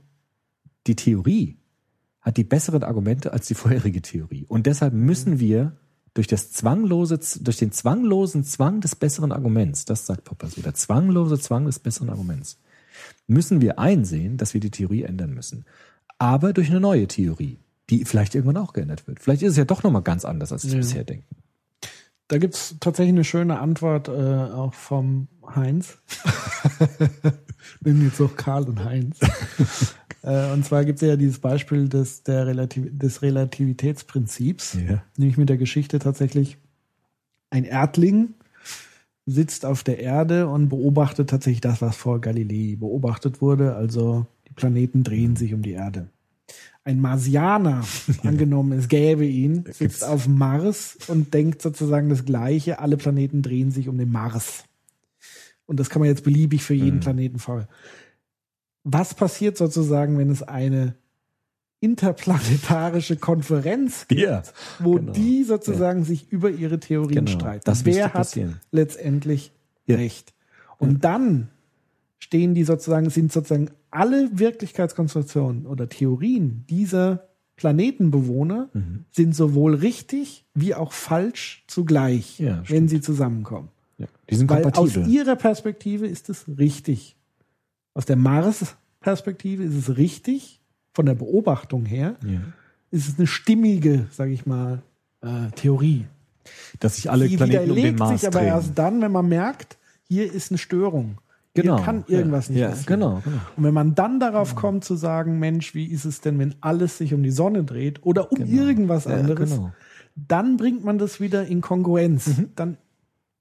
[0.86, 1.56] die Theorie
[2.20, 4.44] hat die besseren Argumente als die vorherige Theorie.
[4.48, 5.72] Und deshalb müssen wir
[6.14, 10.74] durch das zwanglose, durch den zwanglosen Zwang des besseren Arguments, das sagt Popper so, der
[10.74, 12.58] zwanglose Zwang des besseren Arguments,
[13.26, 15.64] müssen wir einsehen, dass wir die Theorie ändern müssen.
[16.18, 17.58] Aber durch eine neue Theorie,
[17.90, 19.20] die vielleicht irgendwann auch geändert wird.
[19.20, 20.76] Vielleicht ist es ja doch nochmal ganz anders, als wir Ja.
[20.78, 21.36] bisher denken.
[22.28, 25.98] Da gibt's tatsächlich eine schöne Antwort äh, auch vom Heinz.
[27.80, 29.18] Nennen jetzt auch Karl und Heinz.
[30.22, 35.02] äh, und zwar gibt es ja dieses Beispiel des, der Relativ des Relativitätsprinzips, Ja.
[35.16, 36.58] nämlich mit der Geschichte tatsächlich
[37.50, 38.34] ein Erdling
[39.26, 43.76] sitzt auf der Erde und beobachtet tatsächlich das, was vor Galilei beobachtet wurde.
[43.76, 46.08] Also die Planeten drehen sich um die Erde.
[46.84, 47.84] Ein Marsianer,
[48.24, 52.80] angenommen es gäbe ihn, sitzt auf Mars und denkt sozusagen das Gleiche.
[52.80, 54.64] Alle Planeten drehen sich um den Mars.
[55.66, 57.68] Und das kann man jetzt beliebig für jeden Planeten vor.
[58.84, 60.96] Was passiert sozusagen, wenn es eine
[61.78, 64.42] interplanetarische Konferenz gibt, Ja,
[64.78, 65.12] wo genau.
[65.12, 67.62] die sozusagen sich über ihre Theorien Genau, streiten?
[67.64, 68.36] das Wer hat
[68.70, 69.52] letztendlich
[69.86, 69.96] Ja.
[69.96, 70.32] recht?
[70.78, 71.48] Und dann
[72.18, 79.04] stehen die sozusagen, sind sozusagen alle Wirklichkeitskonstruktionen oder Theorien dieser Planetenbewohner Mhm.
[79.10, 82.90] sind sowohl richtig wie auch falsch zugleich, Ja, wenn stimmt.
[82.90, 83.68] sie zusammenkommen.
[83.98, 84.06] Ja.
[84.30, 87.16] Die sind Weil aus ihrer Perspektive ist es richtig.
[87.94, 90.60] Aus der Mars-Perspektive ist es richtig.
[90.94, 92.40] Von der Beobachtung her ja.
[92.90, 94.82] ist es eine stimmige, sage ich mal,
[95.22, 96.06] äh, Theorie.
[96.80, 98.48] Dass sich alle Die Planeten um den widerlegt Mars sich aber drehen.
[98.48, 101.18] erst dann, wenn man merkt, hier ist eine Störung.
[101.54, 101.76] Genau.
[101.76, 102.52] Hier kann irgendwas ja.
[102.52, 102.86] nicht ja, passieren.
[103.00, 103.36] genau, genau.
[103.56, 106.98] Und wenn man dann darauf kommt zu sagen, Mensch, wie ist es denn, wenn alles
[106.98, 108.50] sich um die Sonne dreht oder um Genau.
[108.62, 109.72] irgendwas Ja, anderes, genau.
[110.14, 112.30] dann bringt man das wieder in Kongruenz.
[112.56, 112.76] Dann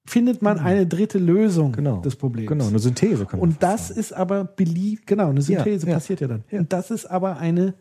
[0.05, 1.75] findet man eine dritte Lösung Mhm.
[1.75, 1.97] Genau.
[2.01, 2.49] des Problems.
[2.49, 3.25] Genau, eine Synthese.
[3.25, 3.99] kann man Und das sagen.
[3.99, 6.43] ist aber belieb, genau, eine Synthese passiert ja dann.
[6.51, 7.75] Und das ist aber eine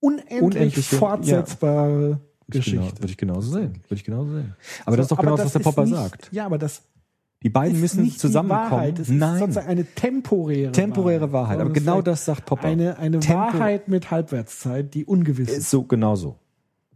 [0.00, 3.00] unendlich Unendliche, fortsetzbare genau- Geschichte.
[3.02, 3.74] Würde ich genauso sehen.
[3.86, 4.54] Würde ich genauso sehen.
[4.86, 6.28] Aber das ist So, doch genau, das was der Popper nicht, sagt.
[6.32, 6.82] Ja, aber das
[7.42, 8.66] Die beiden ist müssen nicht zusammenkommen.
[8.68, 8.98] Die Wahrheit.
[8.98, 11.56] Es ist Nein, sozusagen eine temporäre temporäre Wahrheit.
[11.56, 12.68] Aber Sondern genau ist das sagt Popper.
[12.68, 15.58] Eine, eine Tempo- Wahrheit mit Halbwertszeit, die ungewiss ist.
[15.58, 16.36] Ist so, genau so.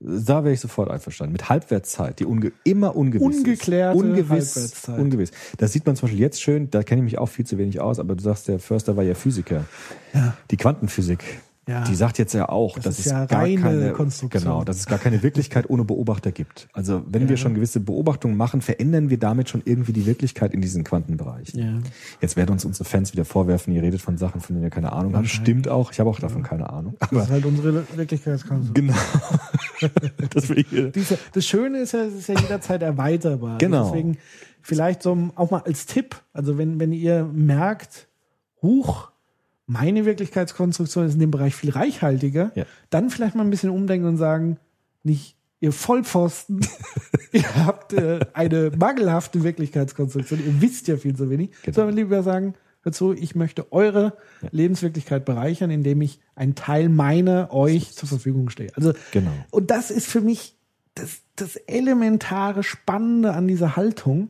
[0.01, 1.33] Da wäre ich sofort einverstanden.
[1.33, 4.05] Mit Halbwertszeit, die unge immer ungewiss Ungeklärte ist.
[4.05, 4.99] Ungewiss, Halbwertszeit.
[4.99, 5.31] ungewiss.
[5.57, 7.81] Das sieht man zum Beispiel jetzt schön, da kenne ich mich auch viel zu wenig
[7.81, 9.65] aus, aber du sagst, der Förster war ja Physiker.
[10.13, 10.37] Ja.
[10.51, 11.25] Die Quantenphysik,
[11.67, 11.85] Ja.
[11.85, 14.43] die sagt jetzt ja auch, Das dass es ja gar keine, Konstruktion.
[14.43, 16.69] genau, dass es gar keine Wirklichkeit ohne Beobachter gibt.
[16.75, 20.61] Also wenn wir schon gewisse Beobachtungen machen, verändern wir damit schon irgendwie die Wirklichkeit in
[20.61, 21.55] diesem Quantenbereich.
[21.55, 21.79] Ja.
[22.21, 24.93] Jetzt werden uns unsere Fans wieder vorwerfen, ihr redet von Sachen, von denen ihr keine
[24.93, 25.29] Ahnung habt.
[25.29, 26.97] Stimmt auch, ich habe auch davon keine Ahnung.
[27.01, 28.89] Das Aber ist halt unsere Wirklichkeitskonstruktion.
[28.89, 28.99] genau.
[30.31, 30.49] das
[30.95, 33.59] Diese, das Schöne ist ja, es ist ja jederzeit erweiterbar.
[33.59, 33.87] Genau.
[33.87, 34.19] Deswegen
[34.61, 38.07] vielleicht so auch mal als Tipp, also wenn, wenn ihr merkt,
[38.63, 39.11] huch,
[39.67, 42.65] meine Wirklichkeitskonstruktion ist in dem Bereich viel reichhaltiger, Ja.
[42.91, 44.59] dann vielleicht mal ein bisschen umdenken und sagen,
[45.03, 46.61] nicht ihr Vollpfosten,
[47.33, 51.75] ihr habt äh, eine mangelhafte Wirklichkeitskonstruktion, ihr wisst ja viel zu wenig, Genau.
[51.77, 54.13] sondern lieber sagen, hör zu, ich möchte eure
[54.51, 58.71] Lebenswirklichkeit bereichern, indem ich einen Teil meiner euch zur Verfügung stehe.
[58.77, 59.31] Also Genau.
[59.51, 60.57] und das ist für mich
[60.95, 64.29] das, das elementare Spannende an dieser Haltung.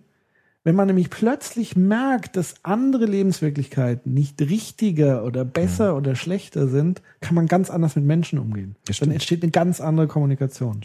[0.64, 7.02] Wenn man nämlich plötzlich merkt, dass andere Lebenswirklichkeiten nicht richtiger oder besser oder schlechter sind,
[7.20, 8.74] kann man ganz anders mit Menschen umgehen.
[8.86, 9.12] Dann stimmt.
[9.12, 10.80] entsteht eine ganz andere Kommunikation.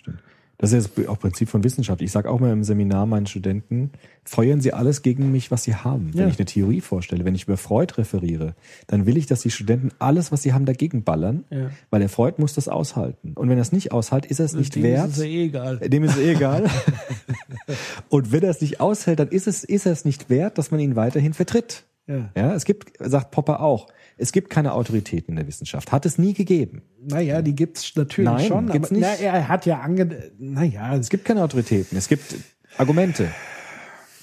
[0.61, 2.01] Das ist ja auch Prinzip von Wissenschaft.
[2.01, 3.91] Ich sage auch mal im Seminar meinen Studenten,
[4.25, 6.09] feuern Sie alles gegen mich, was Sie haben.
[6.13, 6.27] Wenn Ja.
[6.27, 8.55] ich eine Theorie vorstelle, wenn ich über Freud referiere,
[8.87, 11.71] dann will ich, dass die Studenten alles, was sie haben, dagegen ballern, Ja.
[11.91, 13.31] weil der Freud muss das aushalten.
[13.35, 15.07] Und wenn er es nicht aushält, ist er es nicht Dem wert.
[15.11, 15.77] ist es eh egal.
[15.79, 16.65] Dem ist es eh egal.
[18.09, 20.71] Und wenn er es nicht aushält, dann ist es, ist er es nicht wert, dass
[20.71, 21.83] man ihn weiterhin vertritt.
[22.07, 22.29] Ja.
[22.35, 23.87] Ja, es gibt, sagt Popper auch,
[24.19, 25.91] es gibt keine Autoritäten in der Wissenschaft.
[25.91, 26.81] Hat es nie gegeben.
[27.01, 28.69] Naja, die gibt's natürlich Nein, schon.
[28.71, 29.07] gibt's aber, nicht.
[29.19, 30.31] Na, er hat ja ange...
[30.37, 31.97] Naja, Es gibt keine Autoritäten.
[31.97, 32.35] Es gibt
[32.77, 33.29] Argumente.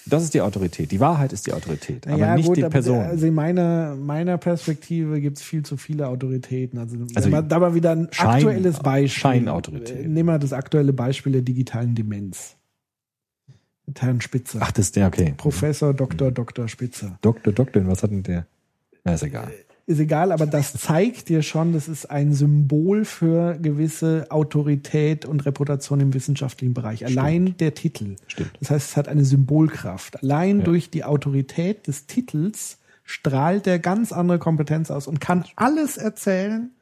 [0.08, 0.92] Das ist die Autorität.
[0.92, 3.00] Die Wahrheit ist die Autorität, aber Ja, nicht gut, die Person.
[3.00, 6.78] Also in meiner, meiner Perspektive gibt es viel zu viele Autoritäten.
[6.78, 9.08] Also, Also man da mal wieder ein Schein- aktuelles Beispiel.
[9.20, 10.08] Scheinautorität.
[10.08, 12.54] Nehmen wir das aktuelle Beispiel der digitalen Demenz.
[13.86, 14.60] Mit Herrn Spitzer.
[14.62, 15.34] Ach, das ist der, okay.
[15.36, 16.30] Professor Dr.
[16.30, 16.68] Dr.
[16.68, 17.18] Spitzer.
[17.22, 18.46] Doktor, Doktor, was hat denn der?
[19.04, 19.52] Na, ist egal.
[19.88, 25.46] Ist egal, aber das zeigt dir schon, das ist ein Symbol für gewisse Autorität und
[25.46, 27.06] Reputation im wissenschaftlichen Bereich.
[27.06, 28.16] Allein der Titel.
[28.26, 28.50] Stimmt.
[28.58, 30.24] Das heißt, es hat eine Symbolkraft.
[30.24, 35.96] Allein durch die Autorität des Titels strahlt er ganz andere Kompetenz aus und kann alles
[35.96, 36.72] erzählen,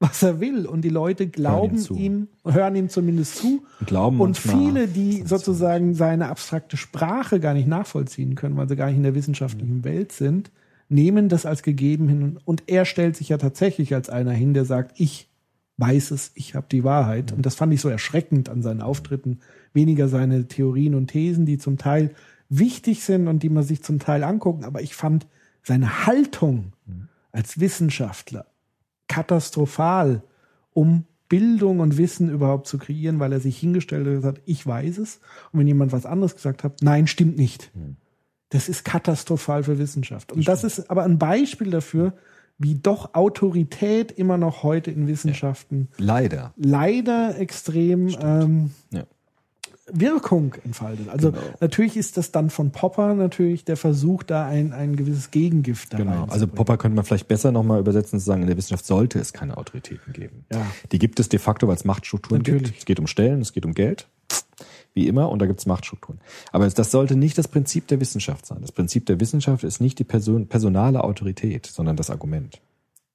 [0.00, 0.66] was er will.
[0.66, 1.94] Und die Leute glauben zu.
[1.94, 3.64] ihm, hören ihm zumindest zu.
[3.78, 8.74] Und glauben und viele, die sozusagen seine abstrakte Sprache gar nicht nachvollziehen können, weil sie
[8.74, 10.50] gar nicht in der wissenschaftlichen Welt sind,
[10.88, 12.38] nehmen das als gegeben hin.
[12.44, 15.28] Und er stellt sich ja tatsächlich als einer hin, der sagt, ich
[15.76, 17.32] weiß es, ich habe die Wahrheit.
[17.32, 19.40] Und das fand ich so erschreckend an seinen Auftritten.
[19.72, 22.14] Weniger seine Theorien und Thesen, die zum Teil
[22.48, 24.64] wichtig sind und die man sich zum Teil angucken.
[24.64, 25.26] Aber ich fand
[25.62, 26.72] seine Haltung
[27.32, 28.46] als Wissenschaftler
[29.08, 30.22] katastrophal,
[30.72, 35.20] um Bildung und Wissen überhaupt zu kreieren, weil er sich hingestellt hat ich weiß es.
[35.52, 37.70] Und wenn jemand was anderes gesagt hat, nein, stimmt nicht.
[38.50, 40.32] Das ist katastrophal für Wissenschaft.
[40.32, 42.14] Und das ist aber ein Beispiel dafür,
[42.58, 46.52] wie doch Autorität immer noch heute in Wissenschaften Leider.
[46.56, 49.04] leider extrem ähm, Ja.
[49.90, 51.08] Wirkung entfaltet.
[51.08, 51.42] Also Genau.
[51.60, 55.98] natürlich ist das dann von Popper natürlich der Versuch, da ein, ein gewisses Gegengift da
[55.98, 56.26] Genau.
[56.28, 56.46] Also.
[56.46, 59.56] Popper könnte man vielleicht besser nochmal übersetzen und sagen, in der Wissenschaft sollte es keine
[59.56, 60.44] Autoritäten geben.
[60.52, 60.66] Ja.
[60.92, 62.64] Die gibt es de facto, weil es Machtstrukturen Natürlich.
[62.64, 62.78] gibt.
[62.80, 64.08] Es geht um Stellen, es geht um Geld.
[64.98, 66.18] Wie immer, und da gibt es Machtstrukturen.
[66.50, 68.58] Aber das sollte nicht das Prinzip der Wissenschaft sein.
[68.62, 72.60] Das Prinzip der Wissenschaft ist nicht die Person, personale Autorität, sondern das Argument.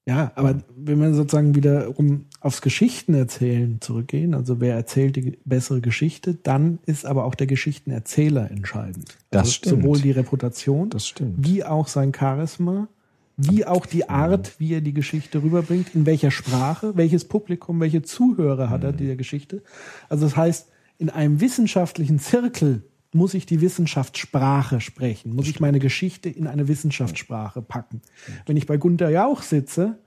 [0.06, 6.34] Ja, aber wenn wir sozusagen wiederum aufs Geschichtenerzählen zurückgehen, also wer erzählt die bessere Geschichte,
[6.42, 9.14] dann ist aber auch der Geschichtenerzähler entscheidend.
[9.30, 9.82] Das also stimmt.
[9.82, 11.46] Sowohl die Reputation, Das stimmt.
[11.46, 12.88] wie auch sein Charisma,
[13.36, 18.00] wie auch die Art, wie er die Geschichte rüberbringt, in welcher Sprache, welches Publikum, welche
[18.00, 18.96] Zuhörer hat er Mhm.
[18.96, 19.62] dieser Geschichte.
[20.08, 20.68] Also das heißt,
[20.98, 26.66] in einem wissenschaftlichen Zirkel muss ich die Wissenschaftssprache sprechen, muss ich meine Geschichte in eine
[26.68, 28.00] Wissenschaftssprache packen.
[28.46, 29.98] Wenn ich bei Gunter Jauch sitze,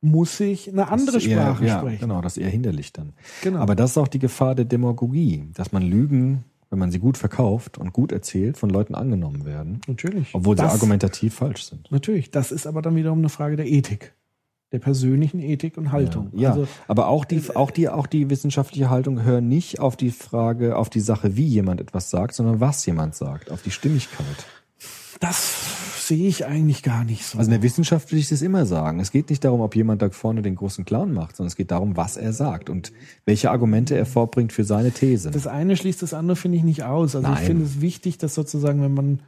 [0.00, 2.00] muss ich eine andere eher- Sprache ja, sprechen.
[2.00, 3.12] Genau, das ist eher hinderlich dann.
[3.42, 3.58] Genau.
[3.58, 7.16] Aber das ist auch die Gefahr der Demagogie, dass man Lügen, wenn man sie gut
[7.16, 10.28] verkauft und gut erzählt, von Leuten angenommen werden, Natürlich.
[10.34, 11.90] obwohl sie Das- argumentativ falsch sind.
[11.90, 12.30] Natürlich.
[12.30, 14.14] Das ist aber dann wiederum eine Frage der Ethik.
[14.74, 16.30] Der persönlichen Ethik und Haltung.
[16.32, 20.10] Ja, Also, aber auch die, auch die, auch die wissenschaftliche Haltung hört nicht auf die
[20.10, 24.26] Frage, auf die Sache, wie jemand etwas sagt, sondern was jemand sagt, auf die Stimmigkeit.
[25.20, 25.52] das
[26.08, 27.38] sehe ich eigentlich gar nicht so.
[27.38, 28.98] Also in der Wissenschaft würde ich das immer sagen.
[28.98, 31.70] Es geht nicht darum, ob jemand da vorne den großen Clown macht, sondern es geht
[31.70, 32.92] darum, was er sagt und
[33.26, 35.30] welche Argumente er vorbringt für seine These.
[35.30, 37.14] das eine schließt das andere, finde ich, nicht aus.
[37.14, 37.38] Also Nein.
[37.40, 39.20] ich finde es wichtig, dass sozusagen, wenn man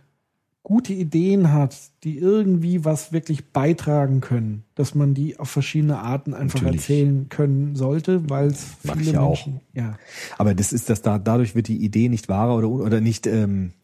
[0.67, 6.35] gute Ideen hat, die irgendwie was wirklich beitragen können, dass man die auf verschiedene Arten
[6.35, 6.81] einfach Natürlich.
[6.81, 9.29] erzählen können sollte, weil es viele ich ja auch.
[9.29, 9.97] Menschen, ja.
[10.39, 13.75] Aber das ist das da, dadurch wird die Idee nicht wahrer oder, oder nicht ähm,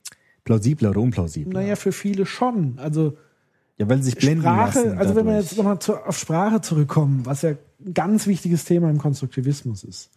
[0.42, 1.60] plausibler oder unplausibler.
[1.60, 2.80] Naja, für viele schon.
[2.80, 3.16] Also
[3.78, 4.98] ja, weil sie sich blenden Sprache, lassen.
[4.98, 5.50] also wenn wir dadurch.
[5.50, 10.10] jetzt nochmal auf Sprache zurückkommen, was ja ein ganz wichtiges Thema im Konstruktivismus ist.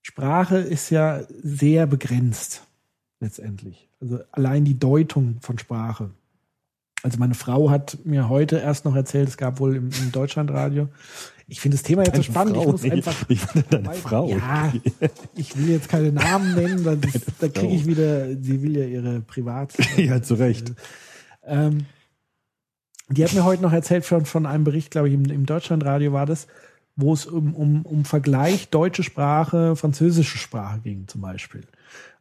[0.00, 2.62] Sprache ist ja sehr begrenzt,
[3.20, 3.89] letztendlich.
[4.00, 6.10] Also allein die Deutung von Sprache.
[7.02, 10.88] Also meine Frau hat mir heute erst noch erzählt, es gab wohl im, im Deutschlandradio.
[11.48, 13.28] Ich finde das Thema jetzt so spannend, Frau, ich muss nee, einfach.
[13.28, 14.28] ich meine deine Frau.
[14.28, 14.72] Ja,
[15.34, 18.84] ich will jetzt keine Namen nennen, weil das, da kriege ich wieder, sie will ja
[18.84, 19.72] ihre Privat.
[19.96, 20.72] ja, zu Recht.
[21.44, 21.86] Ähm,
[23.08, 26.12] die hat mir heute noch erzählt von, von einem Bericht, glaube ich, im, im Deutschlandradio
[26.12, 26.46] war das,
[26.94, 31.62] wo es um, um, um Vergleich deutsche Sprache, französische Sprache ging zum Beispiel.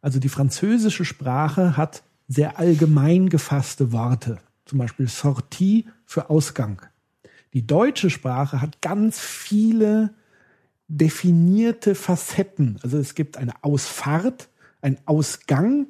[0.02, 6.82] Also die französische Sprache hat sehr allgemein gefasste Worte, zum Beispiel Sortie für Ausgang.
[7.54, 10.14] Die deutsche Sprache hat ganz viele
[10.88, 12.80] definierte Facetten.
[12.84, 14.50] Also es gibt eine Ausfahrt,
[14.82, 15.88] ein Ausgang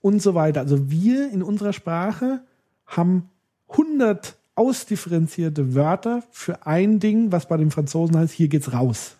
[0.00, 0.60] und so weiter.
[0.60, 2.44] Also wir in unserer Sprache
[2.86, 3.30] haben
[3.68, 9.16] 100 ausdifferenzierte Wörter für ein Ding, was bei den Franzosen heißt, hier geht's raus.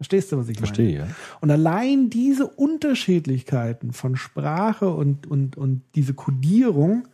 [0.00, 0.66] Verstehst du, was ich meine?
[0.66, 1.08] Verstehe, ja.
[1.42, 7.06] Und allein diese Unterschiedlichkeiten von Sprache und, und, und diese Kodierung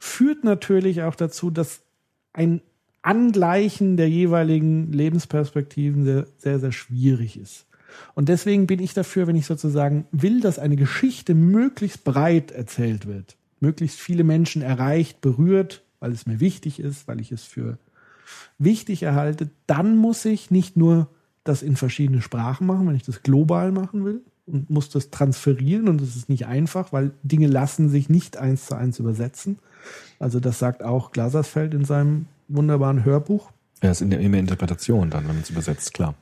[0.00, 1.82] führt natürlich auch dazu, dass
[2.32, 2.60] ein
[3.00, 7.66] Angleichen der jeweiligen Lebensperspektiven sehr, sehr, sehr schwierig ist.
[8.14, 13.06] Und deswegen bin ich dafür, wenn ich sozusagen will, dass eine Geschichte möglichst breit erzählt
[13.06, 17.78] wird, möglichst viele Menschen erreicht, berührt, weil es mir wichtig ist, weil ich es für
[18.58, 21.08] wichtig erhalte, dann muss ich nicht nur
[21.44, 25.88] das in verschiedene Sprachen machen, wenn ich das global machen will und muss das transferieren
[25.88, 29.58] und das ist nicht einfach, weil Dinge lassen sich nicht eins zu eins übersetzen.
[30.18, 33.50] Also das sagt auch Glasersfeld in seinem wunderbaren Hörbuch.
[33.82, 36.14] Ja, ist in der, in der Interpretation dann, wenn man es übersetzt, klar.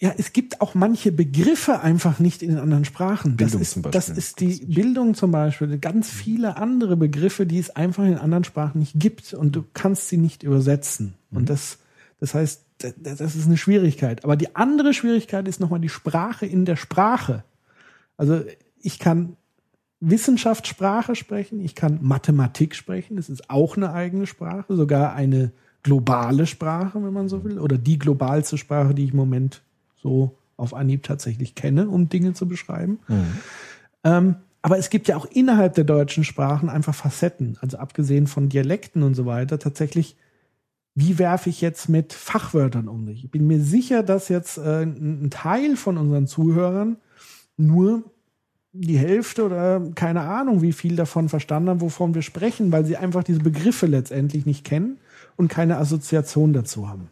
[0.00, 3.36] Ja, es gibt auch manche Begriffe einfach nicht in den anderen Sprachen.
[3.36, 4.00] Das Bildung ist, zum Beispiel.
[4.00, 5.78] das ist die Bildung zum Beispiel.
[5.78, 10.08] Ganz viele andere Begriffe, die es einfach in anderen Sprachen nicht gibt und du kannst
[10.08, 11.14] sie nicht übersetzen.
[11.30, 11.36] Mhm.
[11.38, 11.78] Und das,
[12.20, 14.24] das heißt, da- da- das ist eine Schwierigkeit.
[14.24, 17.44] Aber die andere Schwierigkeit ist nochmal die Sprache in der Sprache.
[18.16, 18.42] Also
[18.80, 19.36] ich kann
[20.00, 25.50] Wissenschaftssprache sprechen, ich kann Mathematik sprechen, das ist auch eine eigene Sprache, sogar eine
[25.82, 29.62] globale Sprache, wenn man so will, oder die globalste Sprache, die ich im Moment
[29.96, 32.98] so auf Anhieb tatsächlich kenne, um Dinge zu beschreiben.
[34.04, 38.48] Ähm, aber es gibt ja auch innerhalb der deutschen Sprachen einfach Facetten, also abgesehen von
[38.48, 40.16] Dialekten und so weiter, tatsächlich,
[40.94, 43.24] wie werfe ich jetzt mit Fachwörtern um mich?
[43.24, 46.96] Ich bin mir sicher, dass jetzt äh, ein ein Teil von unseren Zuhörern
[47.56, 48.04] nur
[48.72, 52.96] die Hälfte oder keine Ahnung, wie viel davon verstanden haben, wovon wir sprechen, weil sie
[52.96, 54.98] einfach diese Begriffe letztendlich nicht kennen
[55.36, 57.08] und keine Assoziation dazu haben.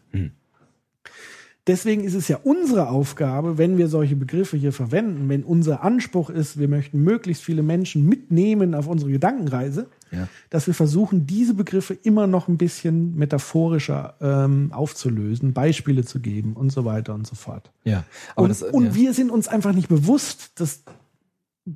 [1.65, 6.29] Deswegen ist es ja unsere Aufgabe, wenn wir solche Begriffe hier verwenden, wenn unser Anspruch
[6.29, 10.27] ist, wir möchten möglichst viele Menschen mitnehmen auf unsere Gedankenreise, Ja.
[10.49, 16.53] dass wir versuchen, diese Begriffe immer noch ein bisschen metaphorischer ähm, aufzulösen, Beispiele zu geben
[16.53, 17.71] und so weiter und so fort.
[17.83, 18.03] Ja.
[18.35, 18.95] Aber und das, und ja.
[18.95, 20.83] wir sind uns einfach nicht bewusst, dass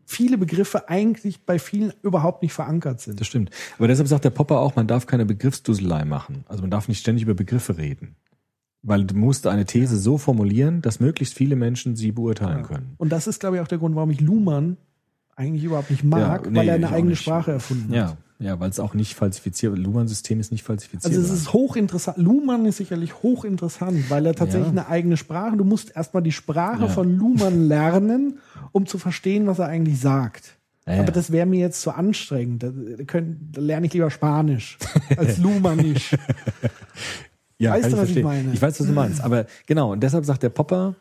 [0.05, 3.19] viele Begriffe eigentlich bei vielen überhaupt nicht verankert sind.
[3.19, 3.51] Das stimmt.
[3.77, 6.43] Aber deshalb sagt der Popper auch, man darf keine Begriffsdusselei machen.
[6.47, 8.15] Also man darf nicht ständig über Begriffe reden.
[8.84, 12.93] Weil du musst eine These so formulieren, dass möglichst viele Menschen sie beurteilen können.
[12.97, 14.77] Und das ist, glaube ich, auch der Grund, warum ich Luhmann
[15.35, 17.15] eigentlich überhaupt nicht mag, Ja, nee, weil er eine eigene.
[17.15, 17.95] Sprache erfunden hat.
[17.95, 21.18] Ja, ja, weil es auch nicht falsifiziert Luhmann-System ist nicht falsifizierbar.
[21.19, 22.18] Also es ist hochinteressant.
[22.18, 24.81] Luhmann ist sicherlich hochinteressant, weil er tatsächlich Ja.
[24.84, 26.88] eine eigene Sprache, du musst erstmal die Sprache Ja.
[26.88, 28.39] von Luhmann lernen,
[28.72, 30.53] um zu verstehen, was er eigentlich sagt.
[30.85, 30.99] Ja.
[31.01, 32.64] Aber das wäre mir jetzt zu anstrengend.
[32.64, 32.72] Da,
[33.05, 34.77] können, da lerne ich lieber Spanisch
[35.18, 36.15] als Luhmannisch.
[37.59, 38.23] Ja, Weißt du, was ich verstehen.
[38.23, 38.53] meine?
[38.53, 39.22] Ich weiß, was du meinst.
[39.22, 40.95] Aber genau, und deshalb sagt der Popper,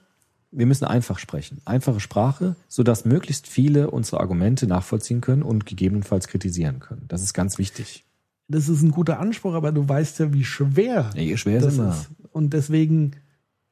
[0.50, 1.58] wir müssen einfach sprechen.
[1.64, 7.04] Einfache Sprache, sodass möglichst viele unsere Argumente nachvollziehen können und gegebenenfalls kritisieren können.
[7.08, 8.04] Das ist ganz wichtig.
[8.48, 11.74] Das ist ein guter Anspruch, aber du weißt ja, wie schwer Ja, schwer ist das
[11.74, 11.90] immer.
[11.90, 12.08] ist.
[12.32, 13.12] Und deswegen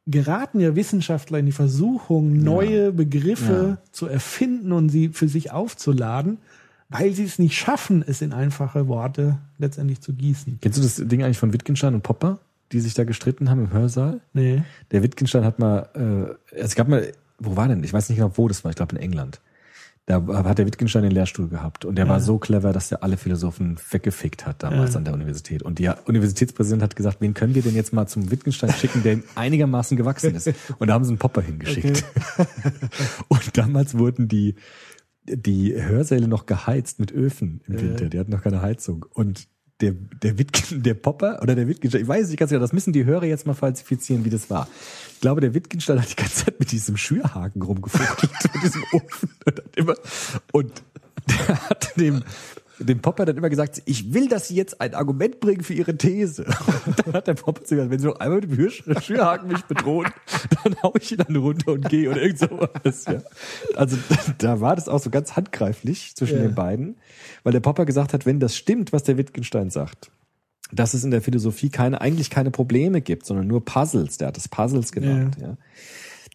[0.06, 6.38] geraten ja Wissenschaftler in die Versuchung, neue Begriffe zu erfinden und sie für sich aufzuladen,
[6.90, 10.58] weil sie es nicht schaffen, es in einfache Worte letztendlich zu gießen.
[10.60, 12.38] Kennst du das Ding eigentlich von Wittgenstein und Popper,
[12.74, 14.20] die sich da gestritten haben im Hörsaal?
[14.32, 14.62] Nee.
[14.90, 17.82] Der Wittgenstein hat mal, äh, also es gab mal, wo war denn?
[17.84, 18.70] Ich weiß nicht genau, wo das war.
[18.70, 19.40] Ich glaube in England.
[20.06, 23.16] Da hat der Wittgenstein den Lehrstuhl gehabt und der war so clever, dass er alle
[23.16, 24.98] Philosophen weggefickt hat damals Ja.
[24.98, 25.62] an der Universität.
[25.62, 29.20] Und der Universitätspräsident hat gesagt, wen können wir denn jetzt mal zum Wittgenstein schicken, der
[29.34, 30.50] einigermaßen gewachsen ist?
[30.78, 32.04] Und da haben sie einen Popper hingeschickt.
[33.28, 34.56] und damals wurden die
[35.26, 38.10] die Hörsäle noch geheizt mit Öfen im Winter.
[38.10, 39.06] Die hatten noch keine Heizung.
[39.14, 39.48] Und
[39.80, 42.92] der, der Wittgen, der Popper oder der Wittgenstein, ich weiß nicht ganz genau, das müssen
[42.92, 44.68] die Hörer jetzt mal falsifizieren, wie das war.
[45.12, 49.30] Ich glaube, der Wittgenstein hat die ganze Zeit mit diesem Schürhaken rumgefuchtelt, mit diesem Ofen
[49.44, 49.94] und hat immer,
[50.52, 50.82] und
[51.28, 52.22] der hat dem,
[52.78, 55.96] dem Popper dann immer gesagt, ich will, dass Sie jetzt ein Argument bringen für Ihre
[55.96, 56.44] These.
[56.86, 59.62] Und dann hat der Popper gesagt, wenn Sie noch einmal mit dem Hür- Schürhaken mich
[59.62, 60.08] bedrohen,
[60.64, 63.04] dann hau ich ihn dann runter und gehe oder irgend sowas.
[63.06, 63.22] Ja.
[63.76, 63.96] Also
[64.38, 66.42] da war das auch so ganz handgreiflich zwischen Ja.
[66.42, 66.96] den beiden,
[67.42, 70.10] weil der Popper gesagt hat, wenn das stimmt, was der Wittgenstein sagt,
[70.72, 74.36] dass es in der Philosophie keine, eigentlich keine Probleme gibt, sondern nur Puzzles, der hat
[74.38, 75.56] es Puzzles genannt, ja.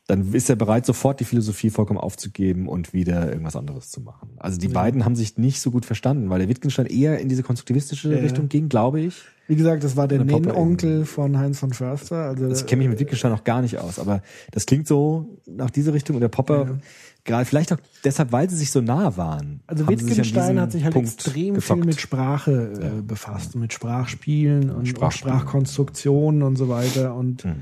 [0.09, 4.29] Dann ist er bereit, sofort die Philosophie vollkommen aufzugeben und wieder irgendwas anderes zu machen.
[4.37, 7.43] Also die beiden haben sich nicht so gut verstanden, weil der Wittgenstein eher in diese
[7.43, 8.19] konstruktivistische Ja.
[8.19, 9.21] Richtung ging, glaube ich.
[9.47, 12.15] Wie gesagt, das war der Nennonkel von Heinz von Förster.
[12.23, 15.69] Also Ich kenne mich mit Wittgenstein noch gar nicht aus, aber das klingt so nach
[15.69, 16.79] diese Richtung und der Popper,
[17.23, 19.61] gerade vielleicht auch deshalb, weil sie sich so nah waren.
[19.67, 21.79] Also sich Wittgenstein diesem hat sich halt Punkt extrem gefockt.
[21.81, 25.13] viel mit Sprache äh, befasst, mit Sprachspielen und, und.
[25.13, 27.13] Sprachkonstruktionen und so weiter.
[27.13, 27.55] Und Mhm.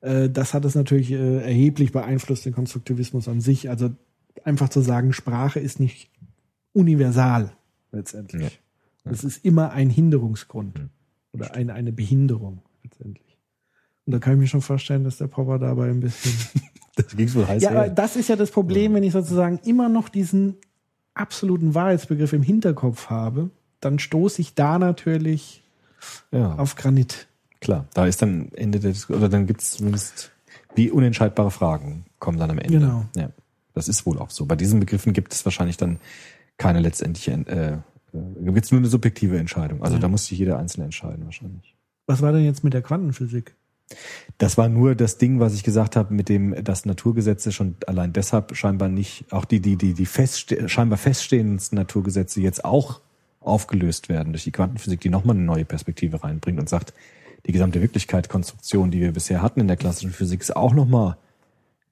[0.00, 3.70] Äh, das hat es natürlich äh, erheblich beeinflusst, den Konstruktivismus an sich.
[3.70, 3.90] Also
[4.44, 6.10] einfach zu sagen, Sprache ist nicht
[6.72, 7.52] universal
[7.92, 8.60] letztendlich.
[9.04, 10.88] Es ist immer ein Hinderungsgrund Mhm.
[11.32, 13.36] oder eine, eine Behinderung letztendlich.
[14.06, 16.32] Und da kann ich mir schon vorstellen, dass der Popper dabei ein bisschen
[16.96, 19.88] Das ging wohl heiß ja, aber das ist ja das Problem, wenn ich sozusagen immer
[19.88, 20.56] noch diesen
[21.14, 23.50] absoluten Wahrheitsbegriff im Hinterkopf habe,
[23.80, 25.62] dann stoße ich da natürlich
[26.32, 26.54] ja.
[26.56, 27.28] auf Granit.
[27.60, 30.32] Klar, da ist dann Ende der Diskussion, oder dann gibt es zumindest
[30.74, 32.78] wie unentscheidbare Fragen kommen dann am Ende.
[32.78, 33.04] Genau.
[33.16, 33.30] Ja,
[33.74, 34.46] das ist wohl auch so.
[34.46, 35.98] Bei diesen Begriffen gibt es wahrscheinlich dann
[36.58, 37.72] keine letztendliche, äh,
[38.16, 39.82] äh, gibt es nur eine subjektive Entscheidung.
[39.82, 41.74] Also da muss sich jeder Einzelne entscheiden wahrscheinlich.
[42.06, 43.54] Was war denn jetzt mit der Quantenphysik?
[44.38, 48.12] Das war nur das Ding, was ich gesagt habe, mit dem, dass Naturgesetze schon allein
[48.12, 53.00] deshalb scheinbar nicht, auch die, die, die, die festste scheinbar feststehendsten Naturgesetze jetzt auch
[53.40, 56.92] aufgelöst werden durch die Quantenphysik, die nochmal eine neue Perspektive reinbringt und sagt,
[57.46, 61.16] die gesamte Wirklichkeitskonstruktion, die wir bisher hatten in der klassischen Physik, ist auch nochmal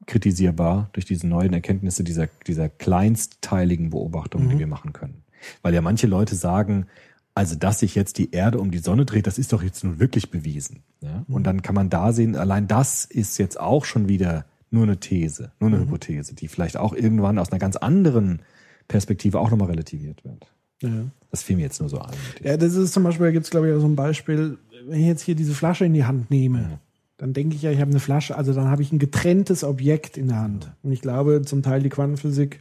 [0.06, 5.22] kritisierbar durch diese neuen Erkenntnisse dieser, dieser kleinstteiligen Beobachtungen, die wir machen können.
[5.62, 6.86] Weil ja manche Leute sagen,
[7.34, 10.00] also dass sich jetzt die Erde um die Sonne dreht, das ist doch jetzt nun
[10.00, 10.82] wirklich bewiesen.
[11.00, 11.24] Ja?
[11.28, 14.98] Und dann kann man da sehen, allein das ist jetzt auch schon wieder nur eine
[14.98, 18.42] These, nur eine Hypothese, die vielleicht auch irgendwann aus einer ganz anderen
[18.88, 20.52] Perspektive auch nochmal relativiert wird.
[20.82, 21.06] Ja.
[21.30, 22.12] Das fiel mir jetzt nur so ein.
[22.42, 25.00] Ja, das ist zum Beispiel, da gibt es glaube ich auch so ein Beispiel, wenn
[25.00, 26.78] ich jetzt hier diese Flasche in die Hand nehme,
[27.16, 30.16] dann denke ich ja, ich habe eine Flasche, also dann habe ich ein getrenntes Objekt
[30.16, 30.72] in der Hand.
[30.82, 32.60] Und ich glaube, zum Teil die Quantenphysik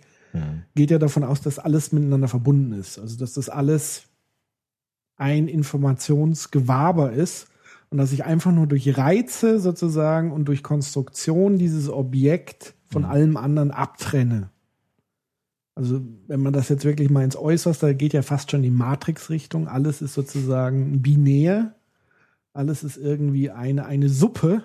[0.76, 3.00] geht ja davon aus, dass alles miteinander verbunden ist.
[3.00, 4.04] Also dass das alles
[5.16, 7.48] ein Informationsgewaber ist
[7.90, 13.38] und dass ich einfach nur durch Reize sozusagen und durch Konstruktion dieses Objekt von allem
[13.38, 14.50] anderen abtrenne.
[15.78, 18.72] Also wenn man das jetzt wirklich mal ins Äußerste, da geht ja fast schon die
[18.72, 19.68] Matrix-Richtung.
[19.68, 21.76] Alles ist sozusagen binär.
[22.52, 24.64] Alles ist irgendwie eine, eine Suppe.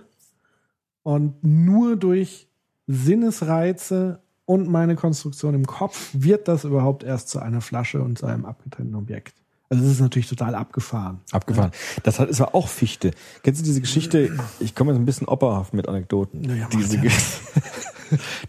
[1.02, 2.48] Und nur durch
[2.86, 8.24] Sinnesreize und meine Konstruktion im Kopf wird das überhaupt erst zu einer Flasche und zu
[8.24, 9.34] einem abgetrennten Objekt.
[9.68, 11.20] Also das ist natürlich total abgefahren.
[11.30, 11.72] Abgefahren.
[12.04, 13.10] Das hat, es war auch Fichte.
[13.42, 14.34] Kennst du diese Geschichte?
[14.60, 16.42] Ich komme jetzt ein bisschen opperhaft mit Anekdoten.
[16.44, 17.10] Ja, ja, diese Ge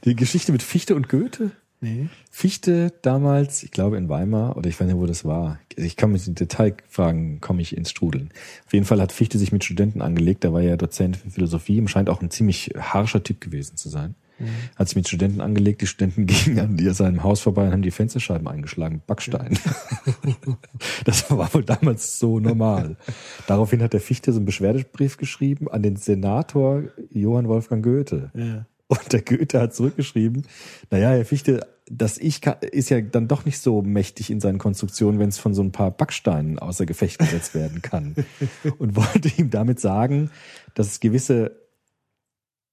[0.05, 1.51] die Geschichte mit Fichte und Goethe.
[1.83, 2.07] Nee.
[2.31, 5.59] Fichte damals, ich glaube in Weimar, oder ich weiß nicht, wo das war.
[5.75, 8.29] Ich kann mich in Detailfragen, komme ich ins Strudeln.
[8.65, 11.75] Auf jeden Fall hat Fichte sich mit Studenten angelegt, da war ja Dozent für Philosophie,
[11.75, 14.15] ihm scheint auch ein ziemlich harscher Typ gewesen zu sein.
[14.75, 17.81] Hat sich mit Studenten angelegt, die Studenten gingen an die- seinem Haus vorbei und haben
[17.81, 19.59] die Fensterscheiben eingeschlagen, mit Backstein.
[21.05, 22.97] das war wohl damals so normal.
[23.47, 28.31] Daraufhin hat der Fichte so einen Beschwerdebrief geschrieben an den Senator Johann Wolfgang Goethe.
[28.33, 28.65] Ja.
[28.87, 30.43] Und der Goethe hat zurückgeschrieben,
[30.91, 34.57] naja, Herr Fichte, das Ich kann, ist ja dann doch nicht so mächtig in seinen
[34.57, 38.15] Konstruktionen, wenn es von so ein paar Backsteinen außer Gefecht gesetzt werden kann.
[38.77, 40.31] Und wollte ihm damit sagen,
[40.75, 41.59] dass es gewisse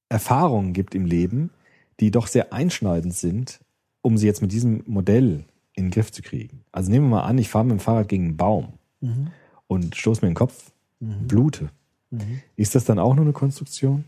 [0.08, 1.50] Erfahrungen gibt im Leben,
[1.98, 3.60] die doch sehr einschneidend sind,
[4.02, 6.64] um sie jetzt mit diesem Modell in den Griff zu kriegen.
[6.72, 8.74] Also nehmen wir mal an, ich fahre mit dem Fahrrad gegen einen Baum
[9.66, 10.72] und stoße mir den Kopf,
[11.28, 11.70] blute.
[12.56, 14.04] Ist das dann auch nur eine Konstruktion?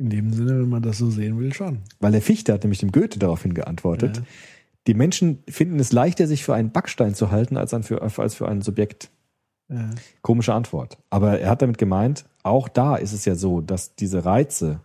[0.00, 1.80] In dem Sinne, wenn man das so sehen will, schon.
[2.00, 4.22] Weil der Fichte hat nämlich dem Goethe daraufhin geantwortet, Ja.
[4.86, 8.48] die Menschen finden es leichter, sich für einen Backstein zu halten, als, für, als für
[8.48, 9.10] ein Subjekt.
[9.68, 9.90] Ja.
[10.22, 10.96] Komische Antwort.
[11.10, 14.80] Aber er hat damit gemeint, auch da ist es ja so, dass diese Reize,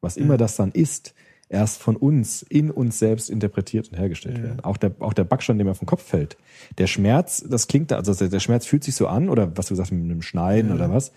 [0.00, 1.14] was immer das dann ist,
[1.50, 4.60] erst von uns, in uns selbst interpretiert und hergestellt werden.
[4.64, 6.36] Auch der, auch der Backstein, dem auf den Kopf fällt.
[6.78, 9.66] Der Schmerz, das klingt, da- also der, der Schmerz fühlt sich so an, oder was
[9.66, 11.12] du sagst mit einem Schneiden oder was.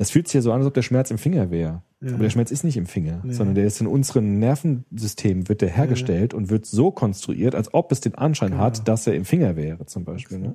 [0.00, 1.82] Das fühlt sich ja so an, als ob der Schmerz im Finger wäre.
[2.00, 2.14] Ja.
[2.14, 3.34] Aber der Schmerz ist nicht im Finger, Nee.
[3.34, 7.92] sondern der ist in unserem Nervensystem, wird der hergestellt und wird so konstruiert, als ob
[7.92, 8.62] es den Anschein Genau.
[8.62, 10.38] hat, dass er im Finger wäre, zum Beispiel.
[10.38, 10.54] Ne?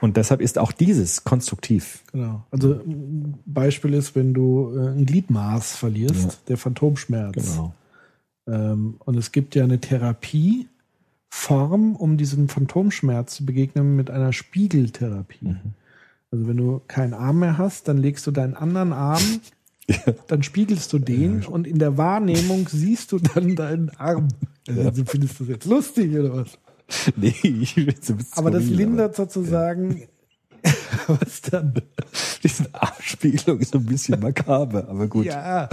[0.00, 2.04] Und deshalb ist auch dieses konstruktiv.
[2.12, 2.44] Genau.
[2.52, 6.30] Also ein Beispiel ist, wenn du äh, ein Gliedmaß verlierst, Ja.
[6.46, 7.34] der Phantomschmerz.
[7.34, 7.74] Genau.
[8.46, 15.48] Ähm, und es gibt ja eine Therapieform, um diesem Phantomschmerz zu begegnen, mit einer Spiegeltherapie.
[15.48, 15.74] Mhm.
[16.32, 19.22] Also wenn du keinen Arm mehr hast, dann legst du deinen anderen Arm,
[20.28, 24.28] dann spiegelst du den und in der Wahrnehmung siehst du dann deinen Arm.
[24.68, 26.58] Also, findest du das jetzt lustig oder was?
[27.16, 30.02] Nee, ich will so ein bisschen Aber das lindert sozusagen
[31.06, 31.74] was dann?
[32.42, 35.24] Diese Abspielung ist ein bisschen makaber, aber gut.
[35.24, 35.68] Ja.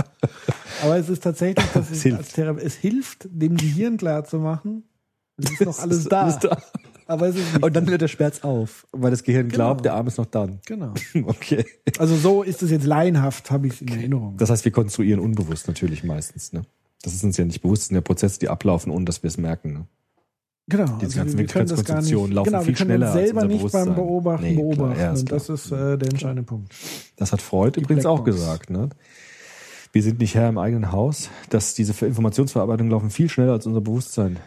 [0.81, 2.17] Aber es ist tatsächlich, dass Es es, hilft.
[2.19, 4.83] als Thera- es hilft, dem Gehirn klar zu machen,
[5.37, 6.21] es ist noch alles ist da.
[6.23, 6.57] alles da.
[7.09, 7.31] Aber
[7.61, 9.83] Und dann hört der Schmerz auf, weil das Gehirn glaubt, Genau.
[9.83, 10.59] der Arm ist noch dann.
[10.67, 10.93] Genau.
[11.25, 11.65] Okay.
[11.97, 14.37] Also so ist es jetzt laienhaft, habe ich es in Erinnerung.
[14.37, 16.53] Das heißt, wir konstruieren unbewusst natürlich meistens.
[16.53, 16.61] Ne?
[17.01, 19.27] Das ist uns ja nicht bewusst, das sind ja Prozesse, die ablaufen, ohne dass wir
[19.27, 19.73] es merken.
[19.73, 19.85] Ne?
[20.67, 20.85] genau.
[21.01, 23.71] diese ganzen gar nicht, Wirklichkeitskonstruktionen laufen genau, viel wir können schneller als selber unser nicht
[23.71, 23.95] beim.
[23.95, 24.99] Beobachten Nee, klar, beobachten.
[24.99, 25.55] ja, ist und das klar.
[25.55, 26.75] ist äh, der entscheidende Punkt.
[27.17, 28.45] Das hat Freud Die übrigens auch Blackbox.
[28.45, 28.69] gesagt.
[28.69, 28.89] Ne?
[29.93, 33.81] Wir sind nicht Herr im eigenen Haus, dass diese Informationsverarbeitung laufen viel schneller als unser
[33.81, 34.37] Bewusstsein.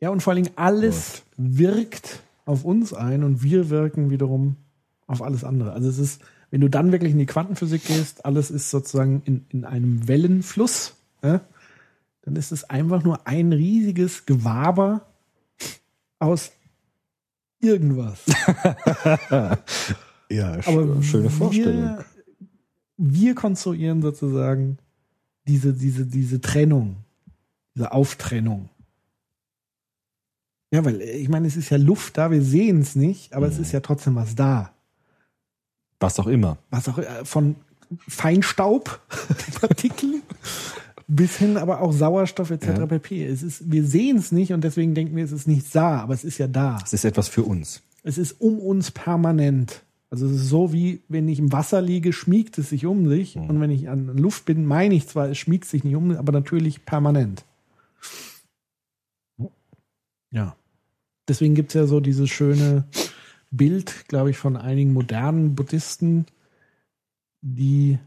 [0.00, 4.56] Ja, und vor allen Dingen alles wirkt auf uns ein und wir wirken wiederum
[5.06, 5.72] auf alles andere.
[5.72, 9.44] Also es ist, wenn du dann wirklich in die Quantenphysik gehst, alles ist sozusagen in,
[9.50, 11.40] in einem Wellenfluss, ja,
[12.22, 15.06] dann ist es einfach nur ein riesiges Gewaber
[16.18, 16.52] aus
[17.60, 18.24] irgendwas.
[20.30, 21.82] Ja, Aber schöne Vorstellung.
[21.82, 22.04] Wir,
[22.98, 24.78] wir konstruieren sozusagen
[25.46, 26.96] diese, diese, diese Trennung,
[27.74, 28.68] diese Auftrennung.
[30.70, 33.46] Ja, weil äh, ich meine, es ist ja Luft da, wir sehen es nicht, aber
[33.46, 33.62] es Mhm.
[33.62, 34.72] ist ja trotzdem was da.
[36.00, 36.58] Was auch immer.
[36.70, 37.56] Was auch äh, von
[38.06, 39.00] Feinstaub,
[39.60, 40.20] Partikel,
[41.06, 42.66] bis hin aber auch Sauerstoff etc.
[42.66, 42.86] Ja.
[42.86, 43.24] pp.
[43.24, 46.12] Es ist, wir sehen es nicht und deswegen denken wir, es ist nicht da, aber
[46.14, 46.78] es ist ja da.
[46.84, 47.82] Es ist etwas für uns.
[48.02, 49.82] Es ist um uns permanent.
[50.10, 53.36] Also es ist so wie, wenn ich im Wasser liege, schmiegt es sich um sich.
[53.36, 53.48] Mhm.
[53.50, 56.32] Und wenn ich an Luft bin, meine ich zwar, es schmiegt sich nicht um, aber
[56.32, 57.44] natürlich permanent.
[60.30, 60.54] Ja.
[61.28, 62.84] Deswegen gibt es ja so dieses schöne
[63.50, 66.26] Bild, glaube ich, von einigen modernen Buddhisten,
[67.40, 67.98] die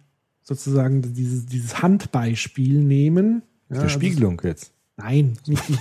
[0.43, 3.43] sozusagen dieses, dieses Handbeispiel nehmen.
[3.69, 4.73] Ja, also- Verspiegelung jetzt.
[4.97, 5.77] Nein, nicht die.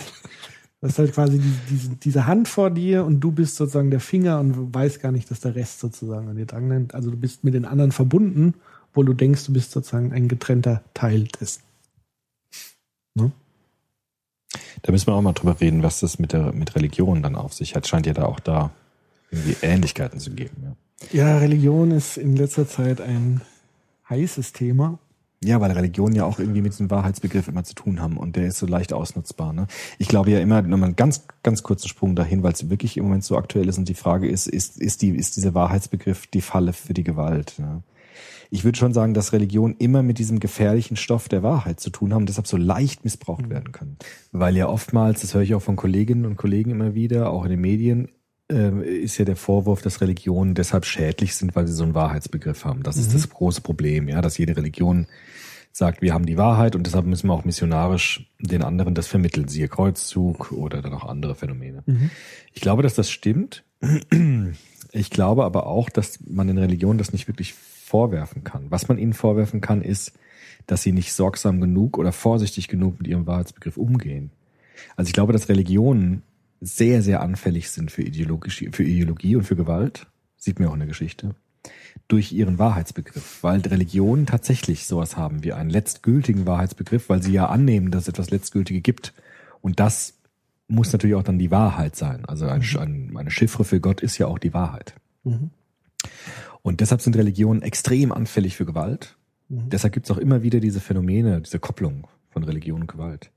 [0.83, 4.01] Das ist halt quasi die, diese, diese Hand vor dir und du bist sozusagen der
[4.01, 6.95] Finger und weißt gar nicht, dass der Rest sozusagen an dir dran nimmt.
[6.95, 8.55] Also du bist mit den anderen verbunden,
[8.89, 11.61] obwohl du denkst, du bist sozusagen ein getrennter Teil dessen.
[14.83, 17.53] Da müssen wir auch mal drüber reden, was das mit der mit Religion dann auf
[17.53, 17.87] sich hat.
[17.87, 18.71] Scheint ja da auch da
[19.31, 20.57] irgendwie Ähnlichkeiten zu geben.
[20.63, 20.77] Ja.
[21.13, 23.41] Ja, Religion ist in letzter Zeit ein
[24.09, 24.99] heißes Thema.
[25.43, 28.49] Ja, weil Religionen ja auch irgendwie mit diesem Wahrheitsbegriff immer zu tun haben und der
[28.49, 29.55] ist so leicht ausnutzbar.
[29.55, 29.69] Ne?
[29.97, 33.05] Ich glaube ja immer, nochmal einen ganz, ganz kurzen Sprung dahin, weil es wirklich im
[33.05, 36.43] Moment so aktuell ist und die Frage ist, ist, ist, die, ist dieser Wahrheitsbegriff die
[36.43, 37.55] Falle für die Gewalt?
[37.57, 37.83] Ne?
[38.51, 42.13] Ich würde schon sagen, dass Religionen immer mit diesem gefährlichen Stoff der Wahrheit zu tun
[42.13, 43.97] haben deshalb so leicht missbraucht werden können.
[44.33, 47.51] Weil ja oftmals, das höre ich auch von Kolleginnen und Kollegen immer wieder, auch in
[47.51, 48.09] den Medien,
[48.51, 52.65] äh, ist ja der Vorwurf, dass Religionen deshalb schädlich sind, weil sie so einen Wahrheitsbegriff
[52.65, 52.83] haben.
[52.83, 55.07] Das ist das große Problem, ja, dass jede Religion
[55.73, 59.47] sagt, wir haben die Wahrheit und deshalb müssen wir auch missionarisch den anderen das vermitteln,
[59.47, 61.85] siehe Kreuzzug oder dann auch andere Phänomene.
[62.53, 63.63] Ich glaube, dass das stimmt.
[64.93, 67.55] Ich glaube aber auch, dass man den Religionen das nicht wirklich
[67.91, 68.71] vorwerfen kann.
[68.71, 70.13] Was man ihnen vorwerfen kann, ist,
[70.67, 74.31] dass sie nicht sorgsam genug oder vorsichtig genug mit ihrem Wahrheitsbegriff umgehen.
[74.97, 76.23] Also ich glaube, dass Religionen
[76.61, 80.07] sehr, sehr anfällig sind für, ideologische, für Ideologie und für Gewalt.
[80.37, 81.35] Sieht man auch in der Geschichte
[82.07, 87.47] durch ihren Wahrheitsbegriff, weil Religionen tatsächlich sowas haben wie einen letztgültigen Wahrheitsbegriff, weil sie ja
[87.47, 89.13] annehmen, dass es etwas Letztgültige gibt.
[89.61, 90.15] Und das
[90.69, 92.25] muss natürlich auch dann die Wahrheit sein.
[92.25, 94.95] Also ein, ein, eine Chiffre für Gott ist ja auch die Wahrheit.
[95.25, 95.51] Mhm.
[96.63, 99.17] Und deshalb sind Religionen extrem anfällig für Gewalt.
[99.49, 99.69] Mhm.
[99.71, 103.31] Deshalb gibt es auch immer wieder diese Phänomene, diese Kopplung von Religion und Gewalt.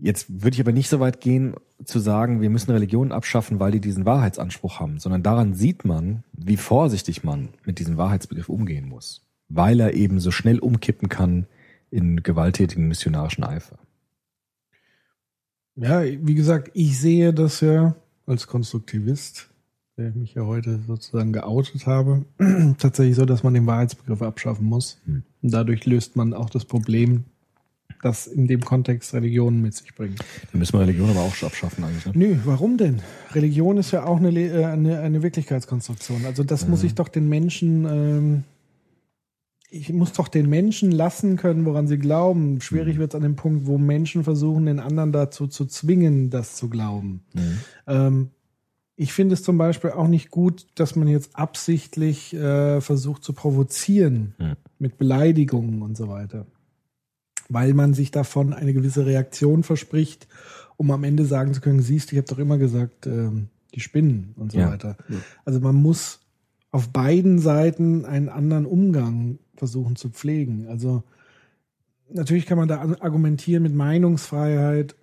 [0.00, 1.54] Jetzt würde ich aber nicht so weit gehen
[1.84, 6.22] zu sagen, wir müssen Religionen abschaffen, weil die diesen Wahrheitsanspruch haben, sondern daran sieht man,
[6.32, 11.46] wie vorsichtig man mit diesem Wahrheitsbegriff umgehen muss, weil er eben so schnell umkippen kann
[11.90, 13.78] in gewalttätigen missionarischen Eifer.
[15.74, 17.96] Ja, wie gesagt, ich sehe das ja
[18.26, 19.50] als Konstruktivist,
[20.06, 22.24] ich mich ja heute sozusagen geoutet habe,
[22.78, 24.98] tatsächlich so, dass man den Wahrheitsbegriff abschaffen muss.
[25.06, 25.22] Hm.
[25.42, 27.24] Und dadurch löst man auch das Problem,
[28.02, 30.20] das in dem Kontext Religionen mit sich bringt.
[30.52, 32.06] Da müssen wir Religion aber auch abschaffen eigentlich.
[32.06, 32.12] Ne?
[32.14, 33.02] Nö, warum denn?
[33.32, 36.24] Religion ist ja auch eine, äh, eine, eine Wirklichkeitskonstruktion.
[36.24, 38.44] Also das muss ich doch den Menschen ähm,
[39.70, 42.60] ich muss doch den Menschen lassen können, woran sie glauben.
[42.60, 43.00] Schwierig Mhm.
[43.00, 46.70] wird es an dem Punkt, wo Menschen versuchen, den anderen dazu zu zwingen, das zu
[46.70, 47.20] glauben.
[47.34, 47.58] Mhm.
[47.86, 48.30] Ähm,
[49.00, 53.32] ich finde es zum Beispiel auch nicht gut, dass man jetzt absichtlich äh, versucht zu
[53.32, 54.56] provozieren Mhm.
[54.80, 56.46] mit Beleidigungen und so weiter.
[57.48, 60.26] Weil man sich davon eine gewisse Reaktion verspricht,
[60.76, 63.80] um am Ende sagen zu können, siehst, du, ich habe doch immer gesagt, ähm, die
[63.80, 64.70] spinnen und so Ja.
[64.72, 64.96] weiter.
[65.44, 66.20] Also man muss
[66.72, 70.66] auf beiden Seiten einen anderen Umgang versuchen zu pflegen.
[70.68, 71.04] Also
[72.12, 74.96] natürlich kann man da argumentieren mit Meinungsfreiheit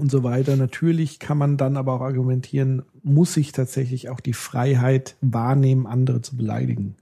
[0.00, 0.56] und so weiter.
[0.56, 6.22] Natürlich kann man dann aber auch argumentieren, muss ich tatsächlich auch die Freiheit wahrnehmen, andere
[6.22, 6.96] zu beleidigen.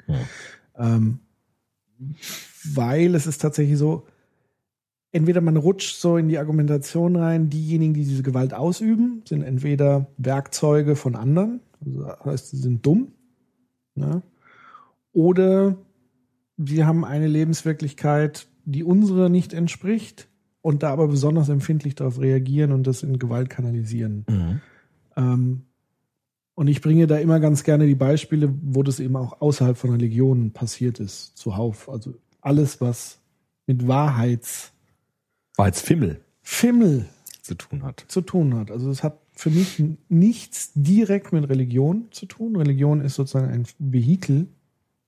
[0.76, 1.20] Ähm,
[2.74, 4.06] weil es ist tatsächlich so,
[5.12, 10.06] entweder man rutscht so in die Argumentation rein, diejenigen, die diese Gewalt ausüben, sind entweder
[10.16, 13.12] Werkzeuge von anderen, also das heißt, sie sind dumm,
[13.94, 14.22] ne?
[15.12, 15.76] oder
[16.56, 20.28] sie haben eine Lebenswirklichkeit, die unsere nicht entspricht
[20.60, 24.24] und da aber besonders empfindlich darauf reagieren und das in Gewalt kanalisieren.
[24.28, 24.60] Mhm.
[25.16, 25.62] Ähm,
[26.54, 29.90] und ich bringe da immer ganz gerne die Beispiele, wo das eben auch außerhalb von
[29.90, 31.88] Religionen passiert ist, zuhauf.
[31.88, 33.20] Also alles, was
[33.66, 34.74] mit Wahrheitsfimmel
[35.56, 37.08] Wahrheitsfimmel
[37.42, 38.04] zu tun hat.
[38.08, 38.70] zu tun hat.
[38.70, 42.56] Also es hat für mich nichts direkt mit Religion zu tun.
[42.56, 44.48] Religion ist sozusagen ein Vehikel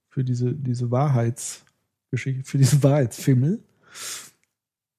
[0.08, 3.60] für diese, diese Wahrheitsgeschichte, für diesen Wahrheitsfimmel.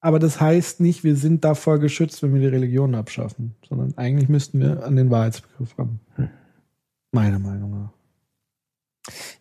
[0.02, 4.28] Aber das heißt nicht, wir sind davor geschützt, wenn wir die Religion abschaffen, sondern eigentlich
[4.28, 6.00] müssten wir an den Wahrheitsbegriff ran.
[7.12, 7.92] Meiner Meinung nach.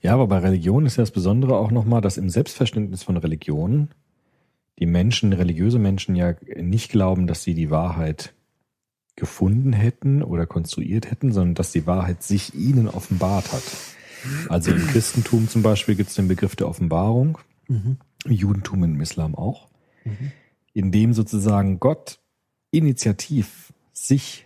[0.02, 3.90] Ja, aber bei Religion ist ja das Besondere auch nochmal, dass im Selbstverständnis von Religion
[4.78, 8.34] die Menschen, religiöse Menschen ja nicht glauben, dass sie die Wahrheit
[9.16, 13.64] gefunden hätten oder konstruiert hätten, sondern dass die Wahrheit sich ihnen offenbart hat.
[14.48, 17.98] Also im Christentum zum Beispiel gibt es den Begriff der Offenbarung, im
[18.28, 19.68] Judentum und im Islam auch,
[20.74, 22.20] in dem sozusagen Gott
[22.72, 24.46] initiativ sich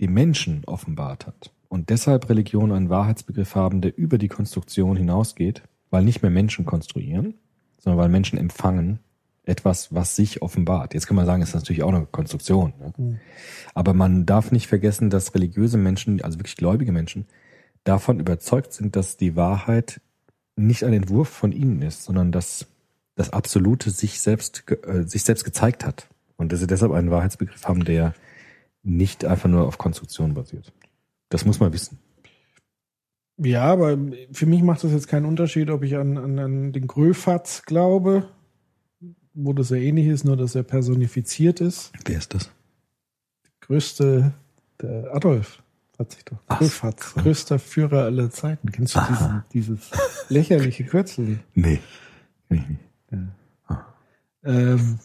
[0.00, 5.62] dem Menschen offenbart hat und deshalb Religionen einen Wahrheitsbegriff haben, der über die Konstruktion hinausgeht,
[5.90, 7.34] weil nicht mehr Menschen konstruieren,
[7.78, 9.00] sondern weil Menschen empfangen
[9.44, 10.92] etwas, was sich offenbart.
[10.92, 12.72] Jetzt kann man sagen, es ist natürlich auch eine Konstruktion.
[12.80, 13.20] Ne?
[13.74, 17.26] Aber man darf nicht vergessen, dass religiöse Menschen, also wirklich gläubige Menschen,
[17.84, 20.00] davon überzeugt sind, dass die Wahrheit
[20.56, 22.66] nicht ein Entwurf von ihnen ist, sondern dass
[23.16, 26.08] das Absolute sich selbst, äh, sich selbst gezeigt hat.
[26.36, 28.14] Und dass sie deshalb einen Wahrheitsbegriff haben, der
[28.82, 30.72] nicht einfach nur auf Konstruktion basiert.
[31.30, 31.98] Das muss man wissen.
[33.38, 33.98] Ja, aber
[34.32, 38.28] für mich macht das jetzt keinen Unterschied, ob ich an, an, an den Gröfatz glaube,
[39.34, 41.92] wo das ja ähnlich ist, nur dass er personifiziert ist.
[42.04, 42.50] Wer ist das?
[43.60, 44.32] Größte,
[44.80, 45.62] der Adolf
[45.98, 46.38] hat sich doch.
[46.46, 48.70] Ach, Gröfatz, Grö- größter Führer aller Zeiten.
[48.70, 49.90] Kennst du diesen, dieses
[50.28, 51.40] lächerliche Kürzel?
[51.54, 51.80] Nee.
[54.44, 54.98] Ähm,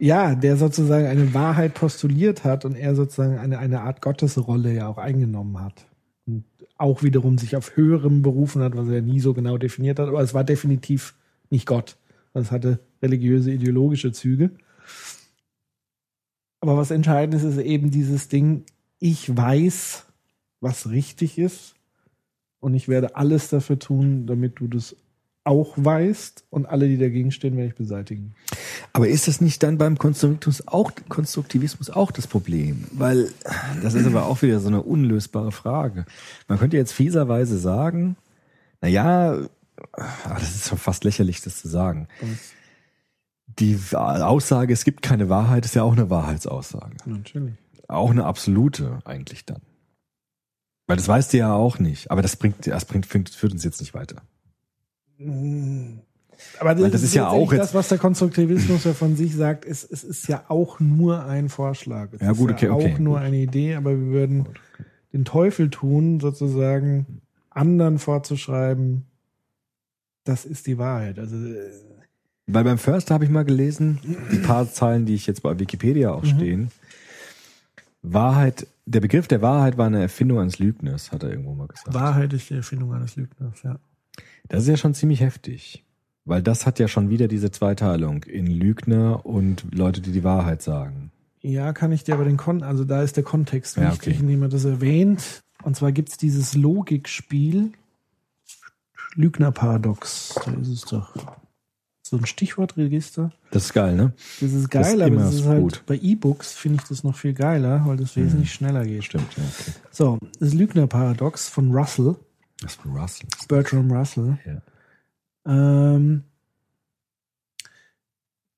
[0.00, 4.86] ja, der sozusagen eine Wahrheit postuliert hat und er sozusagen eine, eine Art Gottesrolle ja
[4.86, 5.86] auch eingenommen hat.
[6.26, 6.44] Und
[6.76, 10.08] auch wiederum sich auf Höherem berufen hat, was er nie so genau definiert hat.
[10.08, 11.14] Aber es war definitiv
[11.50, 11.96] nicht Gott.
[12.34, 14.50] Es hatte religiöse, ideologische Züge.
[16.60, 18.64] Aber was entscheidend ist, ist eben dieses Ding,
[18.98, 20.06] ich weiß,
[20.60, 21.74] was richtig ist
[22.60, 24.96] und ich werde alles dafür tun, damit du das
[25.48, 28.34] auch weißt und alle, die dagegen stehen, werde ich beseitigen.
[28.92, 32.84] Aber ist das nicht dann beim Konstruktivismus auch, Konstruktivismus auch das Problem?
[32.92, 33.30] Weil
[33.82, 36.04] das ist aber auch wieder so eine unlösbare Frage.
[36.48, 38.16] Man könnte jetzt fieserweise sagen,
[38.82, 39.38] na ja,
[40.28, 42.08] das ist schon fast lächerlich, das zu sagen.
[43.58, 46.96] Die Aussage, es gibt keine Wahrheit, ist ja auch eine Wahrheitsaussage.
[47.06, 47.54] Natürlich.
[47.88, 49.62] Auch eine absolute eigentlich dann.
[50.86, 52.10] Weil das weißt du ja auch nicht.
[52.10, 54.16] Aber das bringt, das bringt, führt uns jetzt nicht weiter.
[56.60, 59.64] Aber das, das ist ja auch jetzt- das, was der Konstruktivismus ja von sich sagt,
[59.64, 62.12] ist, es ist ja auch nur ein Vorschlag.
[62.12, 63.22] Es Ja, gut, ist okay, ja auch okay, nur gut.
[63.24, 64.46] eine Idee, aber wir würden
[65.12, 67.20] den Teufel tun, sozusagen
[67.50, 69.04] anderen vorzuschreiben,
[70.24, 71.18] das ist die Wahrheit.
[71.18, 71.70] Also äh,
[72.46, 73.98] Weil beim Förster habe ich mal gelesen,
[74.30, 76.70] die paar Zeilen, die ich jetzt bei Wikipedia auch stehen.
[78.02, 81.92] Wahrheit, der Begriff der Wahrheit war eine Erfindung eines Lügners, hat er irgendwo mal gesagt.
[81.94, 83.78] Wahrheit ist die Erfindung eines Lügners, ja.
[84.48, 85.84] Das ist ja schon ziemlich heftig.
[86.24, 90.60] Weil das hat ja schon wieder diese Zweiteilung in Lügner und Leute, die die Wahrheit
[90.62, 91.10] sagen.
[91.40, 94.22] Ja, kann ich dir aber den Kon, also da ist der Kontext Ja, wichtig, okay.
[94.22, 95.42] indem er das erwähnt.
[95.62, 97.72] Und zwar gibt's dieses Logikspiel,
[99.14, 101.14] Lügnerparadox, da ist es doch.
[102.02, 103.32] So ein Stichwortregister.
[103.50, 104.12] Das ist geil, ne?
[104.40, 105.82] Das ist Das ist geil, aber das ist halt, gut.
[105.86, 109.04] bei E-Books finde ich das noch viel geiler, weil das wesentlich schneller geht.
[109.04, 109.42] Stimmt, ja.
[109.44, 109.72] Okay.
[109.90, 112.16] So, das Lügnerparadox von Russell,
[112.60, 113.28] Das war Russell.
[113.48, 114.38] Bertram Russell.
[114.44, 114.62] Ja.
[115.46, 116.24] Ähm,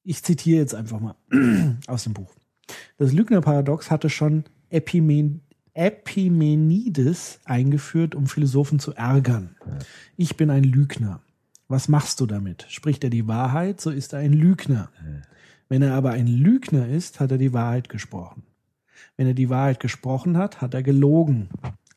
[0.02, 1.16] ich zitiere jetzt einfach mal
[1.86, 2.34] aus dem Buch.
[2.98, 9.56] Das Lügnerparadox hatte schon Epimen Epimenides eingeführt, um Philosophen zu ärgern.
[10.16, 11.22] Ich bin ein Lügner.
[11.68, 12.66] Was machst du damit?
[12.68, 14.90] Spricht er die Wahrheit, so ist er ein Lügner.
[15.68, 18.42] Wenn er aber ein Lügner ist, hat er die Wahrheit gesprochen.
[19.16, 21.48] Wenn er die Wahrheit gesprochen hat, hat er gelogen.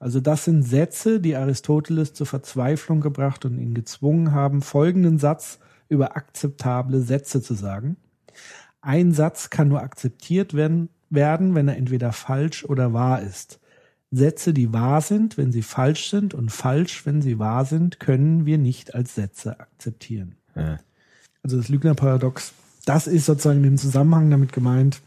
[0.03, 5.59] Also das sind Sätze, die Aristoteles zur Verzweiflung gebracht und ihn gezwungen haben, folgenden Satz
[5.87, 7.95] über akzeptable Sätze zu sagen.
[8.81, 13.61] Ein Satz kann nur akzeptiert werden, werden, wenn er entweder falsch oder wahr ist.
[14.11, 18.45] Sätze, die wahr sind, wenn sie falsch sind und falsch, wenn sie wahr sind, können
[18.45, 20.35] wir nicht als Sätze akzeptieren.
[20.53, 20.79] Ja.
[21.43, 22.51] Also das Lügnerparadox,
[22.83, 24.99] das ist sozusagen im Zusammenhang damit gemeint,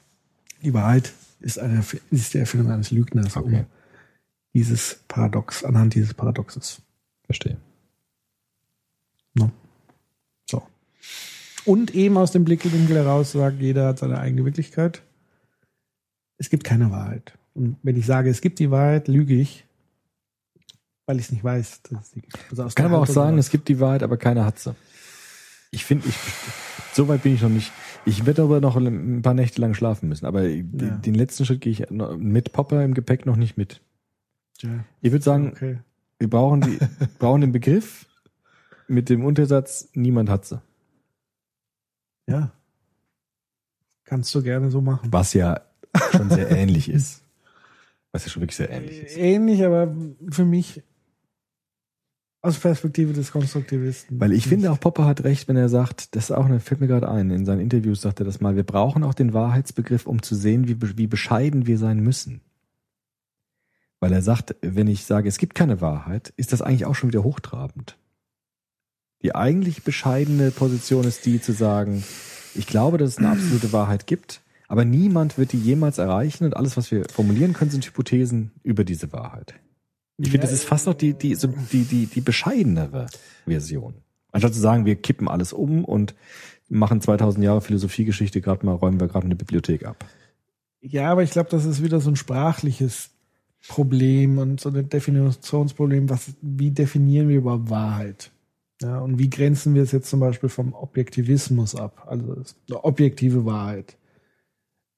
[0.62, 3.58] die Wahrheit ist, eine, ist die Erfindung eines Lügners, Okay.
[3.58, 3.66] um
[4.56, 6.80] dieses Paradox, anhand dieses Paradoxes.
[7.26, 7.58] Verstehe.
[9.34, 9.52] Ne?
[10.48, 10.62] So.
[11.66, 15.02] Und eben aus dem Blickwinkel heraus sagt, jeder hat seine eigene Wirklichkeit.
[16.38, 17.34] Es gibt keine Wahrheit.
[17.52, 19.66] Und wenn ich sage, es gibt die Wahrheit, lüge ich,
[21.04, 21.82] weil ich es nicht weiß.
[22.48, 24.74] Also aus Kann aber auch sagen, es gibt die Wahrheit, aber keiner hat sie.
[25.70, 26.14] Ich finde, ich,
[26.94, 27.72] so weit bin ich noch nicht.
[28.06, 30.24] Ich werde aber noch ein paar Nächte lang schlafen müssen.
[30.24, 30.62] Aber Ja.
[30.62, 33.82] den, letzten Schritt gehe ich mit Popper im Gepäck noch nicht mit.
[34.58, 35.78] Tja, Ich würde sagen, okay.
[36.18, 36.78] wir brauchen, die,
[37.18, 38.06] brauchen den Begriff
[38.88, 40.60] mit dem Untersatz, niemand hat sie.
[42.26, 42.52] Ja.
[44.04, 45.12] Kannst du gerne so machen.
[45.12, 45.60] Was ja
[46.12, 47.22] schon sehr ähnlich ist.
[48.12, 49.16] Was ja schon wirklich sehr ähnlich ist.
[49.16, 49.94] Ähnlich, aber
[50.30, 50.82] für mich
[52.42, 54.20] aus Perspektive des Konstruktivisten.
[54.20, 56.86] Weil ich finde auch Popper hat recht, wenn er sagt, das ist auch fällt mir
[56.86, 60.22] gerade ein, in seinen Interviews sagt er das mal, wir brauchen auch den Wahrheitsbegriff, um
[60.22, 62.40] zu sehen, wie, wie bescheiden wir sein müssen.
[64.00, 67.08] Weil er sagt, wenn ich sage, es gibt keine Wahrheit, ist das eigentlich auch schon
[67.08, 67.96] wieder hochtrabend.
[69.22, 72.04] Die eigentlich bescheidene Position ist die zu sagen,
[72.54, 76.56] ich glaube, dass es eine absolute Wahrheit gibt, aber niemand wird die jemals erreichen und
[76.56, 79.54] alles, was wir formulieren können, sind Hypothesen über diese Wahrheit.
[80.18, 81.36] Ich finde, das ist fast noch die, die,
[81.72, 83.06] die, die, die bescheidenere
[83.46, 83.94] Version.
[84.32, 86.14] Anstatt zu sagen, wir kippen alles um und
[86.68, 90.04] machen 2000 Jahre Philosophiegeschichte, gerade mal räumen wir gerade eine Bibliothek ab.
[90.80, 93.10] Ja, aber ich glaube, das ist wieder so ein sprachliches
[93.68, 96.08] Problem und so ein Definitionsproblem.
[96.08, 98.30] Was, wie definieren wir überhaupt Wahrheit?
[98.82, 102.06] Ja, und wie grenzen wir es jetzt zum Beispiel vom Objektivismus ab?
[102.06, 103.96] Also es eine objektive Wahrheit.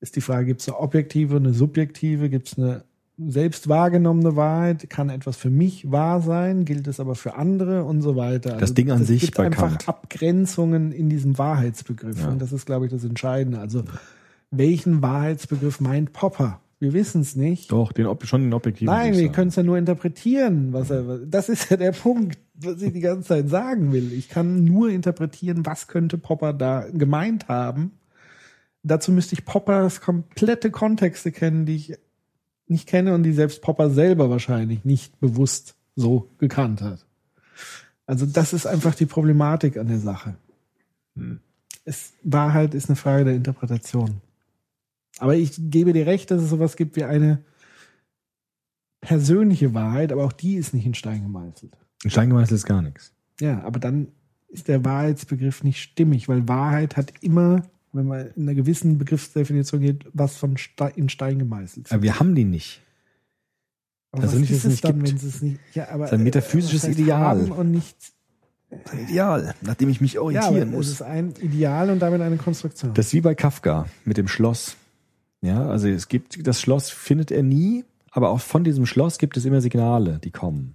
[0.00, 2.28] Ist die Frage, gibt es eine objektive eine subjektive?
[2.28, 2.84] Gibt es eine
[3.18, 4.90] selbst wahrgenommene Wahrheit?
[4.90, 6.64] Kann etwas für mich wahr sein?
[6.64, 8.50] Gilt es aber für andere und so weiter?
[8.54, 9.88] Also Das Ding an es sich gibt bei einfach Kant.
[9.88, 12.20] Abgrenzungen in diesem Wahrheitsbegriff.
[12.20, 12.28] Ja.
[12.28, 13.58] Und das ist, glaube ich, das Entscheidende.
[13.58, 13.84] Also
[14.50, 16.60] welchen Wahrheitsbegriff meint Popper?
[16.80, 17.72] Wir wissen es nicht.
[17.72, 18.92] Doch, den, Ob- schon den objektiven.
[18.92, 20.72] Nein, wir können es ja nur interpretieren.
[20.72, 24.12] Was er, das ist ja der Punkt, was ich die ganze Zeit sagen will.
[24.12, 27.92] Ich kann nur interpretieren, was könnte Popper da gemeint haben.
[28.84, 31.94] Dazu müsste ich Poppers komplette Kontexte kennen, die ich
[32.68, 37.04] nicht kenne und die selbst Popper selber wahrscheinlich nicht bewusst so gekannt hat.
[38.06, 40.36] Also das ist einfach die Problematik an der Sache.
[41.84, 44.20] Es, Wahrheit ist eine Frage der Interpretation.
[45.18, 47.44] Aber ich gebe dir recht, dass es sowas gibt wie eine
[49.00, 51.76] persönliche Wahrheit, aber auch die ist nicht in Stein gemeißelt.
[52.04, 53.12] In Stein gemeißelt ist gar nichts.
[53.40, 54.08] Ja, aber dann
[54.48, 57.62] ist der Wahrheitsbegriff nicht stimmig, weil Wahrheit hat immer,
[57.92, 61.92] wenn man in einer gewissen Begriffsdefinition geht, was von Ste in Stein gemeißelt.
[61.92, 62.82] Aber wir haben die nicht.
[64.10, 65.22] Aber also was nicht, ist es es nicht dann, gibt.
[65.22, 67.50] wenn es nicht, ja, aber Das ist ein metaphysisches was heißt Ideal.
[67.52, 67.96] Und nicht,
[68.92, 72.94] Ideal, nachdem ich mich ja, orientieren aber es ist ein Ideal und damit eine Konstruktion.
[72.94, 74.76] Das ist wie bei Kafka mit dem Schloss.
[75.40, 79.36] Ja, also es gibt, das Schloss findet er nie, aber auch von diesem Schloss gibt
[79.36, 80.74] es immer Signale, die kommen.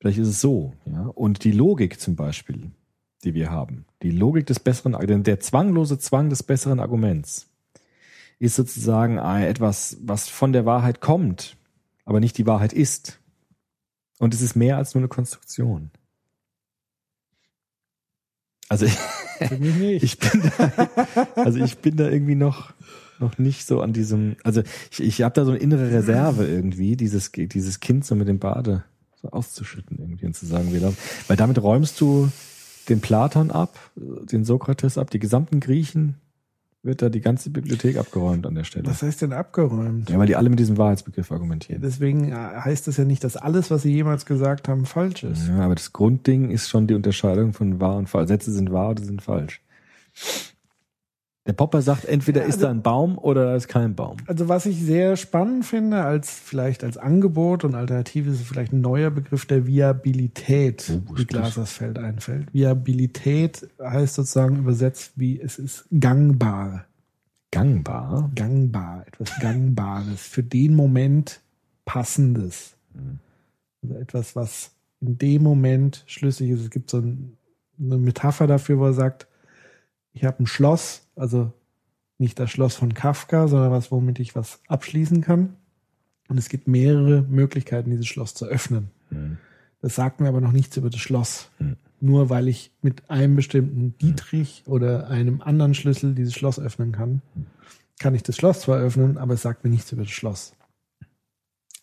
[0.00, 1.02] Vielleicht ist es so, ja.
[1.06, 2.70] Und die Logik zum Beispiel,
[3.24, 7.48] die wir haben, die Logik des besseren, denn der zwanglose Zwang des besseren Arguments
[8.38, 11.56] ist sozusagen ein- etwas, was von der Wahrheit kommt,
[12.04, 13.18] aber nicht die Wahrheit ist.
[14.20, 15.90] Und es ist mehr als nur eine Konstruktion.
[18.68, 18.96] Also ich,
[19.80, 20.88] ich bin da,
[21.36, 22.72] also ich bin da irgendwie noch
[23.20, 26.96] noch nicht so an diesem, also ich, ich habe da so eine innere Reserve irgendwie,
[26.96, 28.84] dieses dieses Kind so mit dem Bade
[29.20, 30.94] so auszuschütten irgendwie und zu sagen, wir
[31.26, 32.30] weil damit räumst du
[32.88, 36.16] den Platon ab, den Sokrates ab, die gesamten Griechen
[36.82, 38.86] wird da die ganze Bibliothek abgeräumt an der Stelle.
[38.86, 40.10] was heißt denn abgeräumt?
[40.10, 41.82] Ja, weil die alle mit diesem Wahrheitsbegriff argumentieren.
[41.82, 45.48] Deswegen äh, heißt das ja nicht, dass alles, was sie jemals gesagt haben, falsch ist.
[45.48, 48.28] Ja, aber das Grundding ist schon die Unterscheidung von wahr und falsch.
[48.28, 49.60] Sätze sind wahr oder sind falsch.
[51.48, 54.18] Der Popper sagt, entweder ist da ein Baum oder da ist kein Baum.
[54.26, 58.82] Also was ich sehr spannend finde, als vielleicht als Angebot und Alternative ist vielleicht ein
[58.82, 62.52] neuer Begriff der Viabilität, Oh, wie Glasersfeld einfällt.
[62.52, 66.84] Viabilität heißt sozusagen übersetzt wie es ist gangbar.
[67.50, 68.30] Gangbar.
[68.34, 71.40] Gangbar, etwas Gangbares, für den Moment
[71.86, 72.76] Passendes.
[73.82, 76.60] Also etwas, was in dem Moment schlüssig ist.
[76.60, 77.38] Es gibt so ein,
[77.80, 79.26] eine Metapher dafür, wo er sagt,
[80.12, 81.52] ich habe ein Schloss, also
[82.18, 85.56] nicht das Schloss von Kafka, sondern was, womit ich was abschließen kann.
[86.28, 88.90] Und es gibt mehrere Möglichkeiten, dieses Schloss zu öffnen.
[89.80, 91.50] Das sagt mir aber noch nichts über das Schloss.
[92.00, 97.22] Nur weil ich mit einem bestimmten Dietrich oder einem anderen Schlüssel dieses Schloss öffnen kann,
[97.98, 100.54] kann ich das Schloss zwar öffnen, aber es sagt mir nichts über das Schloss.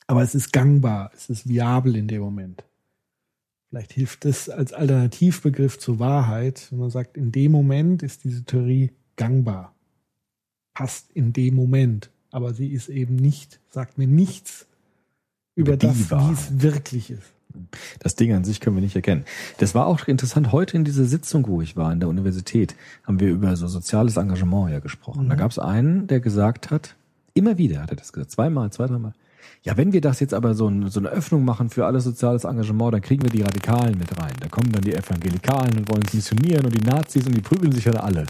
[0.07, 2.64] Aber es ist gangbar, es ist viabel in dem Moment.
[3.70, 8.45] Vielleicht hilft es als Alternativbegriff zur Wahrheit, wenn man sagt, in dem Moment ist diese
[8.45, 9.74] Theorie gangbar.
[10.74, 12.10] Passt in dem Moment.
[12.32, 14.68] Aber sie ist eben nicht, sagt mir nichts
[15.56, 17.34] über, das, wie es wirklich ist.
[18.00, 19.24] Das Ding an sich können wir nicht erkennen.
[19.60, 20.52] Das war auch interessant.
[20.52, 24.18] Heute in dieser Sitzung, wo ich war, in der Universität, haben wir über so soziales
[24.18, 25.30] Engagement ja gesprochen.
[25.30, 26.96] Da gab es einen, der gesagt hat,
[27.34, 29.14] immer wieder hat er das gesagt, zweimal, zwei, dreimal.
[29.64, 32.44] Ja, wenn wir das jetzt aber so, ein, so eine Öffnung machen für alles soziales
[32.44, 34.34] Engagement, dann kriegen wir die Radikalen mit rein.
[34.40, 37.72] Da kommen dann die Evangelikalen und wollen uns missionieren und die Nazis und die prügeln
[37.72, 38.26] sich dann alle.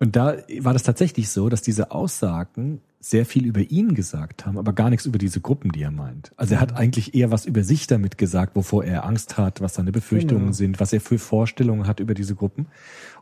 [0.00, 4.58] Und da war das tatsächlich so, dass diese Aussagen sehr viel über ihn gesagt haben,
[4.58, 6.32] aber gar nichts über diese Gruppen, die er meint.
[6.36, 9.74] Also er hat eigentlich eher was über sich damit gesagt, wovor er Angst hat, was
[9.74, 10.52] seine Befürchtungen Genau.
[10.52, 12.66] sind, was er für Vorstellungen hat über diese Gruppen.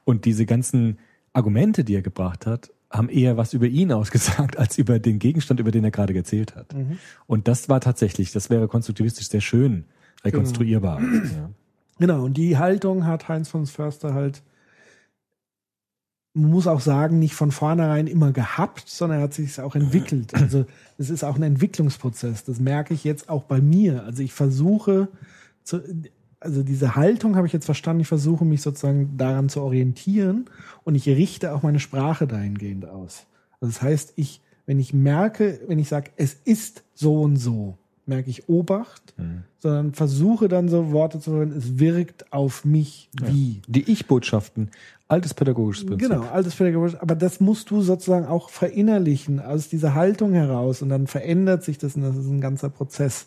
[0.04, 0.98] Und diese ganzen
[1.32, 5.58] Argumente, die er gebracht hat, haben eher was über ihn ausgesagt, als über den Gegenstand,
[5.60, 6.74] über den er gerade erzählt hat.
[7.26, 9.84] Und das war tatsächlich, das wäre konstruktivistisch sehr schön
[10.24, 11.00] rekonstruierbar.
[11.00, 11.50] Ja.
[11.98, 14.42] Genau, und die Haltung hat Heinz von Förster halt,
[16.34, 20.34] man muss auch sagen, nicht von vornherein immer gehabt, sondern er hat sich auch entwickelt.
[20.34, 20.64] Also
[20.98, 22.44] es ist auch ein Entwicklungsprozess.
[22.44, 24.04] Das merke ich jetzt auch bei mir.
[24.04, 25.08] Also ich versuche,
[25.62, 25.82] zu,
[26.40, 30.46] also diese Haltung habe ich jetzt verstanden, ich versuche mich sozusagen daran zu orientieren
[30.84, 33.26] und ich richte auch meine Sprache dahingehend aus.
[33.60, 37.76] Also das heißt, ich, wenn ich merke, wenn ich sage, es ist so und so,
[38.06, 39.14] merke ich Obacht,
[39.58, 43.62] sondern versuche dann so Worte zu hören, es wirkt auf mich wie.
[43.68, 44.70] Die Ich-Botschaften,
[45.08, 46.10] altes pädagogisches Prinzip.
[46.10, 50.88] Genau, altes Pädagogisch, aber das musst du sozusagen auch verinnerlichen aus dieser Haltung heraus und
[50.88, 53.26] dann verändert sich das und das ist ein ganzer Prozess.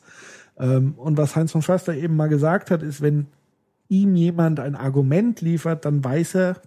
[0.58, 3.28] Ähm, Und was Heinz von Förster eben mal gesagt hat, ist, wenn
[3.90, 6.62] ihm jemand ein Argument liefert, dann weiß er,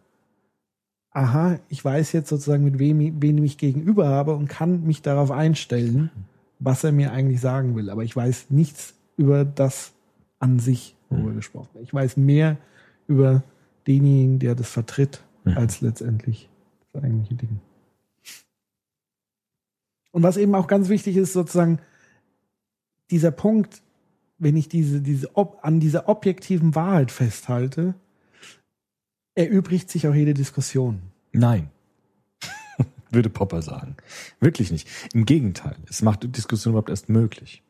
[1.11, 5.31] aha, ich weiß jetzt sozusagen, mit wem, wen ich gegenüber habe und kann mich darauf
[5.31, 6.11] einstellen,
[6.59, 7.91] was er mir eigentlich sagen will.
[7.91, 9.93] Aber ich weiß nichts über das
[10.39, 11.85] an sich, worüber gesprochen wird.
[11.85, 12.57] Ich weiß mehr
[13.07, 13.43] über
[13.87, 16.49] denjenigen, der das vertritt, als letztendlich
[16.93, 17.61] das eigentliche Ding.
[20.11, 21.81] Und was eben auch ganz wichtig ist, sozusagen,
[23.11, 23.83] dieser Punkt,
[24.39, 27.95] wenn ich diese, diese, ob, an dieser objektiven Wahrheit festhalte,
[29.35, 31.01] erübrigt sich auch jede Diskussion.
[31.33, 31.71] Nein.
[33.11, 33.97] Würde Popper sagen.
[34.41, 34.89] Wirklich nicht.
[35.15, 35.77] Im Gegenteil.
[35.89, 37.63] Es macht die Diskussion überhaupt erst möglich.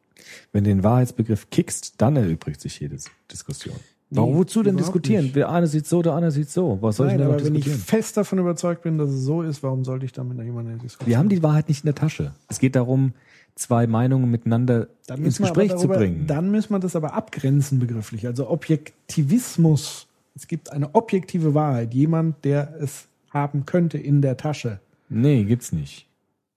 [0.52, 2.96] Wenn du den Wahrheitsbegriff kickst, dann erübrigt sich jede
[3.30, 3.76] Diskussion.
[4.10, 5.24] Warum, Nee, wozu denn diskutieren?
[5.24, 5.36] nicht.
[5.36, 6.78] Der eine sieht so, der andere sieht so.
[6.80, 9.20] Was soll ich Nein, denn noch aber wenn ich fest davon überzeugt bin, dass es
[9.22, 11.10] so ist, warum sollte ich dann mit jemandem diskutieren?
[11.10, 12.32] Wir haben die Wahrheit nicht in der Tasche.
[12.48, 13.12] Es geht darum,
[13.54, 16.26] zwei Meinungen miteinander ins Gespräch zu darüber- bringen.
[16.26, 18.26] Dann müssen wir das aber abgrenzen begrifflich.
[18.26, 20.06] Also Objektivismus.
[20.34, 21.92] Es gibt eine objektive Wahrheit.
[21.94, 24.80] Jemand, der es haben könnte in der Tasche.
[25.08, 26.06] Nee, gibt's nicht.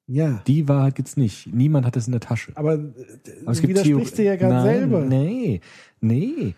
[0.07, 0.41] Ja.
[0.47, 1.47] Die Wahrheit gibt's nicht.
[1.53, 2.51] Niemand hat es in der Tasche.
[2.55, 2.77] Aber, äh,
[3.45, 5.05] Aber du widersprichst dir ja gerade selber.
[5.05, 5.61] Nee,
[6.01, 6.53] nee.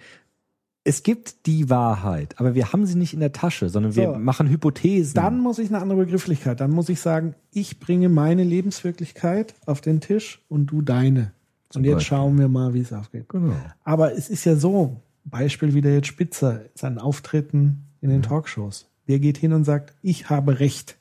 [0.85, 4.19] Es gibt die Wahrheit, aber wir haben sie nicht in der Tasche, sondern wir So.
[4.19, 5.13] machen Hypothesen.
[5.13, 6.59] Dann muss ich eine andere Begrifflichkeit.
[6.59, 11.31] Dann muss ich sagen, ich bringe meine Lebenswirklichkeit auf den Tisch und du deine.
[11.75, 12.07] und jetzt Beispiel.
[12.17, 13.29] schauen wir mal, wie es aufgeht.
[13.29, 13.55] Genau.
[13.83, 18.89] Aber es ist ja so, Beispiel wieder jetzt Spitzer, seinen Auftritten in den Talkshows.
[19.07, 20.97] Der geht hin und sagt, ich habe Recht.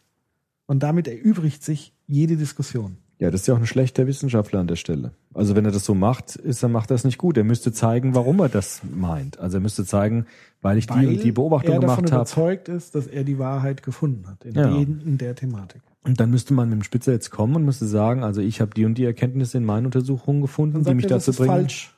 [0.66, 2.96] Und damit erübrigt sich jede Diskussion.
[3.18, 5.12] Ja, das ist ja auch ein schlechter Wissenschaftler an der Stelle.
[5.32, 7.36] Also wenn er das so macht, ist, dann macht er es nicht gut.
[7.36, 9.38] Er müsste zeigen, warum er das meint.
[9.38, 10.26] Also er müsste zeigen,
[10.60, 12.22] weil ich die und die Beobachtung er davon gemacht habe.
[12.22, 14.68] überzeugt ist, dass er die Wahrheit gefunden hat in, Ja.
[14.76, 15.82] den, in der Thematik.
[16.04, 18.74] Und dann müsste man mit dem Spitzer jetzt kommen und müsste sagen, also ich habe
[18.74, 21.50] die und die Erkenntnisse in meinen Untersuchungen gefunden, die mich er, das dazu ist bringen.
[21.52, 21.94] falsch.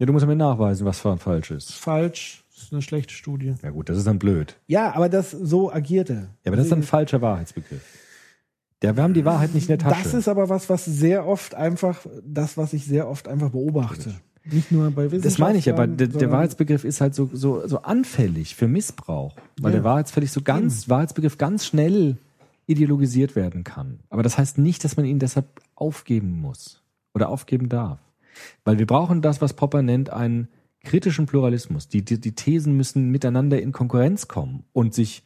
[0.00, 1.72] Ja, du musst ja mir nachweisen, was fa- falsch ist.
[1.72, 3.54] Falsch, das ist eine schlechte Studie.
[3.62, 4.56] Ja gut, das ist dann blöd.
[4.66, 6.16] Ja, aber das so agiert er.
[6.16, 7.82] Ja, aber das ist dann ein falscher Wahrheitsbegriff.
[8.82, 10.02] Ja, wir haben die Wahrheit nicht in der Tasche.
[10.04, 14.14] Das ist aber was, was sehr oft einfach, das, was ich sehr oft einfach beobachte.
[14.44, 15.22] Nicht nur bei Wissenschaftlern.
[15.22, 18.68] Das meine ich ja, aber der, der Wahrheitsbegriff ist halt so, so, so anfällig für
[18.68, 19.34] Missbrauch.
[19.60, 19.78] Weil Ja.
[19.78, 22.16] der Wahrheitsbegriff so ganz, Wahrheitsbegriff ganz schnell
[22.66, 24.00] ideologisiert werden kann.
[24.08, 26.82] Aber das heißt nicht, dass man ihn deshalb aufgeben muss
[27.14, 27.98] oder aufgeben darf.
[28.64, 30.48] Weil wir brauchen das, was Popper nennt, einen
[30.86, 31.88] kritischen Pluralismus.
[31.88, 35.22] Die, die, die Thesen müssen miteinander in Konkurrenz kommen und sich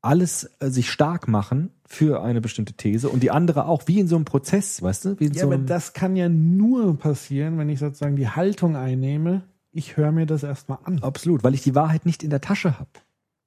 [0.00, 4.08] alles äh, sich stark machen für eine bestimmte These und die andere auch, wie in
[4.08, 5.16] so einem Prozess, weißt du?
[5.20, 9.96] Ja, so aber das kann ja nur passieren, wenn ich sozusagen die Haltung einnehme, ich
[9.96, 11.00] höre mir das erstmal an.
[11.02, 12.90] absolut, weil ich die Wahrheit nicht in der Tasche habe.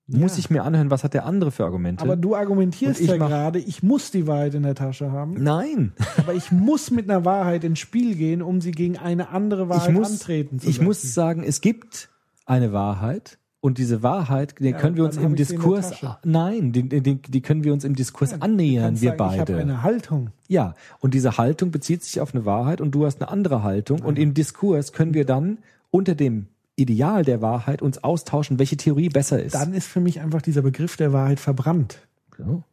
[0.09, 0.39] Muss Ja.
[0.39, 2.01] ich mir anhören, was hat der andere für Argumente?
[2.03, 5.91] Aber du argumentierst ich ja gerade, ich muss die Wahrheit in der Tasche haben, Nein.
[6.17, 9.89] aber ich muss mit einer Wahrheit ins Spiel gehen, um sie gegen eine andere Wahrheit
[9.89, 10.85] ich muss, antreten zu ich lassen.
[10.85, 12.09] muss sagen, es gibt
[12.45, 15.91] eine Wahrheit und diese Wahrheit, die Ja, können wir uns im ich Diskurs,
[16.23, 19.51] nein, die, die, die können wir uns im Diskurs Du annähern, wir sagen, Ich habe
[19.51, 19.57] beide.
[19.61, 20.29] eine Haltung.
[20.47, 23.99] Ja, und diese Haltung bezieht sich auf eine Wahrheit und du hast eine andere Haltung
[24.03, 25.57] und im Diskurs können wir dann
[25.91, 26.47] unter dem
[26.77, 29.55] Ideal der Wahrheit uns austauschen, welche Theorie besser ist.
[29.55, 32.07] Dann ist für mich einfach dieser Begriff der Wahrheit verbrannt.
[32.37, 32.63] So.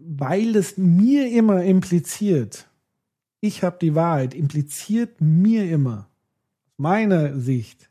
[0.00, 2.68] weil es mir immer impliziert,
[3.40, 6.08] ich habe die Wahrheit, impliziert mir immer,
[6.66, 7.90] aus meiner Sicht,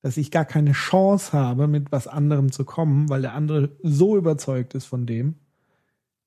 [0.00, 4.16] dass ich gar keine Chance habe, mit was anderem zu kommen, weil der andere so
[4.16, 5.34] überzeugt ist von dem,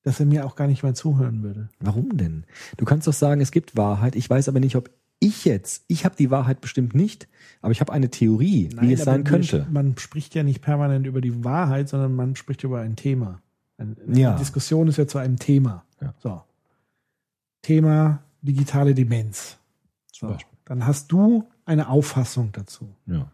[0.02, 1.68] dass er mir auch gar nicht mehr zuhören würde.
[1.80, 2.44] Warum denn?
[2.76, 4.14] Du kannst doch sagen, es gibt Wahrheit.
[4.14, 4.90] Ich weiß aber nicht, ob
[5.22, 7.28] ich jetzt, ich habe die Wahrheit bestimmt nicht,
[7.60, 9.66] aber ich habe eine Theorie, wie es sein könnte.
[9.70, 13.40] Man spricht ja nicht permanent über die Wahrheit, sondern man spricht über ein Thema.
[13.78, 14.32] Eine Ja.
[14.32, 15.84] Die Diskussion ist ja zu einem Thema.
[16.00, 16.12] Ja.
[16.18, 16.42] So.
[17.62, 19.58] Thema digitale Demenz.
[20.12, 20.34] Zum So.
[20.34, 20.58] Beispiel.
[20.64, 22.88] Dann hast du eine Auffassung dazu.
[23.06, 23.30] Ja,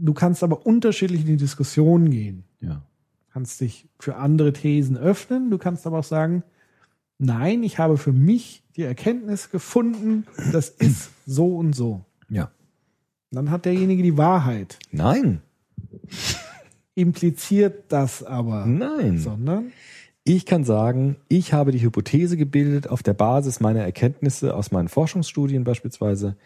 [0.00, 2.44] Du kannst aber unterschiedlich in die Diskussion gehen.
[2.60, 2.82] ja.
[3.32, 5.50] Kannst dich für andere Thesen öffnen.
[5.50, 6.42] Du kannst aber auch sagen,
[7.18, 12.04] nein, ich habe für mich die Erkenntnis gefunden, das ist so und so.
[12.28, 12.50] Ja.
[13.30, 14.78] Dann hat derjenige die Wahrheit.
[14.90, 15.42] Nein,
[16.94, 19.18] Impliziert das aber, nein.
[19.18, 19.72] sondern
[20.24, 24.88] Ich kann sagen, ich habe die Hypothese gebildet auf der Basis meiner Erkenntnisse aus meinen
[24.88, 26.36] Forschungsstudien beispielsweise,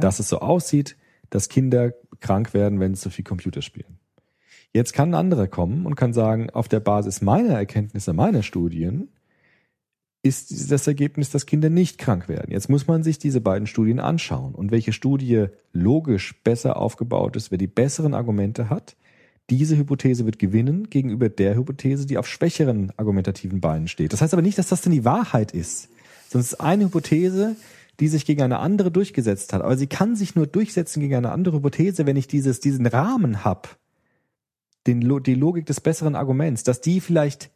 [0.00, 0.96] dass es so aussieht,
[1.30, 3.98] dass Kinder krank werden, wenn sie zu viel Computer spielen.
[4.72, 9.08] Jetzt kann ein anderer kommen und kann sagen, auf der Basis meiner Erkenntnisse, meiner Studien,
[10.22, 12.50] ist das Ergebnis, dass Kinder nicht krank werden.
[12.50, 17.50] Jetzt muss man sich diese beiden Studien anschauen und welche Studie logisch besser aufgebaut ist,
[17.50, 18.96] wer die besseren Argumente hat.
[19.48, 24.12] Diese Hypothese wird gewinnen gegenüber der Hypothese, die auf schwächeren argumentativen Beinen steht.
[24.12, 25.88] Das heißt aber nicht, dass das denn die Wahrheit ist,
[26.28, 27.56] es ist eine Hypothese,
[27.98, 29.62] die sich gegen eine andere durchgesetzt hat.
[29.62, 33.44] Aber sie kann sich nur durchsetzen gegen eine andere Hypothese, wenn ich dieses, diesen Rahmen
[33.44, 33.78] hab,
[34.86, 37.50] den, die Logik des besseren Arguments, dass die vielleicht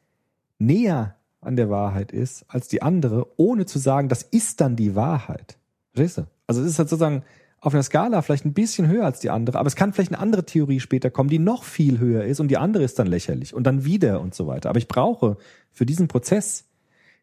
[0.59, 4.95] näher an der Wahrheit ist als die andere, ohne zu sagen, das ist dann die
[4.95, 5.57] Wahrheit.
[5.93, 6.27] Verstehst du?
[6.47, 7.23] Also es ist halt sozusagen
[7.61, 10.21] auf einer Skala vielleicht ein bisschen höher als die andere, aber es kann vielleicht eine
[10.21, 13.55] andere Theorie später kommen, die noch viel höher ist und die andere ist dann lächerlich
[13.55, 14.69] und dann wieder und so weiter.
[14.69, 15.39] Aber ich brauche
[15.73, 16.65] für diesen Prozess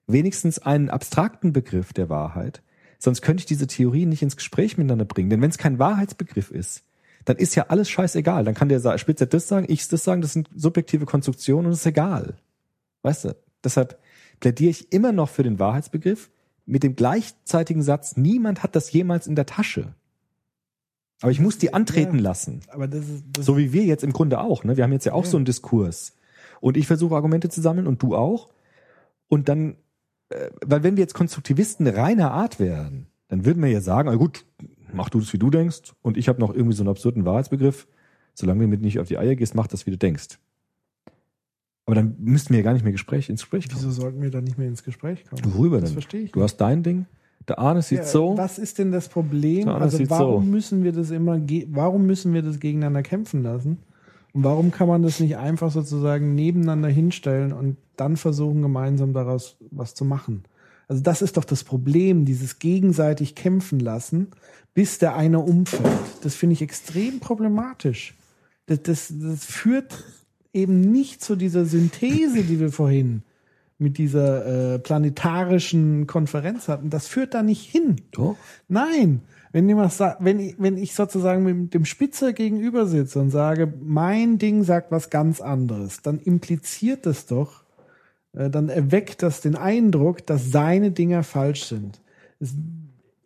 [0.07, 2.63] wenigstens einen abstrakten Begriff der Wahrheit,
[2.97, 5.29] sonst könnte ich diese Theorie nicht ins Gespräch miteinander bringen.
[5.29, 6.83] Denn wenn es kein Wahrheitsbegriff ist,
[7.25, 8.43] dann ist ja alles scheißegal.
[8.43, 11.79] Dann kann der Spitzer das sagen, ich das sagen, das sind subjektive Konstruktionen und es
[11.79, 12.35] ist egal.
[13.03, 13.35] Weißt du?
[13.63, 13.99] Deshalb
[14.41, 16.29] plädiere ich immer noch für den Wahrheitsbegriff
[16.65, 19.95] mit dem gleichzeitigen Satz, niemand hat das jemals in der Tasche.
[21.21, 22.23] Aber ich muss die antreten Ja.
[22.23, 22.61] lassen.
[22.69, 24.63] aber das ist das So wie wir jetzt im Grunde auch.
[24.63, 24.75] Ne?
[24.75, 26.13] Wir haben jetzt ja auch so einen Diskurs.
[26.59, 28.49] Und ich versuche Argumente zu sammeln und du auch.
[29.27, 29.75] Und dann,
[30.29, 34.15] äh, weil wenn wir jetzt Konstruktivisten reiner Art wären, dann würden wir ja sagen, ah
[34.15, 34.45] gut,
[34.93, 35.93] mach du das, wie du denkst.
[36.01, 37.87] Und ich habe noch irgendwie so einen absurden Wahrheitsbegriff.
[38.33, 40.39] Solange du mir nicht auf die Eier gehst, mach das, wie du denkst.
[41.85, 43.79] Aber dann müssten wir ja gar nicht mehr Gespräch, ins Gespräch kommen.
[43.81, 45.41] wieso sollten wir da nicht mehr ins Gespräch kommen?
[45.53, 45.93] Worüber Das denn?
[45.93, 47.05] verstehe ich Du hast dein Ding,
[47.47, 48.37] der Arne sieht Ja, so.
[48.37, 49.67] Was ist denn das Problem?
[49.67, 50.49] Also warum so.
[50.49, 51.39] müssen wir das immer,
[51.69, 53.79] warum müssen wir das gegeneinander kämpfen lassen?
[54.33, 59.57] Und warum kann man das nicht einfach sozusagen nebeneinander hinstellen und dann versuchen, gemeinsam daraus
[59.71, 60.43] was zu machen?
[60.87, 64.27] Also das ist doch das Problem, dieses gegenseitig kämpfen lassen,
[64.73, 65.83] bis der eine umfällt.
[66.21, 68.15] Das finde ich extrem problematisch.
[68.67, 70.03] Das, das, das führt
[70.53, 73.23] eben nicht zu dieser Synthese, die wir vorhin
[73.77, 76.89] mit dieser äh, planetarischen Konferenz hatten.
[76.89, 77.95] Das führt da nicht hin.
[78.11, 78.35] Doch.
[78.67, 79.21] Nein,
[79.51, 83.73] wenn jemand sa- wenn ich, wenn ich sozusagen mit dem Spitzer gegenüber sitze und sage,
[83.81, 87.63] mein Ding sagt was ganz anderes, dann impliziert das doch,
[88.33, 92.01] äh, dann erweckt das den Eindruck, dass seine Dinger falsch sind.
[92.39, 92.53] Es,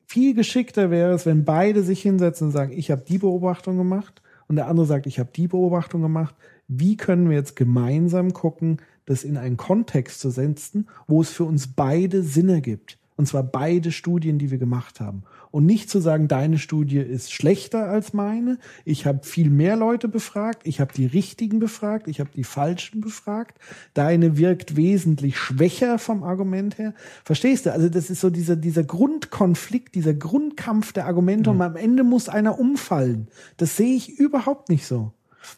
[0.08, 4.22] viel geschickter wäre es, wenn beide sich hinsetzen und sagen, ich habe die Beobachtung gemacht
[4.48, 6.34] und der andere sagt, ich habe die Beobachtung gemacht.
[6.68, 11.44] Wie können wir jetzt gemeinsam gucken, das in einen Kontext zu setzen, wo es für
[11.44, 12.98] uns beide Sinn ergibt?
[13.18, 15.24] Und zwar beide Studien, die wir gemacht haben.
[15.50, 18.58] Und nicht zu sagen, deine Studie ist schlechter als meine.
[18.84, 20.64] Ich habe viel mehr Leute befragt.
[20.66, 22.10] Ich habe die richtigen befragt.
[22.10, 23.58] Ich habe die falschen befragt.
[23.94, 26.94] Deine wirkt wesentlich schwächer vom Argument her.
[27.24, 27.72] Verstehst du?
[27.72, 31.52] Also das ist so dieser, dieser Grundkonflikt, dieser Grundkampf der Argumente.
[31.52, 33.30] Und am Ende muss einer umfallen.
[33.56, 35.14] Das sehe ich überhaupt nicht so.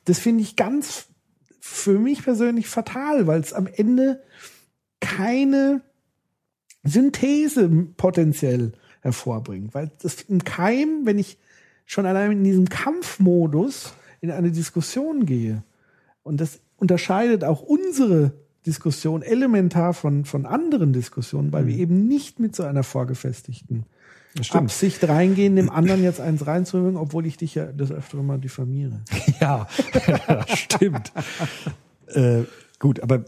[0.06, 1.08] Das finde ich ganz
[1.60, 4.22] für mich persönlich fatal, weil es am Ende
[5.00, 5.82] keine
[6.84, 9.74] Synthese potenziell hervorbringt.
[9.74, 11.38] Weil das im Keim, wenn ich
[11.86, 15.64] schon allein in diesem Kampfmodus in eine Diskussion gehe,
[16.24, 18.34] und das unterscheidet auch unsere
[18.66, 23.86] Diskussion elementar von, von anderen Diskussionen, weil wir eben nicht mit so einer vorgefestigten
[24.52, 29.02] Absicht reingehen, dem anderen jetzt eins reinzuhören, obwohl ich dich ja das öfter mal diffamiere.
[29.40, 29.68] Ja,
[30.28, 31.12] das stimmt.
[32.08, 32.44] äh,
[32.80, 33.26] gut, aber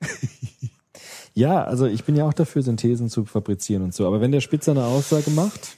[1.34, 4.06] ja, also ich bin ja auch dafür, Synthesen zu fabrizieren und so.
[4.06, 5.76] Aber wenn der Spitzer eine Aussage macht,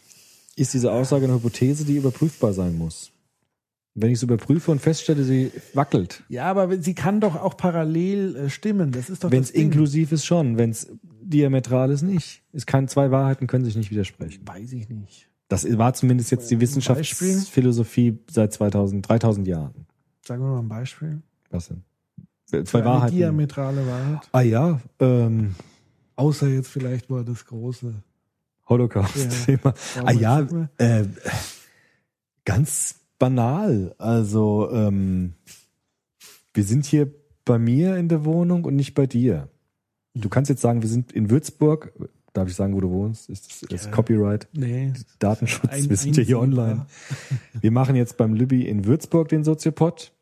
[0.57, 3.11] ist diese Aussage eine Hypothese, die überprüfbar sein muss.
[3.95, 8.37] Wenn ich es überprüfe und feststelle, sie wackelt, Ja, aber sie kann doch auch parallel
[8.37, 8.93] äh, stimmen.
[8.93, 10.89] Das ist doch wenn es inklusiv ist schon, wenn es
[11.29, 12.43] diametral ist nicht.
[12.53, 14.47] Es kann zwei Wahrheiten können sich nicht widersprechen.
[14.47, 15.29] Weiß ich nicht.
[15.49, 16.61] Das war zumindest jetzt die Beispiel?
[16.61, 19.87] Wissenschaftsphilosophie seit 2000, 3000 Jahren.
[20.25, 21.23] Sagen wir mal ein Beispiel.
[21.51, 21.85] Was denn?
[22.65, 23.17] Zwei Wahrheiten.
[23.17, 24.29] diametrale Wahrheit.
[24.33, 25.55] Ah ja, ähm,
[26.19, 27.95] Außer jetzt vielleicht mal das große.
[28.69, 29.73] Holocaust-Thema.
[29.95, 30.03] Ja.
[30.05, 30.47] Ah ja,
[30.79, 31.05] äh,
[32.45, 33.95] ganz banal.
[33.99, 35.35] Also ähm,
[36.53, 37.15] wir sind hier
[37.45, 39.49] bei mir in der Wohnung und nicht bei dir.
[40.15, 41.93] Du kannst jetzt sagen, wir sind in Würzburg.
[42.33, 43.29] Darf ich sagen, wo du wohnst?
[43.31, 43.91] Ist das ist Ja.
[43.91, 44.49] Copyright?
[44.53, 44.93] Nee.
[45.19, 46.87] Datenschutz, Ein- wir sind ja hier online.
[47.61, 50.13] Wir machen jetzt beim Libby in Würzburg den Soziopod.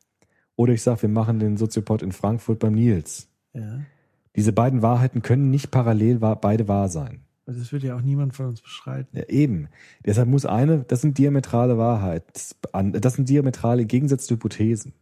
[0.54, 3.28] Oder ich sage, wir machen den Soziopod in Frankfurt beim Nils.
[3.52, 3.80] Ja.
[4.36, 7.20] Diese beiden Wahrheiten können nicht parallel wahr, beide wahr sein.
[7.46, 9.16] Also Das wird ja auch niemand von uns beschreiten.
[9.16, 9.68] Ja, eben.
[10.04, 12.24] Deshalb muss eine, das sind diametrale Wahrheit,
[12.72, 14.92] das sind diametrale gegensätzliche Hypothesen.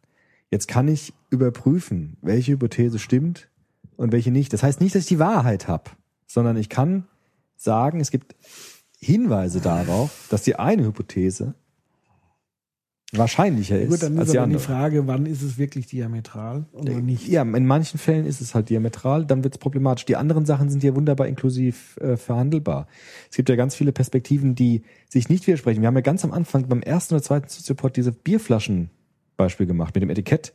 [0.51, 3.49] Jetzt kann ich überprüfen, welche Hypothese stimmt
[3.97, 4.53] und welche nicht.
[4.53, 5.91] Das heißt nicht, dass ich die Wahrheit habe,
[6.27, 7.07] sondern ich kann
[7.57, 8.35] sagen, es gibt
[8.99, 11.55] Hinweise darauf, dass die eine Hypothese
[13.19, 14.61] wahrscheinlicher ist Gut, dann ist die aber die andere.
[14.61, 17.29] Frage, wann ist es wirklich diametral oder nicht?
[17.29, 20.05] Ja, in manchen Fällen ist es halt diametral, dann wird es problematisch.
[20.07, 22.87] Die anderen Sachen sind ja wunderbar inklusiv äh, verhandelbar.
[23.31, 25.81] Es gibt ja ganz viele Perspektiven, die sich nicht widersprechen.
[25.83, 30.03] Wir haben ja ganz am Anfang beim ersten oder zweiten Soziopod diese Bierflaschen-Beispiel gemacht mit
[30.03, 30.55] dem Etikett.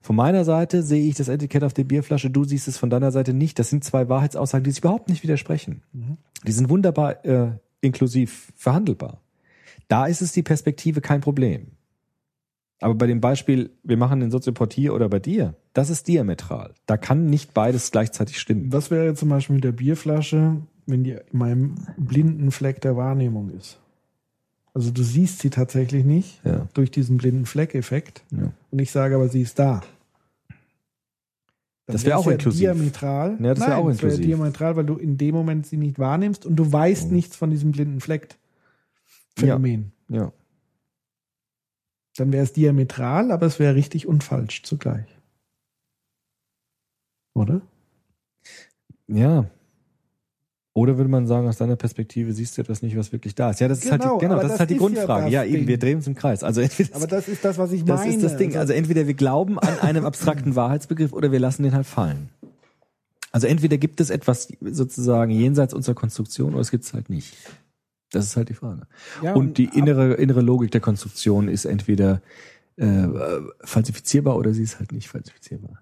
[0.00, 3.10] Von meiner Seite sehe ich das Etikett auf der Bierflasche, du siehst es von deiner
[3.10, 3.58] Seite nicht.
[3.58, 5.82] Das sind zwei Wahrheitsaussagen, die sich überhaupt nicht widersprechen.
[6.46, 9.22] Die sind wunderbar äh, inklusiv verhandelbar.
[9.88, 11.68] Da ist es die Perspektive kein Problem.
[12.80, 16.74] Aber bei dem Beispiel, wir machen den Soziopod hier oder bei dir, das ist diametral.
[16.84, 18.72] Da kann nicht beides gleichzeitig stimmen.
[18.72, 23.50] Was wäre zum Beispiel mit der Bierflasche, wenn die in meinem blinden Fleck der Wahrnehmung
[23.50, 23.80] ist?
[24.76, 26.68] Also du siehst sie tatsächlich nicht Ja.
[26.74, 28.22] durch diesen blinden Fleck-Effekt.
[28.30, 28.52] Ja.
[28.70, 29.80] Und ich sage aber, sie ist da.
[30.50, 32.60] Dann Das wäre auch ja inklusiv.
[32.60, 33.38] Diametral.
[33.40, 34.26] Ja, das wäre auch inklusiv.
[34.26, 37.72] diametral, weil du in dem Moment sie nicht wahrnimmst und du weißt nichts von diesem
[37.72, 39.92] blinden Fleck-Phänomen.
[40.10, 40.30] Ja.
[42.18, 45.06] Dann wäre es diametral, aber es wäre richtig und falsch zugleich.
[47.32, 47.62] Oder?
[49.06, 49.48] Ja.
[50.76, 53.60] Oder würde man sagen, aus deiner Perspektive siehst du etwas nicht, was wirklich da ist.
[53.60, 55.22] Ja, das ist halt Genau, die, genau, das, das ist halt die ja Grundfrage.
[55.24, 56.44] das Ja, eben, wir drehen uns im Kreis.
[56.44, 58.12] Also entweder Aber das ist das, was ich das meine.
[58.14, 58.54] ist das Ding.
[58.58, 62.28] Also entweder wir glauben an einem abstrakten Wahrheitsbegriff oder wir lassen den halt fallen.
[63.32, 67.34] Also entweder gibt es etwas sozusagen jenseits unserer Konstruktion oder es gibt es halt nicht.
[68.10, 68.82] Das ist halt die Frage.
[69.22, 72.20] ja, und die ab- innere, innere Logik der Konstruktion ist entweder
[72.76, 73.06] äh,
[73.64, 75.80] falsifizierbar oder sie ist halt nicht falsifizierbar.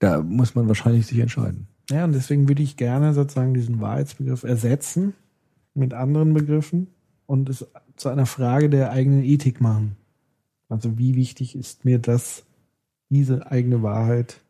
[0.00, 1.68] Da muss man wahrscheinlich sich entscheiden.
[1.90, 5.14] Ja, und deswegen würde ich gerne sozusagen diesen Wahrheitsbegriff ersetzen
[5.74, 6.88] mit anderen Begriffen
[7.26, 9.96] und es zu einer Frage der eigenen Ethik machen.
[10.68, 12.44] Also wie wichtig ist mir das,
[13.10, 14.40] diese eigene Wahrheit?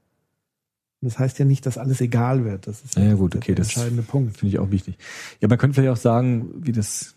[1.00, 2.68] Das heißt ja nicht, dass alles egal wird.
[2.68, 4.36] Das ist Ja, gut, der okay, das entscheidende Punkt.
[4.36, 4.96] Finde ich auch wichtig.
[5.40, 7.16] Ja, man könnte vielleicht auch sagen, wie das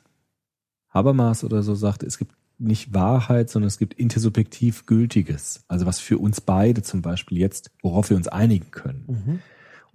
[0.90, 5.64] Habermas oder so sagt, es gibt nicht Wahrheit, sondern es gibt intersubjektiv Gültiges.
[5.68, 9.04] Also was für uns beide zum Beispiel jetzt, worauf wir uns einigen können.
[9.08, 9.40] Mhm.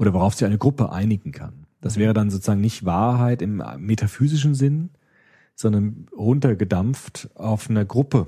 [0.00, 1.66] Oder worauf sich eine Gruppe einigen kann.
[1.82, 4.88] Das wäre dann sozusagen nicht Wahrheit im metaphysischen Sinn,
[5.54, 8.26] sondern runtergedampft auf eine Gruppe,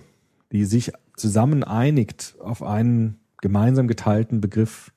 [0.52, 4.92] die sich zusammen einigt auf einen gemeinsam geteilten Begriff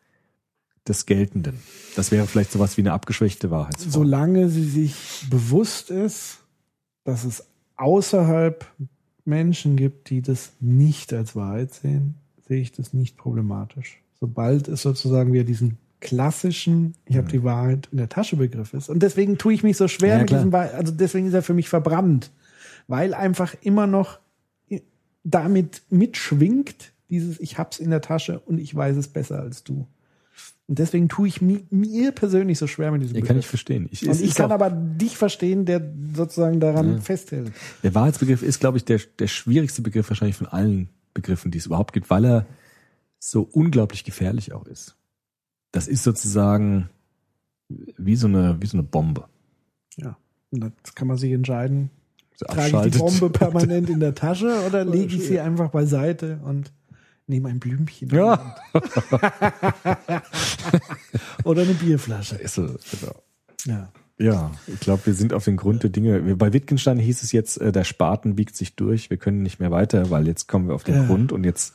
[0.86, 1.62] des Geltenden.
[1.96, 3.92] Das wäre vielleicht sowas wie eine abgeschwächte Wahrheitsform.
[3.92, 6.40] Solange sie sich bewusst ist,
[7.06, 7.46] dass es
[7.78, 8.66] außerhalb
[9.24, 12.16] Menschen gibt, die das nicht als Wahrheit sehen,
[12.50, 14.02] sehe ich das nicht problematisch.
[14.20, 18.90] Sobald es sozusagen wir diesen klassischen, ich habe die Wahrheit in der Tasche Begriff ist.
[18.90, 21.56] Und deswegen tue ich mich so schwer Ja, mit diesem, also deswegen ist er für
[21.56, 22.32] mich verbrannt,
[22.88, 24.20] weil einfach immer noch
[25.24, 29.88] damit mitschwingt dieses, ich hab's in der Tasche und ich weiß es besser als du.
[30.68, 33.88] Und deswegen tue ich mi, mir persönlich so schwer mit diesem Ja, kann ich verstehen.
[33.92, 35.82] Ich, Und ich kann aber dich verstehen, der
[36.16, 37.52] sozusagen daran festhält.
[37.84, 41.66] Der Wahrheitsbegriff ist, glaube ich, der, der schwierigste Begriff wahrscheinlich von allen Begriffen, die es
[41.66, 42.46] überhaupt gibt, weil er
[43.20, 44.96] so unglaublich gefährlich auch ist.
[45.76, 46.90] Das ist sozusagen
[47.98, 49.26] wie so eine, wie so eine Bombe.
[49.98, 50.18] Ja.
[50.52, 51.90] Und jetzt kann man sich entscheiden,
[52.38, 56.40] So trage ich die Bombe permanent in der Tasche oder lege ich sie einfach beiseite
[56.46, 56.72] und
[57.28, 58.10] nehme ein Blümchen.
[58.10, 58.56] Ja.
[61.44, 62.36] oder eine Bierflasche.
[62.36, 63.24] Ist so, genau.
[63.66, 63.92] Ja.
[64.18, 66.38] Ja, ich glaube, wir sind auf den Grund der Dinge.
[66.38, 69.72] Bei Wittgenstein hieß es jetzt, äh, der Spaten biegt sich durch, wir können nicht mehr
[69.72, 71.06] weiter, weil jetzt kommen wir auf den Ja.
[71.06, 71.74] Grund und jetzt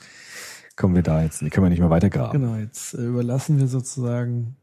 [0.81, 2.41] kommen wir da jetzt, können wir nicht mehr weiter graben.
[2.41, 4.57] Genau, jetzt äh, überlassen wir sozusagen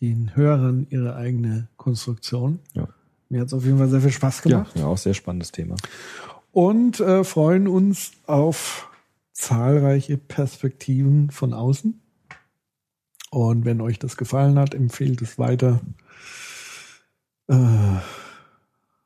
[0.00, 2.60] den Hörern ihre eigene Konstruktion.
[2.74, 2.86] Ja.
[3.28, 4.76] Mir hat es auf jeden Fall sehr viel Spaß Ja, gemacht.
[4.76, 5.74] ja, auch sehr spannendes Thema.
[6.52, 8.88] Und äh, freuen uns auf
[9.32, 12.00] zahlreiche Perspektiven von außen.
[13.30, 15.80] Und wenn euch das gefallen hat, empfehlt es weiter.
[17.48, 17.56] Äh,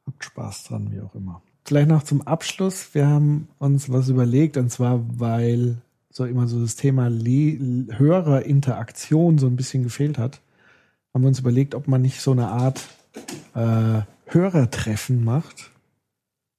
[0.06, 1.40] habt Spaß dran, wie auch immer.
[1.68, 2.94] Vielleicht noch zum Abschluss.
[2.94, 5.76] Wir haben uns was überlegt, und zwar, weil
[6.08, 10.40] so immer so das Thema Hörerinteraktion so ein bisschen gefehlt hat,
[11.12, 12.88] haben wir uns überlegt, ob man nicht so eine Art
[13.54, 15.70] äh, Hörertreffen macht.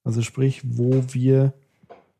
[0.04, 1.54] Also sprich, wo wir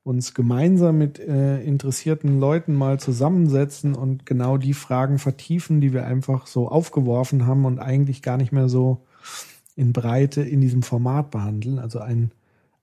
[0.03, 6.07] uns gemeinsam mit äh, interessierten Leuten mal zusammensetzen und genau die Fragen vertiefen, die wir
[6.07, 9.07] einfach so aufgeworfen haben und eigentlich gar nicht mehr so
[9.77, 11.79] in Breite in diesem Format behandeln.
[11.79, 12.33] Also ein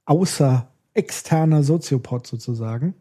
[0.07, 2.95] außer externer Soziopod sozusagen,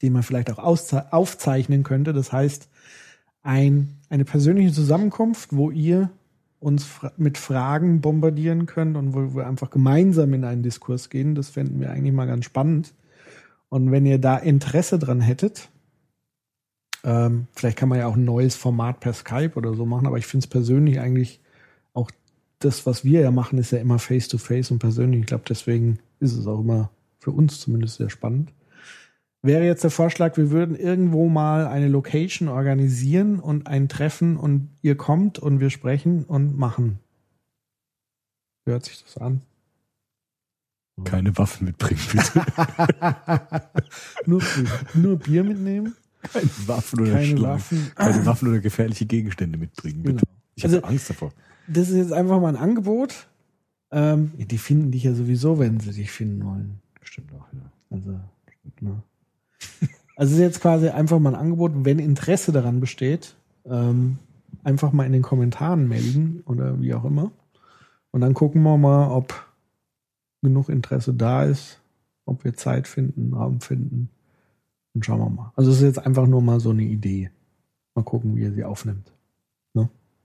[0.00, 2.12] den man vielleicht auch aufzeichnen könnte.
[2.12, 2.68] Das heißt,
[3.42, 6.10] ein, eine persönliche Zusammenkunft, wo ihr
[6.60, 11.34] uns fra mit Fragen bombardieren könnt und wo wir einfach gemeinsam in einen Diskurs gehen.
[11.34, 12.92] Das fänden wir eigentlich mal ganz spannend.
[13.70, 15.70] Und wenn ihr da Interesse dran hättet,
[17.02, 20.18] ähm, vielleicht kann man ja auch ein neues Format per Skype oder so machen, aber
[20.18, 21.40] ich finde es persönlich eigentlich
[21.94, 22.10] auch
[22.58, 25.20] das, was wir ja machen, ist ja immer face-to-face und persönlich.
[25.20, 28.52] Ich glaube, deswegen ist es auch immer für uns zumindest sehr spannend.
[29.42, 34.68] Wäre jetzt der Vorschlag, wir würden irgendwo mal eine Location organisieren und ein Treffen und
[34.82, 36.98] ihr kommt und wir sprechen und machen.
[38.66, 39.40] Hört sich das an?
[41.04, 42.44] Keine Waffen mitbringen, bitte.
[44.26, 44.42] nur,
[44.92, 45.96] nur Bier mitnehmen?
[46.30, 47.40] Keine Waffen oder Keine.
[47.40, 47.90] Waffen.
[47.94, 50.18] Keine Waffen oder gefährliche Gegenstände mitbringen, bitte.
[50.26, 50.38] Genau.
[50.56, 51.32] Ich habe Also- Angst davor.
[51.66, 53.28] Das ist jetzt einfach mal ein Angebot.
[53.92, 56.80] Ähm, die finden dich ja sowieso, wenn sie dich finden wollen.
[57.00, 57.70] Bestimmt auch, ja.
[57.90, 58.20] Also,
[58.80, 59.02] ne.
[60.16, 63.34] also es ist jetzt quasi einfach mal ein Angebot, wenn Interesse daran besteht,
[63.64, 64.18] ähm,
[64.62, 67.32] einfach mal in den Kommentaren melden oder wie auch immer.
[68.12, 69.46] Und dann gucken wir mal, ob
[70.42, 71.80] genug Interesse da ist,
[72.26, 74.08] ob wir Zeit finden, Raum finden.
[74.94, 75.52] Und schauen wir mal.
[75.56, 77.30] Also es ist jetzt einfach nur mal so eine Idee.
[77.94, 79.12] Mal gucken, wie er sie aufnimmt.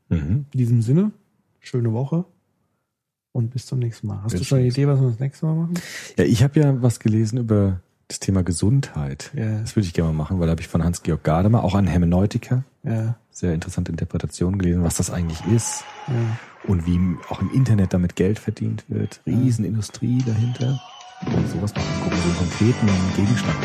[0.10, 0.46] Mhm.
[0.52, 1.12] In diesem Sinne,
[1.60, 2.26] schöne Woche
[3.36, 4.24] und bis zum nächsten Mal.
[4.24, 5.74] Hast Bis du schon eine Idee, was wir das nächste Mal machen?
[6.18, 9.32] Ja, ich habe ja was gelesen über das Thema Gesundheit.
[9.36, 9.60] Ja.
[9.60, 11.86] Das würde ich gerne mal machen, weil da habe ich von Hans-Georg Gadamer, auch ein
[11.86, 16.14] Hermeneutiker, Ja, sehr interessante Interpretation gelesen, was das eigentlich ist ja.
[16.70, 16.98] und wie
[17.30, 19.22] auch im Internet damit Geld verdient wird.
[19.26, 20.80] Riesenindustrie dahinter.
[21.26, 23.58] Und sowas mal angucken, so einen konkreten Gegenstand.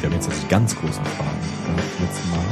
[0.00, 1.38] Wir haben jetzt die ganz großen Fragen.
[1.76, 2.44] Ich letzten Mal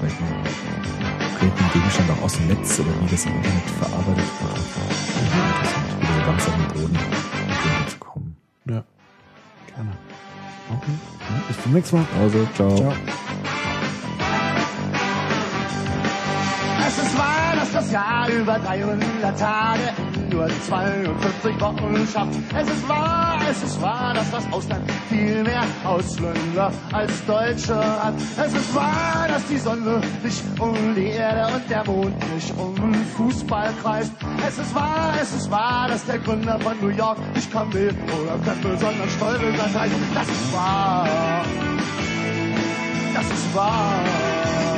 [0.00, 1.07] vielleicht mal
[1.38, 4.58] konkreten Gegenstand auch aus dem Netz oder wie das im Internet verarbeitet wird.
[4.58, 6.98] Interessant, wieder so ganz auf den Boden
[7.64, 8.36] runterzukommen.
[8.66, 8.84] ja.
[9.74, 9.90] Gerne.
[10.70, 10.92] Okay.
[11.46, 12.06] Bis zum nächsten Mal.
[12.20, 12.76] Also, ciao.
[12.76, 12.92] Ciao.
[16.88, 19.92] Es ist wahr, dass das Jahr über 300 Tage
[20.30, 22.30] nur 42 Wochen schafft.
[22.56, 28.14] Es ist wahr, es ist wahr, dass das Ausland viel mehr Ausländer als Deutsche hat.
[28.42, 32.94] Es ist wahr, dass die Sonne nicht um die Erde und der Mond nicht um
[33.18, 34.12] Fußball kreist.
[34.46, 38.38] Es ist wahr, es ist wahr, dass der Gründer von New York nicht Kamel oder
[38.46, 39.94] Köppel, sondern Stolpergleis heißt.
[40.14, 41.06] Das ist wahr.
[43.14, 44.77] Das ist wahr